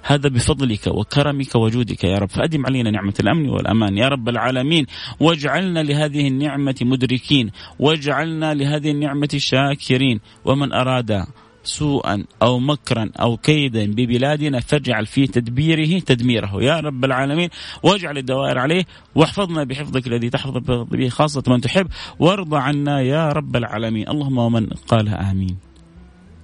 هذا 0.07 0.28
بفضلك 0.28 0.86
وكرمك 0.86 1.54
وجودك 1.54 2.04
يا 2.04 2.18
رب. 2.18 2.28
فأدم 2.28 2.66
علينا 2.66 2.90
نعمة 2.90 3.14
الأمن 3.20 3.48
والأمان 3.48 3.98
يا 3.98 4.09
رب 4.09 4.28
العالمين. 4.28 4.86
واجعلنا 5.20 5.82
لهذه 5.82 6.28
النعمة 6.28 6.74
مدركين. 6.82 7.50
واجعلنا 7.78 8.54
لهذه 8.54 8.90
النعمة 8.90 9.28
شاكرين. 9.36 10.20
ومن 10.44 10.72
أراد 10.72 11.24
سوءا 11.64 12.24
أو 12.42 12.59
مكرا 12.59 13.11
أو 13.20 13.36
كيدا 13.36 13.86
ببلادنا 13.86 14.61
فاجعل 14.61 15.07
في 15.07 15.26
تدبيره 15.26 15.98
تدميره 15.98 16.62
يا 16.62 16.80
رب 16.80 17.04
العالمين. 17.04 17.48
واجعل 17.82 18.18
الدوائر 18.18 18.59
عليه. 18.59 18.84
واحفظنا 19.14 19.64
بحفظك 19.64 20.07
الذي 20.07 20.30
تحفظ 20.30 20.59
به 20.90 21.09
خاصة 21.09 21.42
من 21.48 21.61
تحب. 21.61 21.86
وارضى 22.18 22.57
عنا 22.57 23.00
يا 23.00 23.28
رب 23.28 23.57
العالمين. 23.57 24.09
اللهم 24.09 24.38
ومن 24.38 24.66
قالها 24.66 25.30
آمين. 25.30 25.57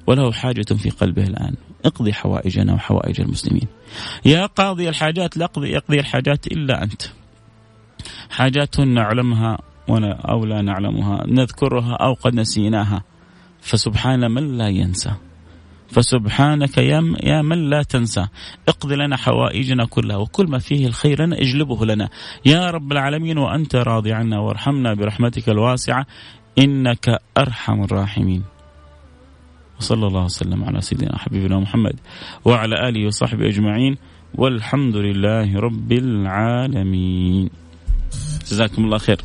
وله 0.06 0.32
حاجة 0.32 0.74
في 0.74 0.90
قلبه 0.90 1.22
الآن. 1.22 1.54
اقضي 1.84 2.12
حوائجنا 2.12 2.74
وحوائج 2.74 3.20
المسلمين. 3.20 3.68
يا 4.24 4.46
قاضي 4.46 4.88
الحاجات 4.88 5.36
لا 5.36 5.44
يقضي, 5.44 5.68
يقضي 5.68 6.00
الحاجات 6.00 6.46
إلا 6.46 6.82
أنت. 6.82 7.02
حاجات 8.30 8.80
نعلمها 8.80 9.58
أو 10.28 10.44
لا 10.44 10.62
نعلمها 10.62 11.26
نذكرها 11.26 11.94
أو 11.94 12.12
قد 12.12 12.34
نسيناها. 12.34 13.02
فسبحان 13.60 14.30
من 14.30 14.58
لا 14.58 14.68
ينسى. 14.68 15.12
فسبحانك 15.88 16.78
يا 16.78 17.14
يا 17.22 17.42
من 17.42 17.70
لا 17.70 17.82
تنسى. 17.82 18.26
اقض 18.68 18.92
لنا 18.92 19.16
حوائجنا 19.16 19.84
كلها 19.84 20.16
وكل 20.16 20.46
ما 20.46 20.58
فيه 20.58 20.86
الخير 20.86 21.22
لنا 21.22 21.36
اجلبه 21.38 21.86
لنا. 21.86 22.08
يا 22.46 22.70
رب 22.70 22.92
العالمين 22.92 23.38
وأنت 23.38 23.76
راضي 23.76 24.12
عنا 24.12 24.38
وارحمنا 24.38 24.94
برحمتك 24.94 25.48
الواسعة. 25.48 26.06
إنك 26.58 27.18
أرحم 27.38 27.82
الراحمين. 27.84 28.51
وصلى 29.82 30.06
الله 30.06 30.24
وسلم 30.24 30.64
على 30.64 30.80
سيدنا 30.80 31.18
حبيبنا 31.18 31.58
محمد 31.58 31.96
وعلى 32.44 32.88
آله 32.88 33.06
وصحبه 33.06 33.48
أجمعين 33.48 33.96
والحمد 34.34 34.96
لله 34.96 35.60
رب 35.60 35.92
العالمين. 35.92 37.50
جزاكم 38.50 38.84
الله 38.84 38.98
خير. 38.98 39.20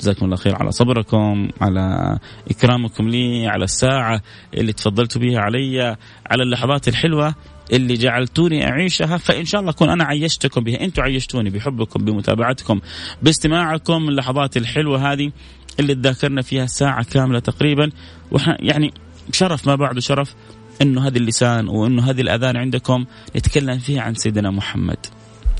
جزاكم 0.00 0.24
الله 0.24 0.36
خير 0.36 0.56
على 0.56 0.72
صبركم 0.72 1.48
على 1.60 2.18
إكرامكم 2.50 3.08
لي 3.08 3.46
على 3.46 3.64
الساعة 3.64 4.22
اللي 4.54 4.72
تفضلتوا 4.72 5.22
بها 5.22 5.40
علي 5.40 5.96
على 6.30 6.42
اللحظات 6.42 6.88
الحلوة 6.88 7.34
اللي 7.72 7.94
جعلتوني 7.94 8.66
أعيشها 8.66 9.16
فإن 9.16 9.44
شاء 9.44 9.60
الله 9.60 9.72
أكون 9.72 9.88
أنا 9.88 10.04
عيشتكم 10.04 10.64
بها. 10.64 10.80
أنتم 10.80 11.02
عيشتوني 11.02 11.50
بحبكم 11.50 12.04
بمتابعتكم 12.04 12.80
باستماعكم 13.22 14.08
اللحظات 14.08 14.56
الحلوة 14.56 15.12
هذه 15.12 15.32
اللي 15.80 15.94
تذاكرنا 15.94 16.42
فيها 16.42 16.66
ساعة 16.66 17.04
كاملة 17.04 17.38
تقريبا 17.38 17.90
وإحنا 18.30 18.56
يعني 18.60 18.92
شرف 19.32 19.66
ما 19.66 19.74
بعده 19.74 20.00
شرف 20.00 20.34
إنه 20.82 21.06
هذا 21.06 21.18
اللسان 21.18 21.68
وإنه 21.68 22.10
هذه 22.10 22.20
الأذان 22.20 22.56
عندكم 22.56 23.04
نتكلم 23.36 23.78
فيها 23.78 24.02
عن 24.02 24.14
سيدنا 24.14 24.50
محمد. 24.50 25.06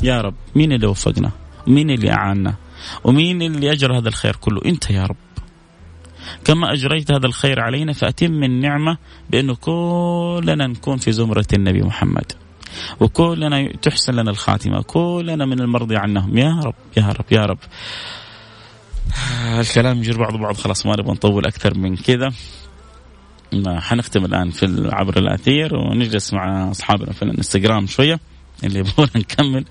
يا 0.02 0.20
رب 0.20 0.34
مين 0.54 0.72
اللي 0.72 0.86
وفقنا؟ 0.86 1.30
مين 1.66 1.90
اللي 1.90 2.12
أعاننا؟ 2.12 2.54
ومين 3.04 3.42
اللي 3.42 3.72
أجرى 3.72 3.98
هذا 3.98 4.08
الخير 4.08 4.36
كله؟ 4.36 4.60
أنت 4.64 4.90
يا 4.90 5.06
رب. 5.06 5.16
كما 6.44 6.72
أجريت 6.72 7.12
هذا 7.12 7.26
الخير 7.26 7.60
علينا 7.60 7.92
فأتم 7.92 8.44
النعمة 8.44 8.98
بأنه 9.30 9.54
كلنا 9.54 10.66
نكون 10.66 10.96
في 10.96 11.12
زمرة 11.12 11.46
النبي 11.52 11.82
محمد. 11.82 12.32
وكلنا 13.00 13.72
تحسن 13.72 14.12
لنا 14.12 14.30
الخاتمة 14.30 14.82
كلنا 14.82 15.46
من 15.46 15.60
المرضي 15.60 15.96
عنهم. 15.96 16.38
يا 16.38 16.60
رب 16.64 16.74
يا 16.96 17.08
رب 17.08 17.24
يا 17.32 17.46
رب. 17.46 17.58
الكلام 19.60 19.98
يجر 19.98 20.18
بعض 20.18 20.36
بعض 20.36 20.56
خلاص 20.56 20.86
ما 20.86 20.92
نبغى 20.92 21.12
نطول 21.12 21.46
أكثر 21.46 21.78
من 21.78 21.96
كذا. 21.96 22.32
حنختم 23.66 24.24
الآن 24.24 24.51
في 24.51 24.90
عبر 24.92 25.18
الأثير 25.18 25.74
ونجلس 25.74 26.32
مع 26.32 26.70
أصحابنا 26.70 27.12
في 27.12 27.22
الانستغرام 27.22 27.86
شوية 27.86 28.20
اللي 28.64 28.78
يبغون 28.78 29.09
نكمل 29.16 29.64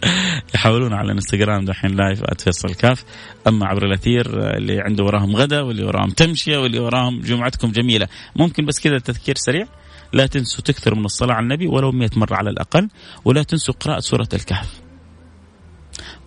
يحاولون 0.55 0.93
على 0.93 1.05
الانستغرام 1.05 1.65
دحين 1.65 1.91
لايف 1.91 2.23
@فيصل 2.43 2.73
كاف 2.73 3.03
أما 3.47 3.65
عبر 3.65 3.85
الأثير 3.85 4.55
اللي 4.57 4.81
عنده 4.81 5.03
وراهم 5.03 5.35
غدا 5.35 5.61
واللي 5.61 5.83
وراهم 5.83 6.09
تمشية 6.09 6.57
واللي 6.57 6.79
وراهم 6.79 7.21
جمعتكم 7.21 7.71
جميلة. 7.71 8.07
ممكن 8.35 8.65
بس 8.65 8.79
كذا 8.79 8.99
تذكير 8.99 9.35
سريع. 9.37 9.65
لا 10.13 10.25
تنسوا 10.25 10.63
تكثروا 10.63 10.97
من 10.97 11.05
الصلاة 11.05 11.33
على 11.33 11.43
النبي 11.43 11.67
ولو 11.67 11.91
100 11.91 12.09
مرة 12.15 12.35
على 12.35 12.49
الأقل 12.49 12.89
ولا 13.25 13.43
تنسوا 13.43 13.73
قراءة 13.73 13.99
سورة 13.99 14.27
الكهف. 14.33 14.88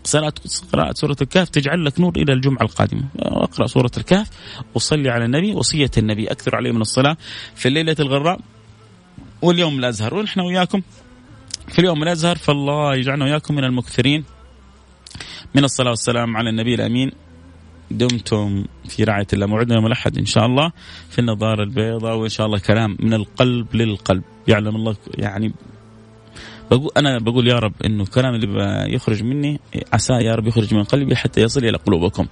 صلاة 0.04 0.32
قراءة 0.72 0.92
سورة 0.92 1.16
الكهف 1.22 1.48
تجعل 1.48 1.84
لك 1.84 2.00
نور 2.00 2.16
إلى 2.16 2.32
الجمعة 2.32 2.62
القادمة. 2.62 3.04
اقرأ 3.18 3.66
سورة 3.66 3.90
الكهف 3.96 4.30
وصلي 4.74 5.10
على 5.10 5.24
النبي 5.24 5.52
وصية 5.54 5.90
النبي. 5.98 6.26
أكثر 6.26 6.56
عليه 6.56 6.72
من 6.72 6.80
الصلاة. 6.80 7.16
في 7.54 7.68
الليلة 7.68 7.96
الغراء 8.00 8.40
واليوم 9.42 9.78
الأزهر. 9.78 10.14
ونحن 10.14 10.40
وياكم 10.40 10.82
في 11.68 11.78
اليوم 11.78 12.02
الأزهر 12.02 12.36
فالله 12.36 12.96
يجعلنا 12.96 13.24
واياكم 13.24 13.54
من 13.54 13.64
المكثرين. 13.64 14.24
من 15.54 15.64
الصلاة 15.64 15.90
والسلام 15.90 16.36
على 16.36 16.50
النبي 16.50 16.74
الأمين. 16.74 17.10
دمتم 17.90 18.64
في 18.88 19.04
رعاية 19.04 19.26
الله. 19.32 19.46
موعدنا 19.46 19.74
يوم 19.74 19.86
الأحد 19.86 20.18
إن 20.18 20.26
شاء 20.26 20.46
الله. 20.46 20.72
في 21.10 21.18
النظارة 21.18 21.62
البيضاء 21.62 22.16
وإن 22.16 22.28
شاء 22.28 22.46
الله 22.46 22.58
كلام 22.58 22.96
من 23.00 23.14
القلب 23.14 23.76
للقلب. 23.76 24.22
يعلم 24.48 24.76
الله 24.76 24.96
يعني 25.18 25.52
بقول 26.70 26.90
أنا 26.96 27.18
بقول 27.18 27.48
يا 27.48 27.58
رب 27.58 27.72
إنه 27.84 28.02
الكلام 28.02 28.34
اللي 28.34 28.94
يخرج 28.94 29.22
مني 29.22 29.60
عسى 29.92 30.12
يا 30.12 30.34
رب 30.34 30.46
يخرج 30.46 30.74
من 30.74 30.84
قلبي 30.84 31.16
حتى 31.16 31.40
يصل 31.40 31.64
إلى 31.64 31.78
قلوبكم. 31.78 32.26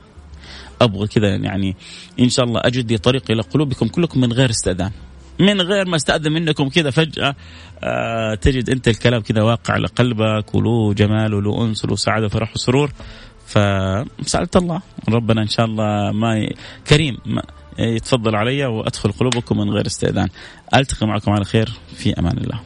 أبغى 0.80 1.06
كذا 1.06 1.36
يعني 1.36 1.76
إن 2.20 2.28
شاء 2.28 2.44
الله 2.44 2.60
اجد 2.64 2.92
لي 2.92 2.98
طريق 2.98 3.30
إلى 3.30 3.42
قلوبكم 3.42 3.88
كلكم 3.88 4.20
من 4.20 4.32
غير 4.32 4.50
استئذان. 4.50 4.90
من 5.40 5.60
غير 5.60 5.88
ما 5.88 5.96
استأذن 5.96 6.32
منكم 6.32 6.68
كذا 6.68 6.90
فجأة 6.90 7.34
آه 7.84 8.34
تجد 8.34 8.70
أنت 8.70 8.88
الكلام 8.88 9.20
كذا 9.20 9.42
واقع 9.42 9.74
على 9.74 9.86
قلبك 9.86 10.54
وله 10.54 10.94
جمال 10.94 11.34
وله 11.34 11.64
أنس 11.64 11.84
وله 11.84 11.96
سعادة 11.96 12.26
وفرح 12.26 12.52
وسرور. 12.54 12.92
فسألت 13.46 14.56
الله 14.56 14.82
ربنا 15.08 15.42
إن 15.42 15.48
شاء 15.48 15.66
الله 15.66 16.12
ما 16.12 16.38
ي... 16.38 16.54
كريم 16.88 17.18
ما 17.26 17.42
يتفضل 17.78 18.36
علي 18.36 18.66
وأدخل 18.66 19.12
قلوبكم 19.12 19.58
من 19.58 19.70
غير 19.70 19.86
استئذان. 19.86 20.28
ألتقي 20.74 21.06
معكم 21.06 21.32
على 21.32 21.44
خير 21.44 21.68
في 21.96 22.18
أمان 22.18 22.38
الله. 22.38 22.60